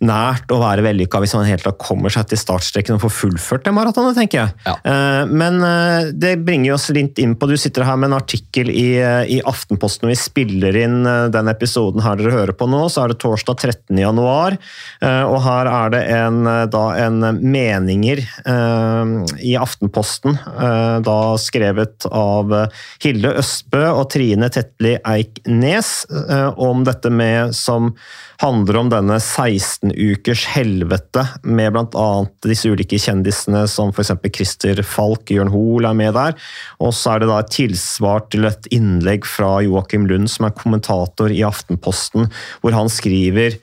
nært 0.00 0.50
å 0.52 0.58
være 0.62 0.84
vellykka 0.84 1.20
hvis 1.20 1.34
man 1.36 1.48
helt 1.48 1.66
kommer 1.80 2.12
seg 2.12 2.30
til 2.30 2.40
startstreken 2.40 2.96
og 2.96 3.02
får 3.04 3.12
fullført 3.14 3.66
det 3.66 3.72
maratonet, 3.76 4.16
tenker 4.16 4.40
jeg. 4.40 4.54
Ja. 4.64 4.74
Eh, 4.80 5.28
men 5.28 5.60
eh, 5.66 6.10
det 6.16 6.34
bringer 6.46 6.74
oss 6.76 6.88
litt 6.94 7.20
inn 7.20 7.36
på 7.38 7.48
Du 7.50 7.56
sitter 7.60 7.84
her 7.86 7.98
med 8.00 8.10
en 8.10 8.18
artikkel 8.18 8.70
i, 8.72 8.96
eh, 9.00 9.24
i 9.36 9.40
Aftenposten 9.46 10.08
og 10.08 10.14
vi 10.14 10.18
spiller 10.18 10.76
inn 10.80 11.02
den 11.04 11.50
episoden 11.52 12.02
her 12.04 12.16
dere 12.18 12.32
hører 12.34 12.56
på 12.56 12.68
nå. 12.70 12.82
Så 12.92 13.04
er 13.04 13.12
det 13.12 13.20
torsdag 13.22 13.60
13. 13.60 13.98
januar, 14.00 14.56
og 15.00 15.36
her 15.44 15.68
er 15.70 15.92
det 15.92 16.00
en, 16.14 16.38
da 16.72 16.82
en 17.00 17.18
meninger 17.40 18.22
i 19.40 19.52
Aftenposten, 19.58 20.38
da 21.04 21.18
skrevet 21.40 22.06
av 22.06 22.54
Hilde 23.02 23.34
Østbø 23.40 23.82
og 23.90 24.08
Trine 24.14 24.50
Tetli 24.52 24.96
Eiknes, 24.98 25.92
om 26.60 26.84
dette 26.86 27.12
med 27.12 27.54
som 27.56 27.92
handler 28.40 28.80
om 28.80 28.92
denne 28.92 29.18
16-ukers 29.90 30.46
helvete, 30.54 31.24
med 31.42 31.72
bl.a. 31.74 32.26
disse 32.44 32.70
ulike 32.70 32.98
kjendisene 32.98 33.66
som 33.68 33.90
f.eks. 33.90 34.12
Christer 34.34 34.82
Falk, 34.82 35.30
Jørn 35.30 35.50
Hoel 35.52 35.88
er 35.88 35.94
med 35.94 36.14
der. 36.14 36.36
Og 36.80 36.94
så 36.94 37.14
er 37.14 37.20
det 37.20 37.30
da 37.30 37.40
et 37.40 37.52
tilsvar 37.54 38.26
til 38.30 38.44
et 38.48 38.66
innlegg 38.72 39.26
fra 39.26 39.60
Joakim 39.62 40.06
Lund, 40.06 40.30
som 40.30 40.46
er 40.46 40.56
kommentator 40.56 41.30
i 41.30 41.42
Aftenposten, 41.46 42.30
hvor 42.60 42.76
han 42.76 42.90
skriver 42.90 43.58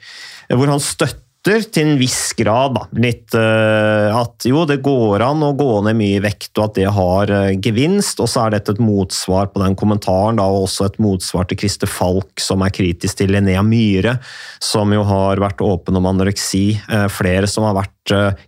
hvor 0.48 0.70
han 0.72 0.80
støtter 0.80 1.27
støtter 1.48 1.72
til 1.72 1.88
en 1.88 2.00
viss 2.00 2.34
grad 2.36 2.74
da, 2.76 2.82
litt 3.00 3.36
uh, 3.38 4.12
at 4.18 4.44
jo, 4.48 4.66
det 4.68 4.82
går 4.84 5.24
an 5.24 5.46
å 5.46 5.54
gå 5.56 5.80
ned 5.86 5.96
mye 5.96 6.18
i 6.18 6.24
vekt, 6.24 6.52
og 6.58 6.66
at 6.66 6.76
det 6.76 6.90
har 6.92 7.32
uh, 7.32 7.54
gevinst. 7.64 8.20
Og 8.20 8.28
så 8.28 8.44
er 8.44 8.58
dette 8.58 8.76
et 8.76 8.82
motsvar 8.84 9.48
på 9.54 9.62
den 9.64 9.78
kommentaren, 9.80 10.42
da, 10.42 10.48
og 10.48 10.68
også 10.68 10.90
et 10.90 11.00
motsvar 11.04 11.48
til 11.48 11.62
Christer 11.62 11.88
Falk, 11.88 12.36
som 12.44 12.66
er 12.66 12.74
kritisk 12.76 13.22
til 13.22 13.32
Linnea 13.32 13.64
Myhre, 13.64 14.18
som 14.64 14.92
jo 14.92 15.06
har 15.08 15.40
vært 15.40 15.64
åpen 15.64 16.00
om 16.00 16.10
anoreksi. 16.12 16.82
Uh, 16.92 17.08
flere 17.12 17.48
som 17.48 17.68
har 17.68 17.78
vært 17.80 17.94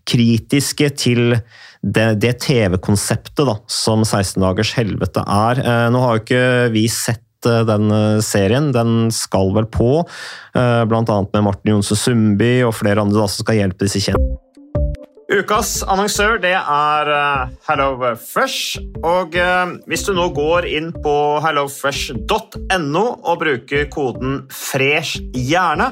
kritiske 0.08 0.88
til 0.96 1.34
det, 1.84 2.06
det 2.24 2.38
TV-konseptet 2.46 3.50
som 3.72 4.06
16 4.06 4.40
dagers 4.40 4.72
helvete 4.78 5.24
er. 5.24 5.60
Nå 5.92 6.00
har 6.04 6.16
jo 6.16 6.24
ikke 6.24 6.46
vi 6.72 6.86
sett 6.92 7.26
Eh, 7.29 7.29
den 7.46 7.92
eh, 7.92 8.20
serien. 8.26 8.72
Den 8.76 9.10
skal 9.16 9.54
vel 9.56 9.68
på, 9.72 10.04
eh, 10.56 10.84
bl.a. 10.90 11.18
med 11.34 11.46
Martin 11.46 11.76
Jonse 11.76 11.98
Sundby 12.00 12.60
og 12.68 12.76
flere 12.80 13.04
andre 13.06 13.28
som 13.28 13.46
skal 13.46 13.62
hjelpe 13.62 13.88
disse 13.88 14.04
kjente. 14.04 14.38
Ukas 15.30 15.84
annonsør 15.86 16.40
det 16.42 16.56
er 16.58 17.10
HelloFresh. 17.68 18.80
Og 19.06 19.36
hvis 19.86 20.06
du 20.08 20.16
nå 20.18 20.26
går 20.34 20.66
inn 20.66 20.88
på 21.04 21.14
hellofresh.no 21.46 23.04
og 23.06 23.38
bruker 23.44 23.86
koden 23.94 24.40
'fresh 24.50 25.22
hjerne', 25.38 25.92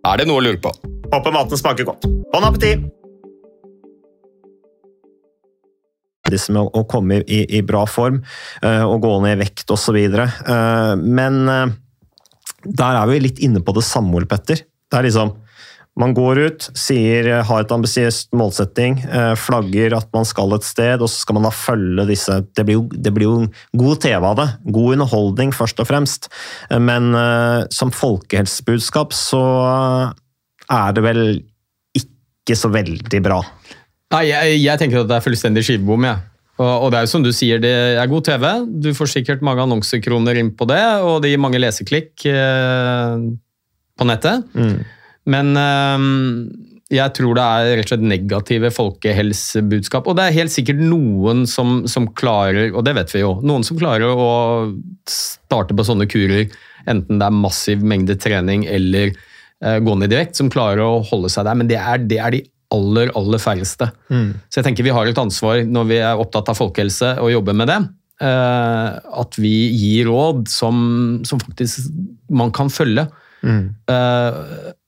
Er 0.00 0.20
det 0.20 0.26
noe 0.28 0.40
å 0.40 0.44
lure 0.44 0.60
på? 0.62 0.70
Håper 1.12 1.34
maten 1.34 1.60
smaker 1.60 1.86
godt. 1.88 2.06
Bon 2.32 2.46
appétit! 2.46 2.86
Med 6.30 6.60
å- 6.62 6.84
komme 6.86 7.24
i, 7.26 7.40
i 7.58 7.60
bra 7.66 7.82
form 7.90 8.20
eh, 8.62 8.84
og 8.86 9.00
gå 9.02 9.10
ned 9.24 9.34
i 9.34 9.40
vekt 9.40 9.72
osv. 9.74 9.96
Uh, 9.98 10.94
men 10.94 11.40
eh, 11.50 11.72
der 12.62 12.98
er 13.00 13.10
vi 13.10 13.18
litt 13.24 13.40
inne 13.42 13.62
på 13.66 13.74
det 13.74 13.82
samme, 13.82 14.14
Ole 14.14 14.28
Petter. 14.30 14.62
Det 14.62 14.98
er 15.00 15.08
liksom 15.08 15.32
man 15.98 16.14
går 16.14 16.38
ut, 16.46 16.66
sier, 16.78 17.26
har 17.44 17.64
et 17.64 17.72
ambisiøst 17.74 18.30
målsetting, 18.36 19.00
eh, 19.04 19.32
flagger 19.38 19.96
at 19.98 20.08
man 20.14 20.24
skal 20.28 20.54
et 20.54 20.64
sted, 20.64 21.02
og 21.02 21.10
så 21.10 21.24
skal 21.24 21.36
man 21.36 21.48
da 21.48 21.50
følge 21.50 22.06
disse 22.08 22.36
Det 22.56 22.64
blir 22.64 22.78
jo, 22.78 22.84
det 22.94 23.12
blir 23.12 23.26
jo 23.26 23.34
god 23.76 24.00
TV 24.00 24.24
av 24.24 24.36
det. 24.38 24.48
God 24.70 24.94
underholdning, 24.96 25.52
først 25.52 25.82
og 25.82 25.88
fremst. 25.90 26.30
Eh, 26.70 26.78
Men 26.78 27.12
eh, 27.14 27.66
som 27.74 27.90
folkehelsebudskap 27.90 29.12
så 29.12 29.42
er 30.70 30.92
det 30.94 31.02
vel 31.04 31.22
ikke 31.98 32.56
så 32.56 32.70
veldig 32.70 33.20
bra. 33.26 33.42
Nei, 34.14 34.24
jeg, 34.30 34.60
jeg 34.62 34.78
tenker 34.78 35.02
at 35.02 35.10
det 35.10 35.18
er 35.18 35.26
fullstendig 35.26 35.66
skivebom, 35.66 36.06
jeg. 36.06 36.22
Og, 36.60 36.70
og 36.84 36.88
det 36.92 36.98
er 37.00 37.04
jo 37.06 37.12
som 37.12 37.24
du 37.24 37.32
sier, 37.34 37.60
det 37.62 37.74
er 37.98 38.10
god 38.10 38.24
TV. 38.26 38.46
Du 38.84 38.90
får 38.96 39.12
sikkert 39.14 39.44
mange 39.46 39.64
annonsekroner 39.64 40.38
inn 40.38 40.54
på 40.54 40.66
det, 40.70 40.80
og 41.02 41.20
det 41.24 41.32
gir 41.32 41.42
mange 41.42 41.60
leseklikk 41.60 42.24
eh, 42.30 43.28
på 43.98 44.08
nettet. 44.08 44.48
Men 45.30 45.54
eh, 45.58 46.04
jeg 46.90 47.14
tror 47.14 47.36
det 47.38 47.44
er 47.44 47.68
rett 47.78 47.86
og 47.86 47.92
slett 47.92 48.06
negative 48.10 48.70
folkehelsebudskap. 48.74 50.08
Og 50.10 50.16
det 50.18 50.26
er 50.26 50.38
helt 50.40 50.54
sikkert 50.54 50.80
noen 50.82 51.44
som, 51.46 51.84
som 51.90 52.08
klarer, 52.18 52.72
og 52.74 52.82
det 52.86 52.96
vet 52.98 53.14
vi 53.14 53.22
jo, 53.22 53.36
noen 53.46 53.62
som 53.66 53.78
klarer 53.78 54.10
å 54.10 54.30
starte 55.10 55.76
på 55.76 55.86
sånne 55.86 56.08
kurer, 56.10 56.48
enten 56.90 57.20
det 57.20 57.28
er 57.28 57.36
massiv 57.36 57.84
mengde 57.86 58.16
trening 58.18 58.64
eller 58.66 59.12
uh, 59.14 59.78
gå 59.84 59.94
ned 60.00 60.10
i 60.10 60.18
vekt, 60.18 60.40
som 60.40 60.50
klarer 60.50 60.82
å 60.82 61.04
holde 61.06 61.30
seg 61.30 61.46
der. 61.46 61.60
Men 61.60 61.70
det 61.70 61.78
er, 61.78 62.02
det 62.10 62.18
er 62.18 62.34
de 62.34 62.42
aller, 62.74 63.14
aller 63.18 63.42
færreste. 63.42 63.90
Så 64.50 64.58
jeg 64.58 64.66
tenker 64.66 64.86
vi 64.86 64.94
har 64.94 65.06
et 65.06 65.22
ansvar 65.22 65.62
når 65.66 65.88
vi 65.92 66.02
er 66.02 66.18
opptatt 66.22 66.50
av 66.50 66.58
folkehelse 66.58 67.16
og 67.22 67.30
jobber 67.36 67.54
med 67.62 67.70
det. 67.70 67.78
Uh, 68.20 68.98
At 69.22 69.38
vi 69.38 69.54
gir 69.78 70.10
råd 70.10 70.48
som, 70.50 70.82
som 71.28 71.38
faktisk 71.42 71.86
man 72.34 72.50
kan 72.54 72.70
følge, 72.70 73.06
eh, 73.90 74.42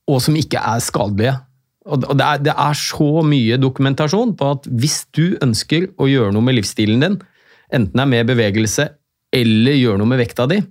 og 0.09 0.21
som 0.23 0.35
ikke 0.39 0.59
er 0.59 0.83
skadelige. 0.83 1.35
Og 1.83 1.99
det 1.99 2.25
er, 2.25 2.41
det 2.47 2.53
er 2.55 2.77
så 2.79 3.23
mye 3.27 3.59
dokumentasjon 3.59 4.35
på 4.39 4.51
at 4.55 4.67
hvis 4.71 5.01
du 5.15 5.35
ønsker 5.43 5.89
å 5.99 6.07
gjøre 6.07 6.31
noe 6.35 6.45
med 6.45 6.57
livsstilen 6.59 7.03
din, 7.03 7.17
enten 7.73 7.97
det 7.97 8.05
er 8.05 8.11
med 8.13 8.29
bevegelse 8.29 8.87
eller 9.33 9.79
gjøre 9.79 9.99
noe 9.99 10.11
med 10.13 10.21
vekta 10.21 10.47
di, 10.51 10.61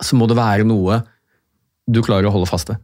så 0.00 0.16
må 0.18 0.28
det 0.28 0.36
være 0.38 0.66
noe 0.68 1.00
du 1.90 2.02
klarer 2.04 2.28
å 2.28 2.34
holde 2.34 2.50
fast 2.50 2.70
ved 2.72 2.80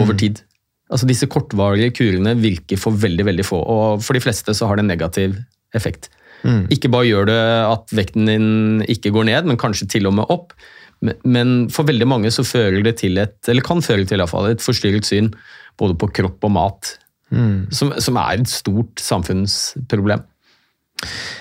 over 0.00 0.16
tid. 0.18 0.42
Altså 0.90 1.06
Disse 1.06 1.28
kortvarige 1.30 1.94
kurene 1.94 2.34
virker 2.38 2.78
for 2.80 2.94
veldig 2.98 3.26
veldig 3.28 3.46
få, 3.46 3.60
og 3.62 4.02
for 4.02 4.18
de 4.18 4.22
fleste 4.22 4.54
så 4.56 4.66
har 4.66 4.78
det 4.78 4.84
en 4.84 4.90
negativ 4.90 5.38
effekt. 5.76 6.10
Ikke 6.72 6.90
bare 6.90 7.06
gjør 7.06 7.28
det 7.28 7.40
at 7.68 7.94
vekten 7.94 8.26
din 8.26 8.84
ikke 8.88 9.12
går 9.14 9.28
ned, 9.28 9.48
men 9.50 9.60
kanskje 9.60 9.88
til 9.92 10.08
og 10.10 10.16
med 10.18 10.30
opp. 10.32 10.54
Men- 11.24 11.68
for 11.72 11.84
veldig 11.88 12.06
mange 12.06 12.30
så 12.30 12.44
fører 12.44 12.82
det 12.84 12.98
til 12.98 13.16
et, 13.18 13.36
eller 13.48 13.62
kan 13.64 13.80
føre 13.80 14.04
til 14.04 14.18
i 14.18 14.22
hvert 14.22 14.28
fall, 14.32 14.50
et 14.50 14.60
forstyrret 14.60 15.04
syn 15.08 15.32
både 15.80 15.96
på 15.96 16.10
kropp 16.12 16.44
og 16.44 16.52
mat. 16.52 16.98
Som, 17.70 17.92
som 17.98 18.16
er 18.16 18.40
et 18.40 18.48
stort 18.50 18.98
samfunnsproblem. 19.00 20.24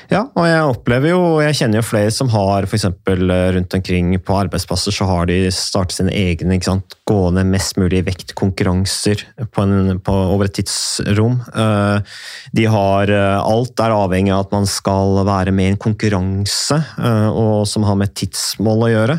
Ja, 0.09 0.23
og 0.33 0.45
jeg 0.47 0.61
opplever 0.65 1.11
jo, 1.11 1.19
jeg 1.43 1.57
kjenner 1.59 1.81
jo 1.81 1.85
flere 1.85 2.09
som 2.13 2.31
har 2.33 2.65
f.eks. 2.65 2.87
rundt 3.05 3.75
omkring 3.77 4.15
på 4.25 4.37
arbeidsplasser, 4.39 4.95
så 4.95 5.05
har 5.05 5.27
de 5.29 5.37
startet 5.53 5.99
sine 5.99 6.15
egne 6.15 6.57
ikke 6.57 6.71
sant? 6.71 6.95
gående 7.09 7.41
mest 7.45 7.77
mulig 7.81 8.03
vektkonkurranser 8.05 9.23
på 9.53 9.63
en, 9.65 9.99
på, 10.05 10.13
over 10.33 10.45
et 10.49 10.57
tidsrom. 10.59 11.39
Eh, 11.53 12.17
De 12.53 12.65
har 12.69 13.09
eh, 13.13 13.37
Alt 13.39 13.81
er 13.81 13.93
avhengig 13.95 14.33
av 14.33 14.47
at 14.47 14.53
man 14.53 14.67
skal 14.69 15.23
være 15.25 15.53
med 15.53 15.65
i 15.65 15.71
en 15.73 15.79
konkurranse, 15.81 16.77
eh, 16.97 17.29
og 17.29 17.63
som 17.69 17.85
har 17.87 17.97
med 17.97 18.13
tidsmål 18.17 18.85
å 18.85 18.91
gjøre. 18.93 19.17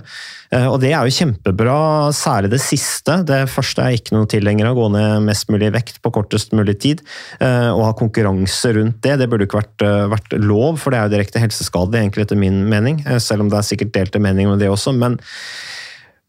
Eh, 0.54 0.66
Og 0.70 0.78
det 0.82 0.92
er 0.94 1.06
jo 1.06 1.16
kjempebra, 1.18 1.76
særlig 2.14 2.52
det 2.54 2.62
siste. 2.62 3.20
Det 3.26 3.42
første 3.50 3.82
er 3.86 3.98
ikke 3.98 4.14
noe 4.14 4.30
tilhenger 4.30 4.70
av 4.70 4.78
å 4.78 4.84
gå 4.84 4.92
ned 4.94 5.26
mest 5.26 5.50
mulig 5.50 5.72
vekt 5.74 5.98
på 6.02 6.14
kortest 6.14 6.54
mulig 6.54 6.78
tid. 6.82 7.02
Å 7.42 7.82
ha 7.82 7.90
konkurranse 7.98 8.70
rundt 8.78 9.00
det. 9.02 9.16
Det 9.18 9.26
burde 9.30 9.46
ikke 9.46 9.62
vært, 9.64 9.82
eh, 9.86 10.06
vært 10.30 10.46
lov, 10.46 10.78
for 10.80 10.92
det 10.92 11.00
er 11.00 11.08
jo 11.08 11.14
direkte 11.16 11.42
helseskadelig, 11.42 12.04
egentlig 12.04 12.24
etter 12.26 12.40
min 12.40 12.62
mening. 12.70 13.02
eh, 13.06 13.18
Selv 13.18 13.44
om 13.44 13.50
det 13.50 13.58
er 13.58 13.68
sikkert 13.68 13.92
delte 13.92 14.22
meninger 14.22 14.52
om 14.54 14.58
det 14.60 14.70
også. 14.70 14.96
men 14.96 15.18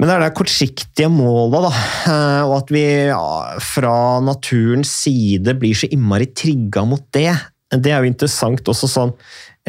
men 0.02 0.10
det 0.10 0.16
er 0.16 0.24
det 0.24 0.34
kortsiktige 0.34 1.12
målet, 1.14 1.62
da. 1.62 1.72
eh, 2.10 2.44
Og 2.50 2.56
at 2.58 2.72
vi 2.74 2.82
ja, 3.12 3.60
fra 3.62 4.20
naturens 4.20 4.90
side 4.90 5.54
blir 5.62 5.78
så 5.78 5.86
innmari 5.94 6.26
trigga 6.34 6.82
mot 6.90 7.04
det. 7.14 7.30
Det 7.70 7.92
er 7.92 8.02
jo 8.02 8.10
interessant 8.10 8.66
også 8.66 8.90
sånn 8.90 9.14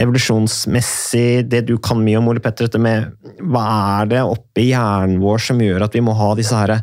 evolusjonsmessig, 0.01 1.45
det 1.53 1.67
du 1.69 1.77
kan 1.77 2.01
mye 2.01 2.17
om, 2.17 2.31
Ole 2.33 2.41
Petter, 2.41 2.65
dette 2.65 2.81
med 2.81 3.13
hva 3.45 3.67
er 4.01 4.09
det 4.09 4.23
oppi 4.25 4.71
hjernen 4.71 5.21
vår 5.21 5.39
som 5.51 5.61
gjør 5.61 5.85
at 5.85 5.93
vi 5.93 6.01
må 6.01 6.15
ha 6.17 6.33
disse 6.39 6.57
her 6.57 6.79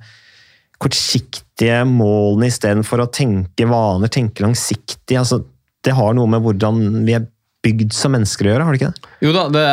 kortsiktige 0.80 1.82
målene 1.90 2.52
istedenfor 2.52 3.02
å 3.04 3.10
tenke 3.12 3.66
vaner, 3.68 4.12
tenke 4.14 4.46
langsiktig. 4.46 5.18
Altså, 5.18 5.42
det 5.84 5.96
har 5.98 6.14
noe 6.14 6.30
med 6.30 6.46
hvordan 6.46 7.04
vi 7.08 7.18
er 7.18 7.26
bygd 7.66 7.94
som 7.96 8.14
mennesker 8.16 8.48
å 8.48 8.54
gjøre, 8.54 8.66
har 8.68 8.76
det 8.76 8.80
ikke 8.82 8.92
det? 8.96 9.14
Jo 9.26 9.32
da, 9.36 9.46
det 9.52 9.64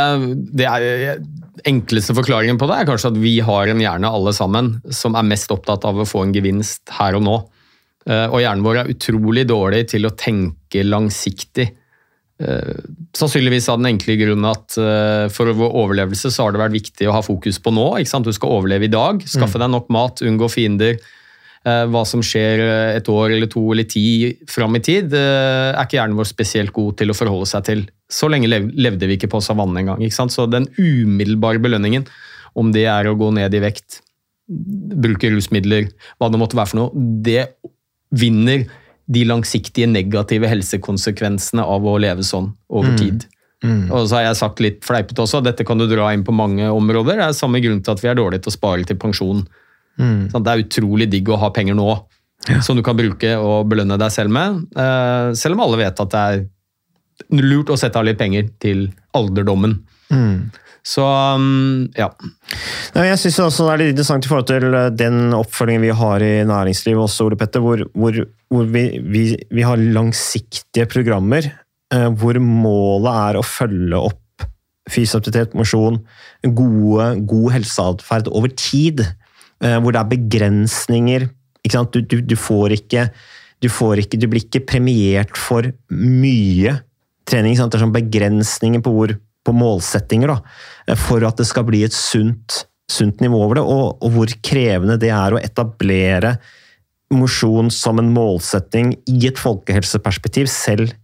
det 0.59 0.66
er 0.70 1.20
enkleste 1.66 2.14
forklaringen 2.14 2.59
på 2.61 2.66
det 2.68 2.77
er 2.81 2.88
kanskje 2.88 3.11
at 3.12 3.18
vi 3.18 3.38
har 3.44 3.70
en 3.72 3.81
hjerne 3.81 4.11
alle 4.12 4.33
sammen 4.37 4.75
som 4.94 5.16
er 5.18 5.27
mest 5.27 5.51
opptatt 5.55 5.87
av 5.88 5.99
å 6.03 6.07
få 6.07 6.27
en 6.27 6.35
gevinst 6.35 6.92
her 6.99 7.16
og 7.18 7.25
nå. 7.27 7.37
Eh, 8.07 8.27
Og 8.29 8.42
hjernen 8.42 8.64
vår 8.66 8.83
er 8.83 8.92
utrolig 8.92 9.46
dårlig 9.49 9.87
til 9.94 10.07
å 10.07 10.12
tenke 10.14 10.85
langsiktig. 10.87 11.70
Eh, 12.38 12.77
Sannsynligvis 13.16 13.70
av 13.72 13.81
den 13.81 13.94
enkle 13.94 14.18
grunnen 14.20 14.51
at 14.51 14.77
eh, 14.79 15.27
for 15.33 15.51
vår 15.57 15.79
overlevelse 15.87 16.31
så 16.31 16.44
har 16.46 16.55
det 16.55 16.61
vært 16.61 16.77
viktig 16.77 17.09
å 17.09 17.16
ha 17.16 17.22
fokus 17.25 17.59
på 17.62 17.72
nå. 17.75 17.87
ikke 18.03 18.12
sant? 18.12 18.29
Du 18.29 18.37
skal 18.37 18.53
overleve 18.59 18.87
i 18.87 18.92
dag, 18.92 19.25
skaffe 19.27 19.59
deg 19.62 19.72
nok 19.72 19.88
mat, 19.94 20.22
unngå 20.22 20.51
fiender. 20.53 21.01
Eh, 21.66 21.85
Hva 21.90 22.05
som 22.07 22.22
skjer 22.22 22.62
eh, 22.62 22.96
et 23.00 23.09
år 23.11 23.35
eller 23.35 23.50
to 23.50 23.64
eller 23.74 23.88
ti 23.90 24.37
fram 24.50 24.79
i 24.79 24.83
tid, 24.87 25.14
eh, 25.16 25.72
er 25.72 25.83
ikke 25.83 25.98
hjernen 25.98 26.18
vår 26.18 26.29
spesielt 26.31 26.74
god 26.76 26.98
til 27.00 27.11
å 27.11 27.18
forholde 27.18 27.48
seg 27.50 27.66
til. 27.66 27.85
Så 28.12 28.31
lenge 28.31 28.50
levde 28.50 29.09
vi 29.11 29.18
ikke 29.18 29.33
på 29.33 29.42
savannen 29.42 29.83
engang. 29.83 30.05
Så 30.14 30.46
den 30.50 30.68
umiddelbare 30.79 31.62
belønningen, 31.62 32.07
om 32.55 32.70
det 32.72 32.87
er 32.87 33.11
å 33.11 33.16
gå 33.18 33.33
ned 33.35 33.55
i 33.55 33.62
vekt, 33.64 34.00
bruke 34.46 35.29
rusmidler, 35.33 35.90
hva 36.20 36.31
det 36.31 36.38
måtte 36.38 36.59
være 36.59 36.70
for 36.70 36.79
noe, 36.79 37.07
det 37.26 37.48
vinner 38.14 38.68
de 39.11 39.24
langsiktige 39.26 39.88
negative 39.90 40.46
helsekonsekvensene 40.50 41.62
av 41.66 41.83
å 41.83 41.98
leve 41.98 42.22
sånn 42.26 42.52
over 42.70 42.94
tid. 42.98 43.26
Og 43.90 44.07
så 44.07 44.20
har 44.20 44.24
jeg 44.29 44.38
sagt 44.38 44.62
litt 44.62 44.85
fleipete 44.87 45.22
også, 45.22 45.42
dette 45.42 45.66
kan 45.66 45.79
du 45.79 45.87
dra 45.90 46.12
inn 46.14 46.22
på 46.26 46.35
mange 46.35 46.70
områder. 46.70 47.18
Det 47.18 47.26
er 47.26 47.38
samme 47.38 47.61
grunn 47.64 47.83
til 47.83 47.94
at 47.94 48.02
vi 48.02 48.11
er 48.11 48.18
dårlige 48.18 48.46
til 48.46 48.55
å 48.55 48.59
spare 48.59 48.87
til 48.87 48.98
pensjon. 49.02 49.42
Sant? 50.32 50.44
Det 50.44 50.52
er 50.52 50.64
utrolig 50.66 51.09
digg 51.12 51.30
å 51.32 51.40
ha 51.40 51.50
penger 51.54 51.78
nå, 51.78 51.88
som 52.62 52.76
du 52.76 52.82
kan 52.87 52.98
bruke 52.98 53.32
og 53.40 53.70
belønne 53.70 53.98
deg 54.00 54.12
selv 54.14 54.35
med. 54.35 54.62
Eh, 54.76 55.32
selv 55.38 55.56
om 55.56 55.64
alle 55.66 55.80
vet 55.85 56.04
at 56.04 56.12
det 56.12 56.22
er 56.26 56.44
lurt 57.40 57.72
å 57.72 57.78
sette 57.80 57.98
av 57.98 58.06
litt 58.06 58.20
penger 58.20 58.50
til 58.62 58.88
alderdommen. 59.16 59.78
Så 60.87 61.02
um, 61.02 61.88
ja. 61.98 62.12
Jeg 62.94 63.18
synes 63.18 63.40
også 63.42 63.64
det 63.66 63.72
er 63.72 63.80
litt 63.80 63.94
interessant 63.96 64.26
i 64.26 64.30
forhold 64.30 64.46
til 64.52 64.68
eh, 64.70 64.92
den 64.94 65.35
oppfølgingen 65.35 65.82
vi 65.88 65.96
har 65.98 66.22
i 66.22 66.35
næringslivet 66.46 67.02
også, 67.09 67.26
Ole 67.26 67.38
Petter, 67.40 67.64
hvor, 67.64 67.82
hvor, 67.98 68.20
hvor 68.52 68.68
vi, 68.70 68.85
vi, 69.02 69.24
vi 69.50 69.64
har 69.66 69.82
langsiktige 69.82 70.87
programmer 70.92 71.48
eh, 71.50 72.06
hvor 72.20 72.38
målet 72.38 73.11
er 73.24 73.40
å 73.40 73.44
følge 73.46 73.98
opp 74.12 74.46
fysisk 74.87 75.24
aktivitet, 75.24 75.56
mosjon, 75.59 75.98
god 76.46 77.48
helseatferd 77.56 78.30
over 78.30 78.52
tid. 78.54 79.02
Eh, 79.62 79.79
Hvor 79.81 79.92
det 79.92 80.03
er 80.03 80.12
begrensninger. 80.16 81.29
Du, 81.66 82.01
du, 82.01 82.21
du 82.23 82.37
får 82.38 82.77
ikke 82.77 83.09
du, 83.62 83.69
får 83.73 84.03
ikke, 84.05 84.19
du 84.21 84.29
blir 84.31 84.45
ikke 84.45 84.64
premiert 84.69 85.38
for 85.38 85.66
mye 85.90 86.77
trening. 87.27 87.57
Det 87.57 87.79
er 87.79 87.83
sånn 87.83 87.95
begrensninger 87.95 88.83
på, 88.85 88.92
hvor, 88.95 89.14
på 89.47 89.55
målsettinger 89.57 90.31
da, 90.31 90.38
for 91.01 91.25
at 91.27 91.40
det 91.40 91.49
skal 91.49 91.66
bli 91.66 91.83
et 91.87 91.97
sunt, 91.97 92.61
sunt 92.92 93.25
nivå 93.25 93.40
over 93.42 93.59
det, 93.59 93.64
og, 93.66 93.99
og 93.99 94.14
hvor 94.14 94.37
krevende 94.47 94.99
det 95.03 95.11
er 95.14 95.35
å 95.35 95.42
etablere 95.42 96.37
mosjon 97.14 97.71
som 97.71 98.01
en 98.03 98.12
målsetting 98.14 98.92
i 99.11 99.19
et 99.29 99.38
folkehelseperspektiv, 99.38 100.51
selv 100.51 100.95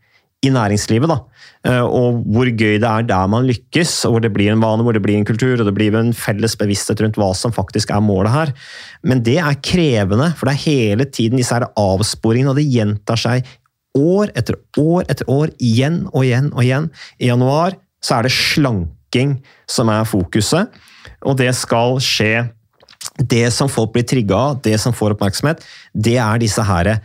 i 0.42 0.50
næringslivet. 0.50 1.09
da. 1.09 1.18
Eh, 1.64 1.83
Og 1.83 2.24
hvor 2.26 2.46
gøy 2.46 2.78
det 2.81 2.88
er 2.88 3.02
der 3.02 3.26
man 3.26 3.46
lykkes, 3.46 4.05
og 4.05 4.12
hvor 4.12 4.20
det 4.20 4.33
blir 4.33 4.52
en 4.52 4.61
vane, 4.61 4.83
hvor 4.83 4.92
det 4.92 5.02
blir 5.02 5.16
en 5.16 5.24
kultur, 5.24 5.61
og 5.61 5.66
det 5.66 5.74
blir 5.74 5.94
en 5.94 6.12
felles 6.12 6.57
bevissthet 6.57 7.00
rundt 7.00 7.16
hva 7.16 7.35
som 7.35 7.52
faktisk 7.52 7.90
er 7.90 8.00
målet 8.00 8.33
her. 8.33 8.52
Men 9.05 9.22
det 9.22 9.38
er 9.38 9.61
krevende, 9.62 10.35
for 10.37 10.46
det 10.46 10.55
er 10.55 10.70
hele 10.70 11.05
tiden 11.05 11.38
disse 11.38 11.55
her 11.55 11.68
avsporingene, 11.76 12.50
og 12.50 12.57
det 12.57 12.66
gjentar 12.66 13.16
seg 13.16 13.46
år 13.96 14.33
etter 14.35 14.57
år 14.78 15.05
etter 15.09 15.28
år, 15.28 15.52
igjen 15.61 16.09
og 16.12 16.24
igjen 16.24 16.52
og 16.52 16.64
igjen. 16.64 16.90
I 17.20 17.28
januar 17.28 17.76
så 18.02 18.18
er 18.18 18.26
det 18.26 18.33
slanking 18.33 19.37
som 19.68 19.88
er 19.92 20.09
fokuset, 20.09 20.72
og 21.22 21.37
det 21.38 21.52
skal 21.55 22.00
skje 22.02 22.48
det 23.18 23.52
som 23.52 23.68
folk 23.68 23.92
blir 23.92 24.07
trigga 24.09 24.37
av, 24.37 24.61
det 24.64 24.78
som 24.81 24.94
får 24.94 25.14
oppmerksomhet, 25.14 25.62
det 25.94 26.16
er 26.22 26.38
disse 26.40 26.62
her 26.64 26.96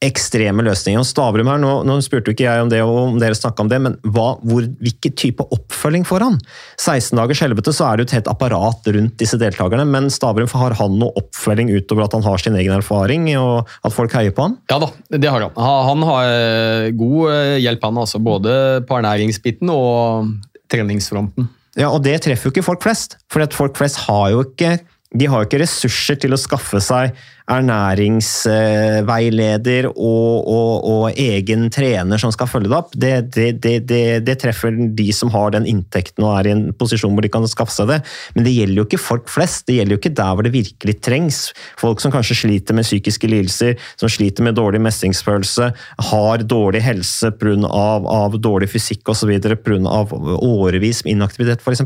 ekstreme 0.00 0.64
løsninger. 0.64 1.02
Og 1.02 1.08
Stavrum 1.08 1.48
her, 1.50 1.58
nå, 1.60 1.72
nå 1.84 1.98
spurte 2.04 2.32
ikke 2.32 2.46
jeg 2.46 2.64
om 2.64 2.70
det, 2.72 2.80
og 2.86 2.96
om 3.02 3.18
dere 3.20 3.36
snakka 3.36 3.64
om 3.64 3.70
det, 3.70 3.80
men 3.84 3.96
hva, 4.08 4.32
hvor, 4.48 4.64
hvilken 4.80 5.14
type 5.20 5.44
oppfølging 5.56 6.06
får 6.08 6.24
han? 6.24 6.38
16 6.80 7.20
dagers 7.20 7.42
helvete, 7.44 7.74
så 7.76 7.86
er 7.86 7.98
det 7.98 8.04
jo 8.04 8.08
et 8.08 8.16
helt 8.16 8.30
apparat 8.32 8.88
rundt 8.96 9.16
disse 9.20 9.36
deltakerne, 9.40 9.84
men 9.88 10.08
Stavrum, 10.12 10.48
har 10.50 10.76
han 10.80 10.96
noe 11.00 11.12
oppfølging 11.20 11.72
utover 11.74 12.06
at 12.06 12.16
han 12.16 12.24
har 12.24 12.40
sin 12.40 12.56
egen 12.56 12.74
erfaring, 12.78 13.28
og 13.40 13.68
at 13.84 13.94
folk 13.94 14.16
heier 14.16 14.32
på 14.36 14.48
han? 14.48 14.56
Ja 14.72 14.80
da, 14.82 14.88
det 15.12 15.28
har 15.28 15.44
han. 15.44 15.58
Han 15.60 16.06
har 16.08 16.28
eh, 16.30 16.90
god 16.96 17.34
eh, 17.34 17.56
hjelp, 17.66 17.84
han 17.84 18.00
altså. 18.00 18.22
Både 18.24 18.52
på 18.88 18.96
ernæringsbiten 18.96 19.68
og 19.72 20.32
treningsfronten. 20.72 21.48
Ja, 21.78 21.90
og 21.92 22.00
det 22.04 22.16
treffer 22.24 22.48
jo 22.48 22.54
ikke 22.54 22.66
folk 22.66 22.82
flest, 22.84 23.18
for 23.30 23.44
folk 23.54 23.76
flest 23.78 24.00
har 24.08 24.32
jo 24.32 24.46
ikke 24.48 24.78
de 25.10 25.26
har 25.26 25.42
jo 25.42 25.48
ikke 25.48 25.64
ressurser 25.64 26.18
til 26.22 26.34
å 26.34 26.38
skaffe 26.38 26.78
seg 26.84 27.16
ernæringsveileder 27.50 29.88
og, 29.90 30.46
og, 30.46 30.84
og 30.86 31.10
egen 31.18 31.66
trener 31.72 32.18
som 32.20 32.30
skal 32.34 32.48
følge 32.50 32.68
det 32.70 32.76
opp. 32.76 32.90
Det, 32.94 33.34
det, 33.34 33.62
det, 33.62 33.80
det, 34.26 34.36
treffer 34.40 34.70
de 34.96 35.12
som 35.16 35.30
har 35.34 35.50
den 35.56 35.66
inntekten 35.70 36.24
og 36.26 36.38
er 36.38 36.44
i 36.48 36.54
en 36.54 36.64
posisjon 36.76 37.14
hvor 37.16 37.24
de 37.26 37.32
kan 37.32 37.48
skaffe 37.50 37.74
seg 37.74 37.86
det. 37.90 37.98
Men 38.36 38.42
det 38.46 38.54
gjelder 38.54 38.78
jo 38.80 38.86
ikke 38.88 39.02
folk 39.02 39.26
flest. 39.32 39.66
Det 39.68 39.74
gjelder 39.78 39.94
jo 39.96 40.00
ikke 40.02 40.18
der 40.20 40.32
hvor 40.34 40.44
det 40.46 40.54
virkelig 40.54 40.94
trengs. 41.04 41.38
Folk 41.80 41.98
som 42.02 42.12
kanskje 42.14 42.40
sliter 42.44 42.72
med 42.76 42.84
psykiske 42.86 43.26
lidelser, 43.30 43.72
som 44.00 44.08
sliter 44.12 44.42
med 44.46 44.54
dårlig 44.58 44.80
mestringsfølelse, 44.86 45.64
har 46.10 46.36
dårlig 46.46 46.82
helse 46.86 47.28
pga. 47.36 47.48
Av, 47.80 48.04
av 48.06 48.36
dårlig 48.38 48.68
fysikk 48.70 49.08
osv. 49.10 49.30
pga. 49.64 50.00
årevis 50.46 51.04
med 51.04 51.12
inaktivitet 51.16 51.60
f.eks. 51.64 51.82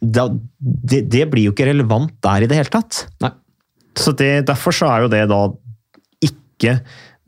Det, 0.00 1.00
det 1.08 1.24
blir 1.32 1.44
jo 1.48 1.52
ikke 1.54 1.68
relevant 1.70 2.12
der 2.24 2.38
i 2.44 2.48
det 2.50 2.56
hele 2.58 2.72
tatt. 2.72 2.92
Nei. 3.24 3.32
Så 3.98 4.14
det, 4.16 4.46
Derfor 4.48 4.74
så 4.74 4.88
er 4.92 5.04
jo 5.04 5.12
det 5.12 5.24
da 5.30 5.42
ikke 6.24 6.78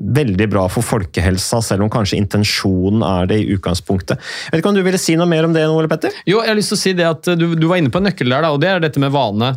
veldig 0.01 0.47
bra 0.49 0.65
for 0.73 0.87
folkehelsa, 0.87 1.61
selv 1.65 1.85
om 1.85 1.91
kanskje 1.93 2.19
intensjonen 2.19 3.03
er 3.05 3.29
det 3.29 3.41
i 3.43 3.51
utgangspunktet. 3.55 4.17
Jeg 4.17 4.55
vet 4.55 4.63
ikke 4.63 4.73
om 4.73 4.79
du 4.79 4.85
ville 4.87 5.01
si 5.01 5.17
noe 5.19 5.29
mer 5.29 5.45
om 5.45 5.53
det, 5.57 5.67
Ole 5.69 5.91
Petter? 5.91 6.15
Jo, 6.25 6.41
jeg 6.41 6.55
har 6.55 6.57
lyst 6.57 6.73
til 6.73 6.79
å 6.79 6.83
si 6.83 6.95
det 6.97 7.09
at 7.09 7.29
du, 7.37 7.51
du 7.53 7.67
var 7.69 7.83
inne 7.83 7.93
på 7.93 8.01
en 8.01 8.09
nøkkel 8.09 8.33
der, 8.33 8.47
da, 8.47 8.55
og 8.55 8.63
det 8.63 8.71
er 8.71 8.81
dette 8.81 9.03
med 9.03 9.13
vane. 9.13 9.53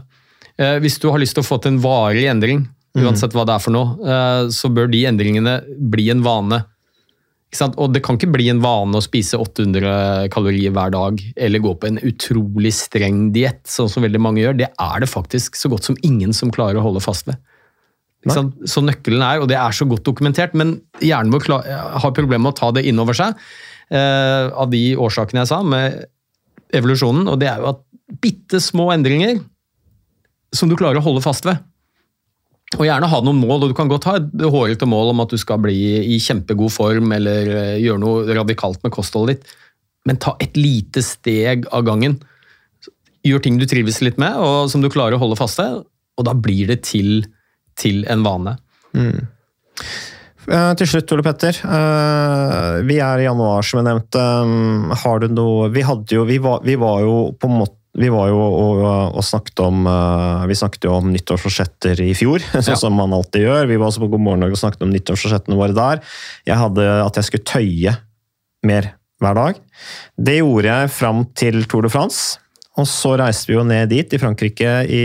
Eh, 0.60 0.78
hvis 0.84 0.99
du 0.99 1.08
har 1.13 1.21
lyst 1.21 1.38
til 1.38 1.45
å 1.45 1.47
få 1.47 1.62
til 1.63 1.73
en 1.73 1.80
varig 1.84 2.28
endring, 2.30 2.65
uansett 2.99 3.34
hva 3.34 3.45
det 3.47 3.56
er 3.56 3.63
for 3.63 3.73
noe, 3.73 3.95
eh, 4.04 4.52
så 4.54 4.69
bør 4.69 4.91
de 4.91 5.06
endringene 5.10 5.56
bli 5.93 6.10
en 6.13 6.26
vane. 6.26 6.60
Og 7.62 7.94
det 7.94 8.02
kan 8.06 8.18
ikke 8.18 8.32
bli 8.34 8.50
en 8.52 8.62
vane 8.63 8.98
å 8.98 9.04
spise 9.04 9.38
800 9.39 10.30
kalorier 10.34 10.74
hver 10.74 10.94
dag, 10.94 11.20
eller 11.36 11.63
gå 11.63 11.74
på 11.78 11.89
en 11.89 12.00
utrolig 12.02 12.74
streng 12.76 13.28
diett, 13.36 13.62
sånn 13.70 13.92
som 13.92 14.06
veldig 14.06 14.22
mange 14.22 14.42
gjør. 14.42 14.58
Det 14.60 14.70
er 14.72 15.04
det 15.04 15.12
faktisk 15.12 15.60
så 15.60 15.72
godt 15.72 15.89
som 15.89 15.98
ingen 16.02 16.34
som 16.34 16.54
klarer 16.54 16.82
å 16.82 16.86
holde 16.88 17.04
fast 17.04 17.30
ved. 17.30 17.38
Så 18.24 18.84
nøkkelen 18.84 19.24
er, 19.26 19.42
og 19.44 19.50
det 19.52 19.58
er 19.60 19.76
så 19.76 19.86
godt 19.89 20.06
dokumentert, 20.08 20.54
men 20.56 20.78
hjernen 21.04 21.34
vår 21.34 21.50
har 21.52 22.16
problemer 22.16 22.46
med 22.46 22.54
å 22.54 22.60
ta 22.62 22.72
det 22.76 22.86
inn 22.88 23.02
over 23.04 23.18
seg, 23.18 23.36
eh, 23.92 24.48
av 24.48 24.72
de 24.72 24.96
årsakene 24.96 25.44
jeg 25.44 25.52
sa, 25.52 25.60
med 25.63 26.06
evolusjonen, 26.74 27.28
og 27.28 27.42
det 27.42 27.52
er 27.52 27.60
jo 27.60 27.74
at 27.74 27.84
bitte 28.24 28.62
små 28.63 28.92
endringer 28.94 29.42
som 30.56 30.70
du 30.70 30.78
klarer 30.80 31.02
å 31.02 31.06
holde 31.06 31.24
fast 31.26 31.46
ved. 31.46 31.60
Og 32.80 32.88
gjerne 32.88 33.10
ha 33.10 33.20
noen 33.22 33.42
mål, 33.42 33.66
og 33.66 33.72
du 33.72 33.78
kan 33.78 33.92
godt 33.92 34.08
ha 34.10 34.16
et 34.20 34.46
hårete 34.54 34.88
mål 34.90 35.12
om 35.14 35.24
at 35.24 35.34
du 35.34 35.40
skal 35.42 35.62
bli 35.62 35.78
i 36.16 36.20
kjempegod 36.22 36.74
form, 36.74 37.12
eller 37.16 37.50
eh, 37.54 37.82
gjøre 37.84 38.02
noe 38.02 38.38
radikalt 38.40 38.82
med 38.86 38.94
kostholdet 38.96 39.38
ditt, 39.42 39.58
men 40.10 40.20
ta 40.22 40.36
et 40.44 40.58
lite 40.60 41.04
steg 41.06 41.68
av 41.74 41.86
gangen. 41.88 42.18
Gjør 43.24 43.44
ting 43.44 43.60
du 43.60 43.68
trives 43.70 44.02
litt 44.04 44.18
med, 44.22 44.40
og 44.42 44.72
som 44.72 44.84
du 44.84 44.90
klarer 44.92 45.18
å 45.18 45.22
holde 45.22 45.38
fast 45.40 45.62
ved, 45.62 45.84
og 46.18 46.28
da 46.28 46.34
blir 46.36 46.74
det 46.74 46.82
til, 46.88 47.24
til 47.80 48.04
en 48.12 48.26
vane. 48.26 48.58
Mm. 48.94 49.22
til 50.78 50.90
slutt, 50.90 51.14
Ole 51.16 51.24
Petter. 51.26 51.62
eh, 51.78 52.82
vi 52.90 53.00
er 53.00 53.22
i 53.22 53.30
januar, 53.30 53.64
som 53.64 53.80
jeg 53.80 53.90
nevnte. 53.92 54.26
Um, 54.44 54.92
har 55.04 55.24
du 55.24 55.30
noe 55.32 55.70
Vi 55.74 55.82
hadde 55.86 56.14
jo 56.14 56.26
Vi 56.30 56.38
var, 56.44 56.62
vi 56.66 56.76
var 56.78 57.02
jo 57.02 57.16
på 57.38 57.50
en 57.50 57.62
måte 57.64 57.83
vi 57.99 58.08
var 58.10 58.29
jo 58.32 58.38
og, 58.41 58.79
og 59.13 59.23
snakket 59.25 59.60
om 59.62 59.84
eh, 59.86 60.45
Vi 60.49 60.56
snakket 60.58 60.88
jo 60.88 60.95
om 60.95 61.12
nyttårsforsetter 61.13 61.99
i 62.01 62.13
fjor, 62.17 62.41
sånn 62.56 62.71
Ja. 62.73 62.79
som 62.79 62.95
man 62.97 63.13
alltid 63.13 63.45
gjør. 63.45 63.67
Vi 63.69 63.77
var 63.77 63.91
også 63.91 64.01
på 64.06 64.10
God 64.15 64.23
morgen 64.25 64.41
Norge 64.45 64.58
og 64.58 64.62
snakket 64.63 64.86
om 64.88 64.93
nyttårsforsettene 64.95 65.58
våre 65.60 65.75
der. 65.77 66.01
Jeg 66.49 66.58
hadde 66.58 66.88
at 67.06 67.19
jeg 67.21 67.27
skulle 67.29 67.49
tøye 67.51 67.93
mer 68.65 68.91
hver 69.21 69.38
dag. 69.38 69.60
Det 70.17 70.39
gjorde 70.39 70.71
jeg 70.71 70.89
fram 70.95 71.21
til 71.38 71.62
Tour 71.69 71.86
de 71.86 71.91
France. 71.93 72.39
Og 72.82 72.88
så 72.89 73.12
reiste 73.21 73.51
vi 73.51 73.60
jo 73.60 73.63
ned 73.69 73.91
dit, 73.93 74.15
i 74.17 74.17
Frankrike, 74.17 74.71
i 74.89 75.03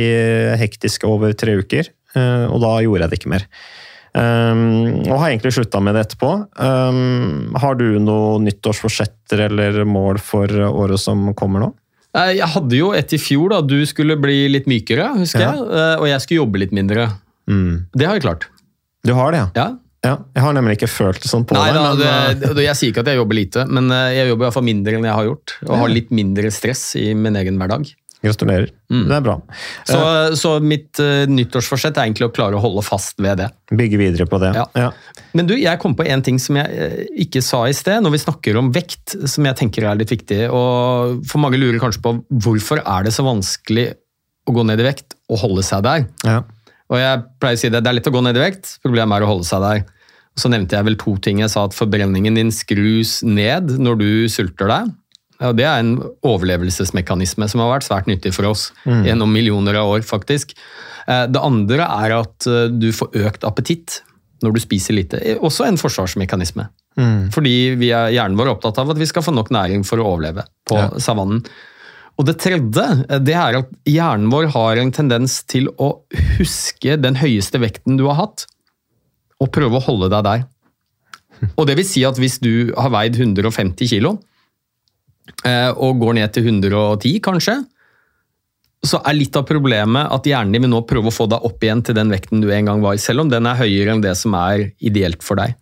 hektiske 0.57 1.05
over 1.07 1.35
tre 1.37 1.59
uker. 1.61 1.91
eh, 2.17 2.47
Og 2.49 2.63
da 2.65 2.71
gjorde 2.81 3.05
jeg 3.05 3.13
det 3.13 3.19
ikke 3.21 3.35
mer. 3.35 3.45
Um, 4.19 5.05
og 5.05 5.19
har 5.21 5.29
egentlig 5.35 5.53
slutta 5.55 5.79
med 5.85 5.95
det 5.95 6.07
etterpå. 6.07 6.31
Um, 6.57 7.53
har 7.61 7.77
du 7.79 7.85
noen 8.01 8.47
nyttårsforsetter 8.49 9.45
eller 9.51 9.85
mål 9.87 10.17
for 10.25 10.49
året 10.71 10.99
som 11.03 11.29
kommer 11.39 11.67
nå? 11.67 11.69
Eh, 12.19 12.33
Jeg 12.41 12.49
hadde 12.55 12.77
jo 12.81 12.93
et 12.99 13.13
i 13.15 13.19
fjor, 13.23 13.49
da. 13.55 13.61
Du 13.63 13.77
skulle 13.87 14.17
bli 14.21 14.49
litt 14.53 14.67
mykere, 14.71 15.11
husker 15.19 15.41
Ja. 15.47 15.53
jeg. 15.55 15.67
eh, 15.71 15.97
Og 16.03 16.07
jeg 16.11 16.21
skulle 16.25 16.43
jobbe 16.45 16.59
litt 16.65 16.73
mindre. 16.75 17.09
Det 17.49 18.05
har 18.07 18.19
jeg 18.19 18.23
klart. 18.27 18.49
Du 19.07 19.15
har 19.15 19.31
det, 19.33 19.39
ja? 19.39 19.49
Ja. 19.57 19.69
ja? 20.05 20.17
Jeg 20.37 20.43
har 20.45 20.53
nemlig 20.53 20.77
ikke 20.79 20.89
følt 20.91 21.23
det 21.23 21.31
sånn 21.31 21.47
på 21.49 21.55
Nei 21.57 21.71
deg. 21.73 21.81
men, 21.81 22.41
det, 22.43 22.55
det, 22.57 22.65
jeg 22.67 22.77
sier 22.77 22.91
ikke 22.93 23.01
at 23.07 23.07
jeg 23.13 23.17
jobber 23.23 23.35
lite, 23.39 23.65
men 23.71 23.91
eh, 23.95 24.11
jeg 24.19 24.29
jobber 24.33 24.45
i 24.45 24.47
hvert 24.49 24.57
fall 24.59 24.67
mindre 24.69 24.99
enn 24.99 25.05
jeg 25.09 25.15
har 25.17 25.25
gjort. 25.31 25.55
Og 25.69 25.79
har 25.79 25.89
litt 25.89 26.11
mindre 26.11 26.51
stress 26.53 26.83
i 27.01 27.15
min 27.15 27.37
egen 27.41 27.57
hverdag. 27.59 27.89
Gratulerer. 28.25 28.73
Det 28.91 29.15
er 29.15 29.23
bra. 29.23 29.37
Så, 29.87 29.99
så 30.41 30.57
mitt 30.65 30.99
uh, 30.99 31.23
nyttårsforsett 31.31 31.95
er 32.01 32.09
egentlig 32.09 32.27
å 32.27 32.33
klare 32.35 32.59
å 32.59 32.63
holde 32.63 32.83
fast 32.83 33.21
ved 33.23 33.39
det. 33.39 33.47
Bygge 33.71 34.01
videre 34.01 34.27
på 34.27 34.41
det. 34.43 34.51
Ja. 34.57 34.65
Ja. 34.75 34.89
Men 35.39 35.47
du, 35.47 35.55
jeg 35.55 35.79
kom 35.79 35.95
på 35.99 36.07
en 36.09 36.25
ting 36.27 36.41
som 36.43 36.59
jeg 36.59 36.67
uh, 36.67 37.05
ikke 37.23 37.45
sa 37.47 37.63
i 37.71 37.77
sted, 37.77 38.03
når 38.03 38.17
vi 38.17 38.23
snakker 38.25 38.59
om 38.59 38.73
vekt, 38.75 39.15
som 39.31 39.47
jeg 39.47 39.61
tenker 39.61 39.87
er 39.87 40.01
litt 40.01 40.11
viktig. 40.11 40.49
og 40.51 41.23
For 41.31 41.43
mange 41.45 41.61
lurer 41.63 41.79
kanskje 41.83 42.03
på 42.05 42.17
hvorfor 42.43 42.83
er 42.83 43.07
det 43.07 43.15
så 43.15 43.27
vanskelig 43.27 43.93
å 44.49 44.57
gå 44.57 44.65
ned 44.67 44.83
i 44.83 44.89
vekt 44.89 45.15
og 45.31 45.43
holde 45.45 45.63
seg 45.67 45.85
der. 45.87 46.09
Ja. 46.27 46.41
Og 46.89 46.99
jeg 46.99 47.25
pleier 47.39 47.59
å 47.59 47.61
si 47.61 47.71
det, 47.71 47.83
det 47.85 47.91
er 47.91 47.99
lett 48.01 48.11
å 48.11 48.15
gå 48.15 48.23
ned 48.25 48.39
i 48.39 48.43
vekt, 48.43 48.79
problemet 48.83 49.19
er 49.19 49.27
å 49.27 49.31
holde 49.31 49.47
seg 49.47 49.63
der. 49.63 49.85
Og 50.35 50.43
så 50.43 50.51
nevnte 50.51 50.79
jeg 50.79 50.87
vel 50.87 50.97
to 50.99 51.17
ting. 51.23 51.43
Jeg 51.43 51.53
sa 51.53 51.67
at 51.67 51.77
forbrenningen 51.77 52.39
din 52.39 52.53
skrus 52.55 53.19
ned 53.27 53.75
når 53.83 54.01
du 54.01 54.11
sulter 54.33 54.71
deg. 54.71 54.93
Ja, 55.41 55.53
det 55.55 55.65
er 55.69 55.79
en 55.79 55.93
overlevelsesmekanisme 56.27 57.47
som 57.51 57.61
har 57.63 57.71
vært 57.77 57.87
svært 57.87 58.09
nyttig 58.11 58.33
for 58.35 58.49
oss 58.51 58.69
gjennom 59.07 59.31
millioner 59.33 59.77
av 59.79 59.93
år, 59.93 60.03
faktisk. 60.07 60.55
Eh, 61.07 61.27
Det 61.31 61.41
andre 61.41 61.85
er 61.87 62.15
at 62.19 62.47
eh, 62.51 62.67
du 62.75 62.91
får 62.93 63.15
økt 63.15 63.45
appetitt 63.47 64.01
når 64.43 64.53
du 64.55 64.61
spiser 64.61 64.95
lite. 64.95 65.19
Eh, 65.23 65.39
Også 65.39 65.67
en 65.67 65.77
forsvarsmekanisme. 65.79 66.69
Fordi 67.31 67.53
vi 67.79 67.93
er, 67.95 68.11
hjernen 68.11 68.35
vår 68.37 68.49
er 68.49 68.55
opptatt 68.57 68.79
av 68.83 68.91
at 68.91 68.99
vi 68.99 69.07
skal 69.07 69.23
få 69.23 69.31
nok 69.35 69.51
næring 69.55 69.85
for 69.87 69.99
å 70.03 70.07
overleve 70.17 70.43
på 70.67 70.75
Ja. 70.75 70.89
savannen. 70.99 71.45
Og 72.19 72.27
det 72.27 72.39
tredje 72.43 73.07
det 73.23 73.35
er 73.39 73.59
at 73.61 73.69
hjernen 73.87 74.29
vår 74.33 74.49
har 74.51 74.77
en 74.83 74.91
tendens 74.91 75.45
til 75.47 75.69
å 75.79 76.01
huske 76.41 76.97
den 77.01 77.15
høyeste 77.15 77.61
vekten 77.63 77.97
du 77.97 78.09
har 78.09 78.17
hatt, 78.19 78.47
og 79.41 79.53
prøve 79.55 79.79
å 79.79 79.85
holde 79.87 80.11
deg 80.11 80.25
der. 80.27 80.43
Og 81.57 81.69
det 81.69 81.77
vil 81.79 81.87
si 81.87 82.03
at 82.05 82.19
hvis 82.19 82.41
du 82.43 82.73
har 82.75 82.91
veid 82.91 83.15
150 83.15 83.87
kilo, 83.87 84.17
eh, 84.19 84.28
og 85.79 86.01
går 86.01 86.17
ned 86.19 86.33
til 86.35 86.49
110 86.51 87.21
kanskje, 87.25 87.55
så 88.87 89.01
er 89.07 89.17
litt 89.17 89.35
av 89.39 89.47
problemet 89.47 90.11
at 90.15 90.27
hjernen 90.29 90.55
din 90.55 90.65
vil 90.67 90.73
nå 90.73 90.85
prøve 90.87 91.11
å 91.11 91.15
få 91.15 91.27
deg 91.31 91.47
opp 91.47 91.65
igjen 91.65 91.83
til 91.87 91.97
den 91.99 92.13
vekten 92.15 92.43
du 92.43 92.51
en 92.55 92.69
gang 92.71 92.83
var, 92.85 92.95
i, 92.95 93.03
selv 93.03 93.25
om 93.25 93.33
den 93.33 93.49
er 93.51 93.59
høyere 93.59 93.95
enn 93.95 94.05
det 94.05 94.15
som 94.19 94.37
er 94.39 94.69
ideelt 94.79 95.25
for 95.27 95.41
deg. 95.41 95.57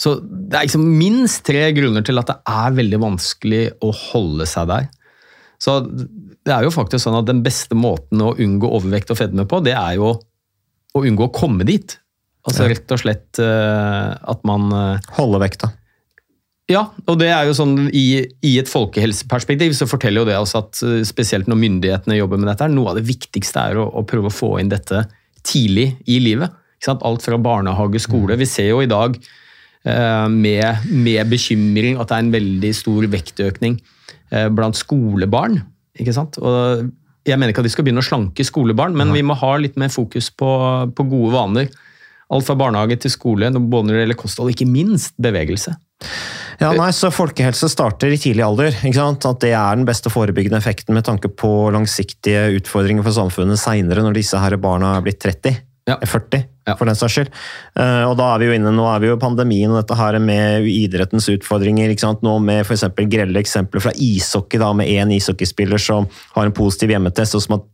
Så 0.00 0.16
det 0.20 0.58
er 0.58 0.66
liksom 0.66 0.84
minst 0.98 1.44
tre 1.46 1.68
grunner 1.76 2.04
til 2.04 2.18
at 2.20 2.28
det 2.32 2.36
er 2.50 2.76
veldig 2.76 3.00
vanskelig 3.02 3.64
å 3.84 3.92
holde 3.94 4.46
seg 4.50 4.68
der. 4.72 4.88
Så 5.62 5.78
det 5.86 6.52
er 6.52 6.66
jo 6.66 6.74
faktisk 6.74 7.06
sånn 7.06 7.20
at 7.20 7.28
den 7.28 7.44
beste 7.44 7.78
måten 7.78 8.20
å 8.20 8.34
unngå 8.34 8.68
overvekt 8.68 9.12
og 9.14 9.20
fedme 9.20 9.46
på, 9.48 9.62
det 9.64 9.76
er 9.78 9.96
jo 10.00 10.10
å 10.94 11.02
unngå 11.02 11.28
å 11.28 11.34
komme 11.34 11.66
dit. 11.68 11.96
Altså 12.44 12.66
rett 12.68 12.90
og 12.92 13.00
slett 13.00 13.40
eh, 13.40 14.10
at 14.12 14.42
man 14.44 14.68
eh, 14.76 15.06
Holde 15.16 15.40
vekta. 15.40 15.70
Ja, 16.70 16.86
og 17.04 17.18
det 17.20 17.28
er 17.28 17.44
jo 17.44 17.56
sånn 17.56 17.90
i, 17.92 18.24
i 18.40 18.54
et 18.56 18.70
folkehelseperspektiv 18.70 19.74
så 19.76 19.88
forteller 19.88 20.22
jo 20.22 20.28
det 20.30 20.38
oss 20.40 20.54
at 20.56 20.80
eh, 20.86 21.02
spesielt 21.04 21.48
når 21.50 21.60
myndighetene 21.60 22.16
jobber 22.16 22.40
med 22.40 22.48
dette, 22.48 22.70
noe 22.72 22.94
av 22.94 23.00
det 23.00 23.04
viktigste 23.08 23.66
er 23.68 23.80
å, 23.82 23.84
å 24.00 24.04
prøve 24.08 24.30
å 24.30 24.34
få 24.34 24.54
inn 24.62 24.72
dette 24.72 25.04
tidlig 25.44 25.90
i 26.08 26.20
livet. 26.24 26.54
Alt 26.88 27.24
fra 27.24 27.36
barnehage, 27.40 28.00
skole. 28.04 28.36
Vi 28.36 28.48
ser 28.48 28.70
jo 28.70 28.82
i 28.84 28.88
dag 28.88 29.16
eh, 29.16 30.26
med, 30.32 30.88
med 30.88 31.28
bekymring 31.32 32.00
at 32.00 32.10
det 32.10 32.16
er 32.16 32.24
en 32.26 32.34
veldig 32.34 32.72
stor 32.76 33.08
vektøkning 33.12 33.78
eh, 34.32 34.48
blant 34.52 34.76
skolebarn. 34.80 35.60
Ikke 36.00 36.16
sant? 36.16 36.40
Og 36.40 36.88
jeg 37.24 37.40
mener 37.40 37.52
ikke 37.52 37.64
at 37.64 37.68
vi 37.68 37.72
skal 37.76 37.86
begynne 37.86 38.04
å 38.04 38.08
slanke 38.08 38.44
skolebarn, 38.44 38.96
men 38.96 39.12
vi 39.16 39.24
må 39.24 39.36
ha 39.40 39.54
litt 39.60 39.76
mer 39.80 39.92
fokus 39.92 40.30
på, 40.32 40.48
på 40.96 41.08
gode 41.12 41.32
vaner. 41.36 41.72
Alt 42.32 42.48
fra 42.48 42.56
barnehage 42.56 42.98
til 43.04 43.12
skole, 43.12 43.52
både 43.52 43.88
når 43.88 43.96
det 43.96 44.04
gjelder 44.06 44.24
kosthold, 44.24 44.52
ikke 44.52 44.68
minst 44.68 45.16
bevegelse. 45.20 45.76
Ja, 46.60 46.70
nei, 46.72 46.90
så 46.94 47.10
Folkehelse 47.12 47.68
starter 47.70 48.12
i 48.14 48.18
tidlig 48.20 48.44
alder. 48.46 48.70
ikke 48.70 48.94
sant? 48.94 49.24
At 49.26 49.40
Det 49.42 49.52
er 49.52 49.76
den 49.76 49.86
beste 49.88 50.10
forebyggende 50.12 50.60
effekten 50.60 50.94
med 50.94 51.04
tanke 51.04 51.28
på 51.28 51.70
langsiktige 51.74 52.46
utfordringer 52.60 53.02
for 53.02 53.12
samfunnet 53.16 53.58
seinere, 53.58 54.04
når 54.04 54.14
disse 54.14 54.38
her 54.38 54.56
barna 54.56 54.96
er 54.96 55.02
blitt 55.06 55.20
30. 55.20 55.56
Ja. 55.86 55.98
40, 56.00 56.46
Ja. 56.66 56.76
for 56.76 56.86
den 56.86 56.94
saks 56.96 57.12
skyld. 57.12 57.28
Eh, 57.76 58.04
og 58.08 58.16
da 58.16 58.34
er 58.34 58.38
vi 58.38 58.46
jo 58.46 58.52
inne, 58.56 58.72
Nå 58.72 58.86
er 58.88 59.00
vi 59.00 59.08
jo 59.08 59.16
i 59.16 59.20
pandemien 59.20 59.70
og 59.70 59.82
dette 59.82 59.98
her 59.98 60.18
med 60.18 60.64
idrettens 60.64 61.28
utfordringer. 61.28 61.90
ikke 61.90 62.00
sant? 62.00 62.22
Nå 62.22 62.38
med 62.40 62.64
for 62.64 62.74
eksempel 62.74 63.04
grelle 63.10 63.36
eksempler 63.36 63.82
fra 63.82 63.92
ishockey, 63.92 64.58
da, 64.58 64.72
med 64.72 64.88
én 64.88 65.12
ishockeyspiller 65.12 65.78
som 65.78 66.08
har 66.34 66.46
en 66.46 66.52
positiv 66.52 66.88
hjemmetest, 66.88 67.34
og 67.34 67.42
som 67.42 67.58
har 67.58 67.66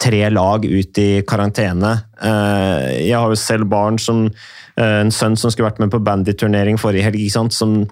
to-tre 0.00 0.30
lag 0.30 0.64
ut 0.64 0.98
i 0.98 1.22
karantene. 1.26 2.00
Eh, 2.22 3.08
jeg 3.08 3.18
har 3.18 3.28
jo 3.28 3.34
selv 3.36 3.64
barn 3.68 3.98
som 3.98 4.30
eh, 4.76 5.00
En 5.00 5.10
sønn 5.10 5.36
som 5.36 5.50
skulle 5.50 5.68
vært 5.68 5.80
med 5.80 5.90
på 5.90 5.98
bandyturnering 6.00 6.78
forrige 6.78 7.02
helg. 7.04 7.20
ikke 7.20 7.32
sant? 7.32 7.52
som 7.52 7.86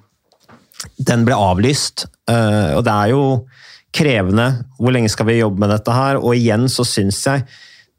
den 0.98 1.24
ble 1.26 1.34
avlyst. 1.34 2.06
eh, 2.30 2.76
og 2.76 2.84
det 2.84 2.92
er 2.92 3.08
jo 3.10 3.46
krevende. 3.92 4.64
Hvor 4.78 4.92
lenge 4.92 5.08
skal 5.08 5.26
vi 5.26 5.38
jobbe 5.40 5.58
med 5.60 5.70
dette 5.70 5.92
her? 5.92 6.16
Og 6.16 6.34
igjen 6.34 6.68
så 6.68 6.84
syns 6.84 7.26
jeg 7.26 7.42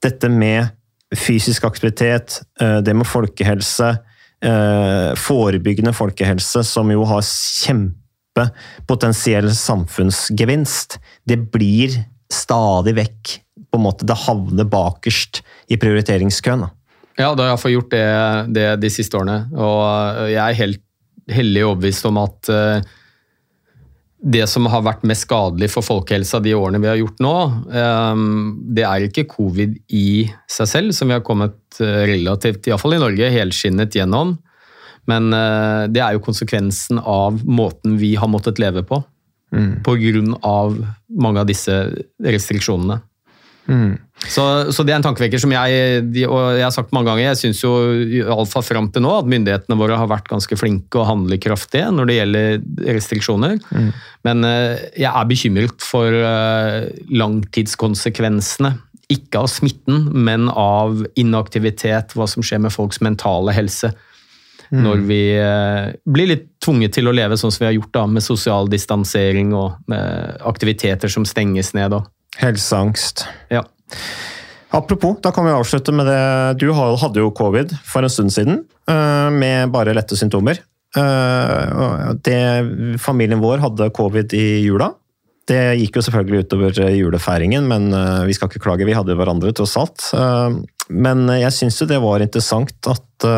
dette 0.01 0.29
med 0.29 0.67
fysisk 1.15 1.63
aktivitet, 1.65 2.41
det 2.59 2.95
med 2.95 3.05
folkehelse, 3.05 3.97
eh, 4.45 5.15
forebyggende 5.17 5.93
folkehelse, 5.93 6.63
som 6.63 6.91
jo 6.91 7.03
har 7.09 7.21
kjempepotensiell 7.25 9.49
samfunnsgevinst, 9.49 10.99
det 11.25 11.51
blir 11.51 12.05
stadig 12.31 12.95
vekk 12.95 13.41
på 13.69 13.77
en 13.77 13.85
måte 13.85 14.07
Det 14.07 14.17
havner 14.25 14.67
bakerst 14.67 15.43
i 15.69 15.77
prioriteringskøen. 15.77 16.65
da. 16.65 16.69
Ja, 17.19 17.33
det 17.35 17.43
har 17.43 17.51
iallfall 17.51 17.75
gjort 17.75 17.91
det, 17.91 18.05
det 18.55 18.67
de 18.79 18.91
siste 18.93 19.19
årene. 19.19 19.49
Og 19.51 20.29
jeg 20.31 20.39
er 20.39 20.61
helt 20.61 20.85
hellig 21.29 21.65
overbevist 21.67 22.07
om 22.07 22.19
at 22.21 22.49
eh, 22.53 22.87
det 24.19 24.45
som 24.51 24.65
har 24.71 24.83
vært 24.83 25.05
mest 25.07 25.27
skadelig 25.27 25.69
for 25.71 25.85
folkehelsa 25.85 26.41
de 26.43 26.55
årene 26.57 26.81
vi 26.81 26.89
har 26.89 26.99
gjort 26.99 27.19
nå, 27.23 27.35
eh, 27.75 28.23
det 28.77 28.85
er 28.87 29.07
ikke 29.07 29.27
covid 29.35 29.75
i 29.95 30.29
seg 30.49 30.71
selv, 30.71 30.95
som 30.95 31.11
vi 31.11 31.17
har 31.17 31.25
kommet 31.27 31.59
relativt, 31.79 32.67
iallfall 32.67 32.97
i 32.97 33.03
Norge, 33.03 33.31
helskinnet 33.35 33.95
gjennom. 33.95 34.37
Men 35.09 35.31
det 35.89 36.01
er 36.03 36.13
jo 36.13 36.21
konsekvensen 36.21 36.99
av 36.99 37.39
måten 37.47 37.95
vi 37.97 38.11
har 38.19 38.29
måttet 38.29 38.59
leve 38.61 38.83
på. 38.85 38.99
På 39.81 39.95
grunn 39.97 40.35
av 40.45 40.75
mange 41.09 41.41
av 41.41 41.47
disse 41.49 41.77
restriksjonene. 42.21 42.99
Så, 44.19 44.43
så 44.75 44.83
det 44.83 44.91
er 44.91 44.97
en 44.99 45.05
tankevekker 45.05 45.39
som 45.39 45.53
jeg 45.53 46.01
de, 46.11 46.25
og 46.27 46.57
jeg 46.57 46.65
har 46.65 46.73
sagt 46.75 46.91
mange 46.95 47.07
ganger. 47.07 47.29
Jeg 47.29 47.39
syns 47.39 47.61
jo 47.63 47.71
iallfall 48.19 48.65
fram 48.67 48.89
til 48.91 49.05
nå 49.05 49.13
at 49.15 49.29
myndighetene 49.31 49.77
våre 49.79 49.99
har 49.99 50.09
vært 50.11 50.27
ganske 50.31 50.57
flinke 50.59 50.99
og 50.99 51.07
handlekraftige 51.07 51.87
når 51.95 52.09
det 52.09 52.17
gjelder 52.17 52.49
restriksjoner. 52.97 53.55
Men 54.27 54.43
eh, 54.47 54.83
jeg 54.99 55.09
er 55.13 55.29
bekymret 55.29 55.85
for 55.85 56.19
eh, 56.19 56.89
langtidskonsekvensene. 57.15 58.75
Ikke 59.09 59.45
av 59.45 59.47
smitten, 59.49 60.09
men 60.27 60.51
av 60.51 60.99
inaktivitet, 61.17 62.13
hva 62.13 62.27
som 62.29 62.45
skjer 62.45 62.61
med 62.65 62.75
folks 62.75 62.99
mentale 63.05 63.55
helse. 63.55 63.93
Når 64.69 65.01
vi 65.07 65.23
eh, 65.33 65.95
blir 66.05 66.29
litt 66.29 66.45
tvunget 66.61 66.93
til 66.93 67.09
å 67.09 67.15
leve 67.15 67.39
sånn 67.39 67.53
som 67.55 67.63
vi 67.63 67.71
har 67.71 67.77
gjort, 67.79 67.93
da, 67.95 68.05
med 68.05 68.21
sosial 68.21 68.69
distansering 68.69 69.55
og 69.57 69.79
med 69.89 70.37
aktiviteter 70.45 71.09
som 71.09 71.25
stenges 71.25 71.71
ned. 71.73 71.95
Og, 71.97 72.05
Helseangst. 72.39 73.25
ja. 73.53 73.63
Apropos, 74.69 75.17
da 75.23 75.31
kan 75.33 75.47
vi 75.47 75.51
avslutte 75.51 75.89
med 75.97 76.05
det. 76.05 76.59
Du 76.61 76.67
hadde 76.77 77.17
jo 77.17 77.31
covid 77.33 77.71
for 77.89 78.05
en 78.05 78.11
stund 78.13 78.29
siden, 78.29 78.59
eh, 78.85 79.29
med 79.33 79.71
bare 79.73 79.95
lette 79.97 80.13
symptomer. 80.17 80.59
Eh, 80.95 82.13
Det, 82.21 82.99
familien 83.01 83.41
vår 83.41 83.57
hadde 83.63 83.89
covid 83.89 84.33
i 84.37 84.61
jula. 84.61 84.91
Det 85.49 85.79
gikk 85.79 85.97
jo 85.97 86.01
selvfølgelig 86.05 86.45
utover 86.45 86.77
julefeiringen, 86.93 87.65
men 87.65 87.89
eh, 87.91 88.25
vi 88.29 88.33
skal 88.37 88.47
ikke 88.51 88.61
klage, 88.61 88.85
vi 88.85 88.93
hadde 88.93 89.17
hverandre 89.17 89.53
tross 89.57 89.73
alt. 89.75 90.05
Men 90.89 91.25
jeg 91.33 91.51
syns 91.51 91.81
jo 91.81 91.89
det 91.89 92.01
var 92.01 92.21
interessant 92.21 92.93
at 92.93 93.29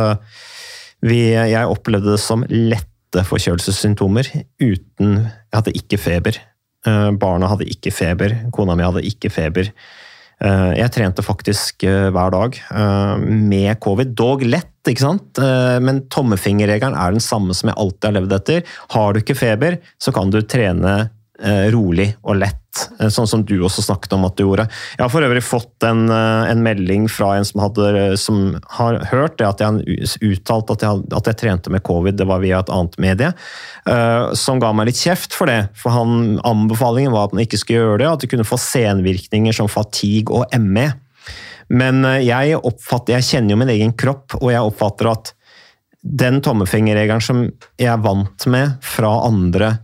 vi, 1.01 1.31
jeg 1.31 1.67
opplevde 1.67 2.11
det 2.11 2.19
som 2.19 2.43
lette 2.49 3.23
forkjølelsessymptomer 3.27 4.27
uten 4.59 5.15
Jeg 5.23 5.55
hadde 5.55 5.73
ikke 5.79 5.97
feber. 5.99 6.37
Eh, 6.87 7.09
Barna 7.21 7.49
hadde 7.51 7.67
ikke 7.69 7.93
feber, 7.93 8.33
kona 8.53 8.75
mi 8.77 8.85
hadde 8.87 9.03
ikke 9.05 9.29
feber. 9.33 9.69
Eh, 10.41 10.71
Jeg 10.79 10.93
trente 10.95 11.21
faktisk 11.25 11.85
eh, 11.85 12.09
hver 12.09 12.33
dag 12.33 12.57
med 13.21 13.79
covid, 13.83 14.15
dog 14.17 14.45
lett, 14.47 14.71
ikke 14.89 15.03
sant? 15.03 15.37
Men 15.85 16.07
tommefingerregelen 16.09 16.95
er 16.97 17.13
den 17.13 17.21
samme 17.21 17.53
som 17.53 17.69
jeg 17.69 17.77
alltid 17.77 18.07
har 18.07 18.15
levd 18.17 18.37
etter. 18.39 18.63
Har 18.95 19.13
du 19.13 19.19
ikke 19.21 19.37
feber, 19.37 19.77
så 20.01 20.13
kan 20.15 20.33
du 20.33 20.39
trene 20.41 21.11
rolig 21.73 22.11
og 22.21 22.37
lett, 22.37 22.83
eh, 22.99 23.09
sånn 23.09 23.27
som 23.27 23.43
du 23.45 23.55
også 23.59 23.83
snakket 23.85 24.13
om 24.13 24.25
at 24.27 24.35
du 24.37 24.43
gjorde. 24.43 24.67
Jeg 24.97 25.03
har 25.03 25.11
for 25.13 25.25
øvrig 25.25 25.43
fått 25.43 25.85
en, 25.87 26.09
eh, 26.09 26.51
en 26.51 26.63
melding 26.63 27.07
fra 27.09 27.35
en 27.37 27.45
som, 27.45 27.61
hadde, 27.61 28.17
som 28.17 28.59
har 28.77 28.99
hørt 29.11 29.37
det, 29.37 29.47
at 29.47 29.59
jeg 29.59 30.09
uttalt 30.21 30.71
at 30.71 30.85
jeg, 30.85 31.03
at 31.11 31.25
jeg 31.25 31.39
trente 31.41 31.73
med 31.73 31.83
covid, 31.83 32.17
det 32.17 32.27
var 32.27 32.43
via 32.43 32.59
et 32.59 32.69
annet 32.69 32.97
medie, 32.99 33.33
eh, 33.85 34.33
som 34.33 34.59
ga 34.59 34.71
meg 34.73 34.91
litt 34.91 35.01
kjeft 35.01 35.33
for 35.33 35.47
det. 35.47 35.69
For 35.75 35.91
han, 35.91 36.39
anbefalingen 36.47 37.11
var 37.11 37.29
at 37.29 37.33
man 37.33 37.45
ikke 37.45 37.61
skulle 37.61 37.81
gjøre 37.81 38.01
det, 38.03 38.11
at 38.11 38.25
det 38.25 38.31
kunne 38.33 38.47
få 38.47 38.59
senvirkninger 38.61 39.55
som 39.55 39.71
fatigue 39.71 40.31
og 40.31 40.45
ME. 40.59 40.91
Men 41.71 42.05
eh, 42.05 42.23
jeg, 42.27 42.57
oppfatter, 42.59 43.17
jeg 43.17 43.29
kjenner 43.29 43.55
jo 43.55 43.61
min 43.63 43.73
egen 43.73 43.93
kropp, 43.97 44.37
og 44.41 44.51
jeg 44.51 44.61
oppfatter 44.61 45.11
at 45.11 45.35
den 46.01 46.41
tommefingerregelen 46.41 47.21
som 47.21 47.43
jeg 47.77 47.89
er 47.91 48.01
vant 48.01 48.47
med 48.49 48.79
fra 48.81 49.11
andre 49.27 49.75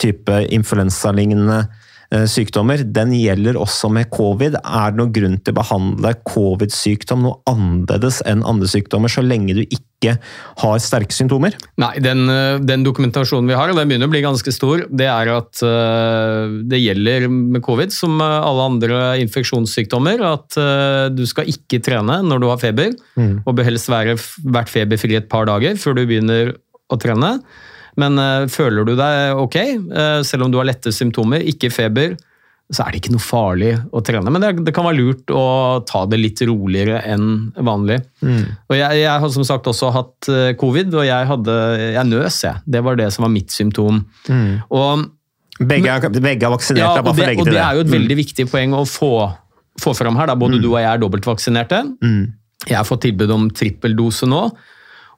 type 0.00 0.40
influensalignende 0.52 1.60
eh, 2.12 2.26
sykdommer, 2.30 2.82
den 2.84 3.12
gjelder 3.16 3.58
også 3.60 3.90
med 3.92 4.10
covid. 4.14 4.58
Er 4.60 4.92
det 4.92 5.00
noen 5.00 5.14
grunn 5.14 5.38
til 5.40 5.54
å 5.54 5.58
behandle 5.60 6.14
covid-sykdom 6.28 7.24
noe 7.26 7.38
annerledes 7.50 8.20
enn 8.28 8.44
andre 8.48 8.70
sykdommer, 8.70 9.12
så 9.12 9.24
lenge 9.24 9.56
du 9.58 9.62
ikke 9.66 10.16
har 10.62 10.82
sterke 10.82 11.14
symptomer? 11.14 11.56
Nei, 11.80 11.92
den, 12.02 12.24
eh, 12.32 12.58
den 12.64 12.84
dokumentasjonen 12.86 13.50
vi 13.52 13.58
har, 13.58 13.70
og 13.70 13.78
den 13.78 13.90
begynner 13.92 14.10
å 14.10 14.14
bli 14.14 14.24
ganske 14.24 14.54
stor, 14.56 14.86
det 14.88 15.08
er 15.12 15.32
at 15.36 15.62
uh, 15.64 16.48
det 16.70 16.80
gjelder 16.80 17.28
med 17.30 17.62
covid 17.66 17.92
som 17.94 18.20
alle 18.24 18.68
andre 18.72 19.00
infeksjonssykdommer, 19.24 20.24
at 20.24 20.60
du 21.14 21.24
skal 21.28 21.48
ikke 21.50 21.82
trene 21.84 22.20
når 22.26 22.42
du 22.42 22.48
har 22.50 22.60
feber, 22.60 22.94
mm. 23.16 23.42
og 23.44 23.56
bør 23.56 23.68
helst 23.68 23.90
være, 23.92 24.16
vært 24.44 24.72
feberfri 24.72 25.18
et 25.18 25.28
par 25.30 25.48
dager 25.48 25.76
før 25.80 26.00
du 26.00 26.06
begynner 26.06 26.56
å 26.90 26.98
trene. 27.00 27.36
Men 27.98 28.18
uh, 28.20 28.48
føler 28.50 28.86
du 28.86 28.96
deg 28.98 29.38
ok, 29.40 29.60
uh, 29.90 30.20
selv 30.26 30.46
om 30.46 30.52
du 30.52 30.60
har 30.60 30.68
lette 30.68 30.92
symptomer, 30.94 31.42
ikke 31.52 31.72
feber, 31.74 32.16
så 32.70 32.84
er 32.84 32.94
det 32.94 33.00
ikke 33.00 33.14
noe 33.16 33.22
farlig 33.22 33.70
å 33.90 34.02
trene. 34.06 34.30
Men 34.30 34.44
det, 34.44 34.50
det 34.68 34.74
kan 34.74 34.86
være 34.86 35.00
lurt 35.00 35.32
å 35.34 35.44
ta 35.88 36.04
det 36.10 36.20
litt 36.20 36.42
roligere 36.46 37.00
enn 37.10 37.50
vanlig. 37.58 37.98
Mm. 38.22 38.44
Og 38.70 38.76
jeg, 38.78 39.00
jeg, 39.00 39.10
har 39.24 39.32
som 39.34 39.46
sagt 39.46 39.66
også 39.70 39.90
hatt 39.94 40.30
uh, 40.30 40.52
covid, 40.60 40.94
og 40.94 41.06
jeg, 41.08 41.30
hadde, 41.32 41.56
jeg 41.96 42.10
nøs, 42.12 42.42
jeg. 42.46 42.62
Det 42.70 42.84
var 42.86 43.00
det 43.00 43.10
som 43.14 43.26
var 43.26 43.34
mitt 43.34 43.50
symptom. 43.54 44.04
Mm. 44.30 44.52
Og, 44.70 45.06
begge, 45.58 45.96
er, 45.96 46.14
begge 46.14 46.46
er 46.46 46.54
vaksinert, 46.54 46.84
ja, 46.86 47.02
bare 47.02 47.16
for 47.16 47.26
å 47.26 47.30
legge 47.32 47.48
til 47.48 47.50
det. 47.50 47.56
Og 47.56 47.58
det 47.58 47.64
er 47.66 47.78
jo 47.80 47.86
et 47.86 47.90
mm. 47.90 47.96
veldig 47.98 48.18
viktig 48.22 48.46
poeng 48.52 48.78
å 48.78 48.84
få, 48.88 49.14
få 49.82 49.96
fram 49.98 50.20
her. 50.20 50.30
Da. 50.30 50.38
Både 50.38 50.60
mm. 50.60 50.62
du 50.62 50.70
og 50.70 50.78
jeg 50.78 50.92
er 50.92 51.02
dobbeltvaksinerte. 51.02 51.82
Mm. 52.06 52.22
Jeg 52.68 52.78
har 52.78 52.86
fått 52.86 53.02
tilbud 53.08 53.34
om 53.34 53.50
trippeldose 53.56 54.28
nå, 54.30 54.44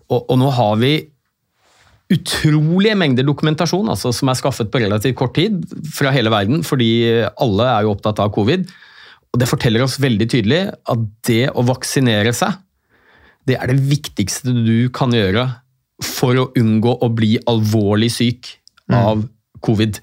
og, 0.08 0.20
og 0.20 0.36
nå 0.38 0.48
har 0.56 0.76
vi 0.80 0.96
utrolige 2.12 2.96
mengder 2.98 3.26
dokumentasjon 3.26 3.88
altså, 3.92 4.12
som 4.14 4.30
er 4.30 4.38
skaffet 4.38 4.70
på 4.72 4.82
relativt 4.82 5.16
kort 5.18 5.34
tid 5.38 5.62
fra 5.94 6.12
hele 6.14 6.32
verden, 6.32 6.62
fordi 6.66 6.90
alle 7.40 7.68
er 7.70 7.86
jo 7.86 7.94
opptatt 7.94 8.20
av 8.22 8.32
covid. 8.34 8.66
Og 9.32 9.40
Det 9.40 9.48
forteller 9.48 9.84
oss 9.84 10.00
veldig 10.02 10.28
tydelig 10.28 10.62
at 10.68 11.04
det 11.28 11.46
å 11.56 11.64
vaksinere 11.64 12.34
seg, 12.36 12.58
det 13.48 13.56
er 13.58 13.72
det 13.72 13.80
viktigste 13.88 14.52
du 14.54 14.88
kan 14.94 15.14
gjøre 15.14 15.48
for 16.02 16.38
å 16.38 16.50
unngå 16.58 16.98
å 17.02 17.08
bli 17.14 17.36
alvorlig 17.50 18.10
syk 18.12 18.52
mm. 18.90 18.96
av 18.98 19.24
covid. 19.64 19.98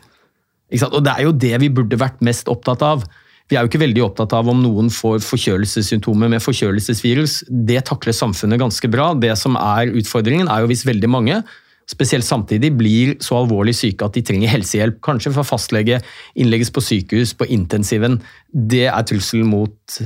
Og 0.90 1.02
Det 1.06 1.14
er 1.14 1.26
jo 1.26 1.36
det 1.46 1.56
vi 1.62 1.72
burde 1.74 2.00
vært 2.00 2.22
mest 2.26 2.50
opptatt 2.52 2.84
av. 2.86 3.06
Vi 3.50 3.58
er 3.58 3.66
jo 3.66 3.72
ikke 3.72 3.82
veldig 3.82 4.04
opptatt 4.06 4.34
av 4.38 4.50
om 4.52 4.60
noen 4.62 4.92
får 4.94 5.24
forkjølelsessymptomer 5.26 6.30
med 6.30 6.44
forkjølelsesvirus. 6.44 7.42
Det 7.50 7.82
takler 7.90 8.14
samfunnet 8.14 8.62
ganske 8.62 8.92
bra. 8.92 9.12
Det 9.18 9.34
som 9.40 9.58
er 9.58 9.94
utfordringen, 9.98 10.50
er 10.50 10.64
jo 10.64 10.70
hvis 10.70 10.86
veldig 10.88 11.10
mange 11.10 11.42
spesielt 11.90 12.26
samtidig, 12.26 12.72
blir 12.78 13.16
så 13.24 13.40
alvorlig 13.40 13.74
syke 13.78 14.06
at 14.06 14.16
de 14.18 14.24
trenger 14.26 14.52
helsehjelp. 14.52 15.00
Kanskje 15.06 15.34
fra 15.34 15.46
fastlege, 15.48 16.00
innlegges 16.38 16.72
på 16.74 16.84
sykehus, 16.86 17.34
på 17.38 17.48
intensiven. 17.50 18.20
Det 18.54 18.86
er 18.92 19.06
trusselen 19.10 19.50
mot 19.50 20.00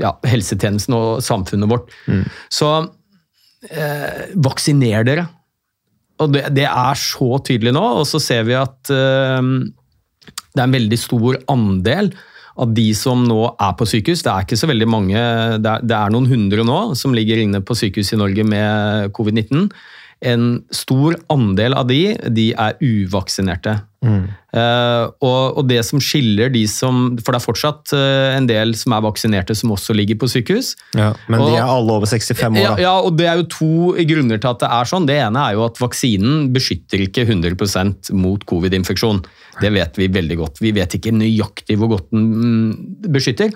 ja, 0.00 0.14
helsetjenesten 0.28 0.96
og 0.96 1.22
samfunnet 1.24 1.70
vårt. 1.70 1.92
Mm. 2.10 2.24
Så 2.52 2.70
eh, 3.70 4.26
vaksiner 4.36 5.06
dere. 5.08 5.28
Og 6.20 6.34
det, 6.34 6.50
det, 6.52 6.66
er 6.68 6.98
så 7.00 7.38
tydelig 7.46 7.72
nå. 7.76 7.84
Og 8.02 8.04
så 8.08 8.20
ser 8.20 8.44
vi 8.48 8.58
at 8.58 8.92
eh, 8.92 9.40
det 10.50 10.60
er 10.60 10.66
en 10.66 10.76
veldig 10.76 10.98
stor 11.00 11.40
andel 11.52 12.12
av 12.60 12.74
de 12.76 12.90
som 12.98 13.22
nå 13.24 13.38
er 13.54 13.72
på 13.78 13.86
sykehus. 13.88 14.26
Det 14.26 14.32
er 14.34 14.44
ikke 14.44 14.58
så 14.60 14.68
veldig 14.68 14.90
mange, 14.92 15.16
det 15.62 15.72
er, 15.72 15.88
det 15.88 15.96
er 15.96 16.12
noen 16.12 16.28
hundre 16.28 16.66
nå 16.68 16.80
som 16.98 17.16
ligger 17.16 17.40
inne 17.40 17.62
på 17.64 17.78
sykehus 17.78 18.12
i 18.12 18.20
Norge 18.20 18.44
med 18.44 19.14
covid-19 19.16 19.70
en 20.20 20.60
stor 20.74 21.16
andel 21.32 21.74
av 21.76 21.88
de, 21.88 22.02
de 22.28 22.50
er 22.52 22.76
uvaksinerte. 22.84 23.78
Mm. 24.00 24.28
Uh, 24.56 25.12
og, 25.20 25.58
og, 25.60 25.64
det 25.68 25.82
som 25.84 26.00
skiller 26.00 26.48
de 26.48 26.62
som 26.64 27.18
For 27.20 27.34
det 27.34 27.36
er 27.36 27.44
fortsatt 27.44 27.92
uh, 27.92 28.32
en 28.32 28.46
del 28.48 28.72
som 28.78 28.94
er 28.96 29.02
vaksinerte 29.04 29.52
som 29.54 29.74
også 29.74 29.92
ligger 29.96 30.16
på 30.22 30.28
sykehus. 30.32 30.72
Ja, 30.96 31.10
men 31.28 31.42
og, 31.42 31.50
de 31.50 31.58
er 31.58 31.68
alle 31.68 31.98
over 31.98 32.08
65 32.08 32.48
år. 32.48 32.56
Ja, 32.62 32.72
ja, 32.80 32.94
og 32.96 33.18
det 33.18 33.28
er 33.28 33.42
jo 33.42 33.48
to 33.52 33.72
grunner 34.08 34.40
til 34.40 34.52
at 34.52 34.62
det 34.62 34.70
er 34.78 34.88
sånn. 34.88 35.08
Det 35.08 35.18
ene 35.20 35.42
er 35.44 35.58
jo 35.58 35.66
at 35.66 35.80
vaksinen 35.82 36.48
beskytter 36.54 37.04
ikke 37.04 37.26
100% 37.28 38.12
mot 38.16 38.46
covid-infeksjon. 38.48 39.20
Det 39.60 39.72
vet 39.74 40.00
vi 40.00 40.08
veldig 40.12 40.40
godt. 40.40 40.64
Vi 40.64 40.72
vet 40.76 40.96
ikke 40.96 41.12
nøyaktig 41.16 41.76
hvor 41.80 41.92
godt 41.98 42.08
den 42.14 42.24
mm, 42.32 42.72
beskytter. 43.12 43.52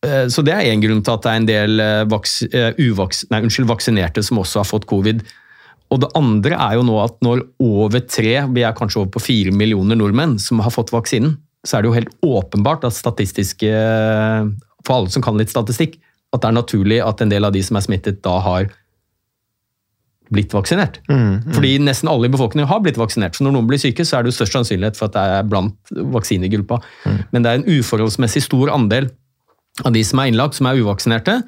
Uh, 0.00 0.24
så 0.32 0.40
det 0.44 0.56
er 0.56 0.70
én 0.72 0.80
grunn 0.80 1.04
til 1.04 1.18
at 1.18 1.26
det 1.26 1.34
er 1.34 1.42
en 1.42 1.50
del 1.52 1.84
vaks, 2.08 2.40
uvaks, 2.80 3.26
nei, 3.28 3.44
unnskyld, 3.44 3.68
vaksinerte 3.68 4.24
som 4.24 4.40
også 4.40 4.64
har 4.64 4.72
fått 4.72 4.88
covid. 4.88 5.20
Og 5.90 6.02
det 6.04 6.10
andre 6.18 6.54
er 6.54 6.76
jo 6.78 6.84
nå 6.86 6.96
at 7.02 7.16
når 7.24 7.44
over 7.66 8.02
tre, 8.06 8.34
vi 8.54 8.64
er 8.66 8.76
kanskje 8.76 9.02
over 9.02 9.14
på 9.16 9.22
fire 9.24 9.54
millioner 9.54 9.98
nordmenn 9.98 10.36
som 10.42 10.62
har 10.62 10.74
fått 10.74 10.92
vaksinen, 10.94 11.34
så 11.66 11.76
er 11.76 11.82
det 11.82 11.90
jo 11.90 11.96
helt 11.98 12.12
åpenbart 12.24 12.86
at 12.88 12.96
statistiske 12.96 13.68
For 14.86 14.96
alle 14.96 15.12
som 15.12 15.24
kan 15.24 15.36
litt 15.36 15.52
statistikk, 15.52 15.98
at 16.32 16.40
det 16.40 16.48
er 16.48 16.56
naturlig 16.56 17.00
at 17.04 17.20
en 17.20 17.32
del 17.32 17.44
av 17.44 17.52
de 17.52 17.60
som 17.66 17.76
er 17.76 17.84
smittet, 17.84 18.22
da 18.24 18.38
har 18.40 18.70
blitt 20.30 20.54
vaksinert. 20.54 21.00
Mm, 21.10 21.20
mm. 21.42 21.54
Fordi 21.56 21.72
nesten 21.82 22.08
alle 22.08 22.28
i 22.28 22.32
befolkningen 22.32 22.70
har 22.70 22.82
blitt 22.84 22.98
vaksinert. 23.00 23.34
Så 23.36 23.44
når 23.44 23.56
noen 23.56 23.68
blir 23.70 23.80
syke, 23.82 24.06
så 24.06 24.16
er 24.16 24.24
det 24.24 24.30
jo 24.30 24.38
størst 24.38 24.54
sannsynlighet 24.56 24.98
for 24.98 25.10
at 25.10 25.16
det 25.16 25.24
er 25.36 25.48
blant 25.50 25.94
vaksinegruppa. 26.14 26.78
Mm. 27.04 27.16
Men 27.34 27.42
det 27.42 27.50
er 27.50 27.60
en 27.60 27.80
uforholdsmessig 27.80 28.44
stor 28.46 28.70
andel 28.72 29.10
av 29.84 29.94
de 29.94 30.02
som 30.06 30.22
er 30.22 30.30
innlagt, 30.30 30.58
som 30.58 30.68
er 30.70 30.78
uvaksinerte. 30.80 31.40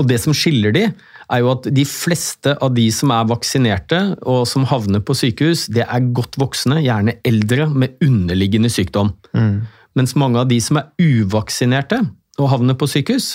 Og 0.00 0.08
det 0.08 0.18
som 0.24 0.36
skiller 0.36 0.74
de, 0.74 0.88
er 1.34 1.42
jo 1.42 1.52
at 1.52 1.68
de 1.74 1.84
fleste 1.88 2.54
av 2.62 2.74
de 2.76 2.86
som 2.94 3.12
er 3.14 3.28
vaksinerte 3.30 4.00
og 4.22 4.44
som 4.48 4.66
havner 4.70 5.02
på 5.04 5.16
sykehus, 5.18 5.66
det 5.74 5.84
er 5.84 6.10
godt 6.16 6.38
voksne, 6.40 6.80
gjerne 6.84 7.18
eldre 7.26 7.68
med 7.72 7.98
underliggende 8.04 8.70
sykdom. 8.72 9.12
Mm. 9.36 9.64
Mens 9.98 10.14
mange 10.18 10.40
av 10.42 10.50
de 10.50 10.60
som 10.62 10.80
er 10.80 10.90
uvaksinerte 11.02 12.00
og 12.40 12.50
havner 12.50 12.78
på 12.78 12.88
sykehus, 12.90 13.34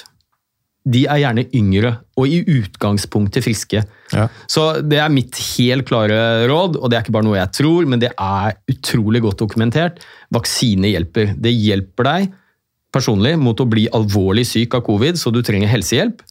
de 0.90 1.04
er 1.12 1.22
gjerne 1.22 1.44
yngre 1.56 1.92
og 2.18 2.32
i 2.32 2.40
utgangspunktet 2.50 3.44
friske. 3.46 3.84
Ja. 4.16 4.26
Så 4.50 4.64
det 4.82 5.02
er 5.04 5.12
mitt 5.14 5.38
helt 5.58 5.86
klare 5.90 6.48
råd, 6.50 6.80
og 6.80 6.90
det 6.90 6.98
er 6.98 7.06
ikke 7.06 7.16
bare 7.20 7.28
noe 7.28 7.38
jeg 7.38 7.54
tror, 7.60 7.88
men 7.90 8.02
det 8.02 8.14
er 8.16 8.56
utrolig 8.72 9.22
godt 9.26 9.44
dokumentert. 9.44 10.00
Vaksine 10.34 10.92
hjelper. 10.94 11.36
Det 11.38 11.54
hjelper 11.54 12.10
deg 12.10 12.30
personlig 12.96 13.36
mot 13.38 13.60
å 13.62 13.68
bli 13.70 13.86
alvorlig 13.94 14.48
syk 14.50 14.80
av 14.80 14.86
covid, 14.88 15.20
så 15.20 15.30
du 15.34 15.44
trenger 15.46 15.70
helsehjelp. 15.70 16.24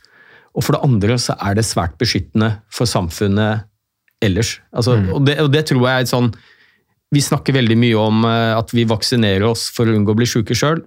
Og 0.58 0.66
for 0.66 0.74
det 0.74 0.84
andre 0.84 1.16
så 1.22 1.36
er 1.38 1.54
det 1.58 1.66
svært 1.66 1.94
beskyttende 2.00 2.56
for 2.74 2.90
samfunnet 2.90 3.68
ellers. 4.24 4.56
Altså, 4.74 4.98
mm. 4.98 5.10
og, 5.14 5.24
det, 5.28 5.38
og, 5.44 5.50
det, 5.54 5.64
tror 5.68 5.84
jeg 5.84 5.94
er 5.94 6.06
et 6.06 6.10
sånn 6.10 6.32
Vi 7.14 7.22
snakker 7.22 7.54
veldig 7.54 7.76
mye 7.78 7.98
om 8.02 8.24
eh, 8.26 8.52
at 8.58 8.74
vi 8.74 8.88
vaksinerer 8.88 9.46
oss 9.46 9.68
for 9.72 9.88
å 9.88 9.94
unngå 9.94 10.12
å 10.12 10.18
bli 10.18 10.26
syke 10.28 10.56
sjøl. 10.58 10.82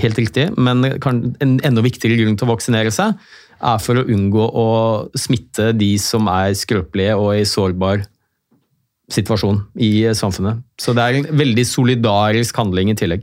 Helt 0.00 0.18
riktig, 0.18 0.48
men 0.58 0.82
en 0.82 1.58
enda 1.62 1.84
viktigere 1.84 2.16
grunn 2.18 2.34
til 2.34 2.48
å 2.48 2.54
vaksinere 2.56 2.90
seg 2.90 3.14
er 3.64 3.78
for 3.78 4.00
å 4.00 4.08
unngå 4.10 4.48
å 4.58 4.66
smitte 5.14 5.68
de 5.78 5.92
som 6.02 6.26
er 6.32 6.56
skrøpelige 6.58 7.14
og 7.20 7.36
i 7.36 7.44
sårbar 7.46 8.02
situasjon 9.14 9.60
i 9.84 9.92
samfunnet. 10.16 10.64
Så 10.80 10.96
det 10.96 11.04
er 11.04 11.20
en 11.20 11.28
veldig 11.38 11.64
solidarisk 11.68 12.58
handling 12.58 12.90
i 12.90 12.98
tillegg. 12.98 13.22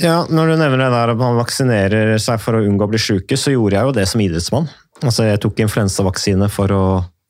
Ja, 0.00 0.26
Når 0.28 0.52
du 0.52 0.56
nevner 0.60 0.84
det 0.84 0.92
der 0.92 1.12
at 1.14 1.18
man 1.18 1.38
vaksinerer 1.38 2.14
seg 2.22 2.40
for 2.42 2.58
å 2.58 2.62
unngå 2.66 2.86
å 2.86 2.92
bli 2.92 3.00
syke, 3.00 3.38
så 3.40 3.54
gjorde 3.54 3.78
jeg 3.78 3.88
jo 3.88 3.96
det 3.96 4.06
som 4.10 4.22
idrettsmann. 4.22 4.68
Altså, 5.00 5.24
jeg 5.28 5.40
tok 5.40 5.62
influensavaksine 5.64 6.50
for 6.52 6.74
å 6.74 6.84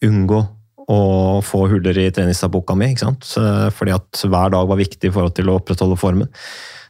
unngå 0.07 0.41
å 0.91 1.01
få 1.47 1.66
huller 1.71 1.99
i 2.03 2.09
treningsdagboka 2.11 2.75
mi. 2.75 2.91
ikke 2.91 3.07
sant? 3.07 3.29
Fordi 3.77 3.95
at 3.95 4.25
hver 4.27 4.51
dag 4.57 4.66
var 4.66 4.81
viktig 4.81 5.11
i 5.11 5.14
forhold 5.14 5.37
til 5.37 5.51
å 5.53 5.61
opprettholde 5.61 5.99
formen. 6.01 6.31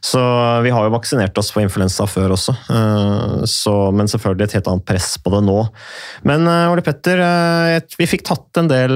Så 0.01 0.19
vi 0.65 0.71
har 0.73 0.87
jo 0.87 0.93
vaksinert 0.95 1.37
oss 1.37 1.51
for 1.53 1.61
influensa 1.61 2.07
før 2.09 2.33
også, 2.33 2.55
eh, 2.73 3.43
så, 3.45 3.73
men 3.93 4.09
selvfølgelig 4.09 4.47
et 4.47 4.55
helt 4.57 4.69
annet 4.71 4.85
press 4.89 5.11
på 5.21 5.29
det 5.35 5.43
nå. 5.45 5.57
Men 6.25 6.47
eh, 6.49 6.71
Ole 6.73 6.81
Petter, 6.85 7.21
eh, 7.21 7.97
vi 7.99 8.07
fikk 8.09 8.25
tatt 8.25 8.57
en 8.57 8.71
del 8.71 8.95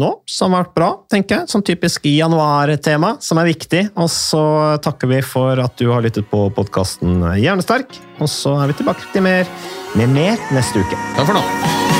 nå 0.00 0.10
som 0.24 0.56
har 0.56 0.64
vært 0.64 0.78
bra, 0.78 0.88
tenker 1.12 1.42
jeg. 1.42 1.50
Som 1.52 1.64
typisk 1.66 2.08
januar-tema, 2.08 3.18
som 3.20 3.42
er 3.42 3.50
viktig. 3.50 3.84
Og 4.00 4.08
så 4.12 4.42
takker 4.80 5.12
vi 5.12 5.20
for 5.26 5.60
at 5.60 5.76
du 5.76 5.90
har 5.92 6.00
lyttet 6.04 6.28
på 6.32 6.46
podkasten 6.56 7.20
Hjernesterk. 7.36 8.00
Og 8.24 8.32
så 8.32 8.56
er 8.62 8.72
vi 8.72 8.80
tilbake 8.80 9.12
til 9.12 9.28
mer 9.28 9.48
med 9.94 10.14
mer 10.14 10.38
neste 10.54 10.84
uke. 10.84 11.00
Takk 11.16 11.26
for 11.26 11.38
nå. 11.38 11.99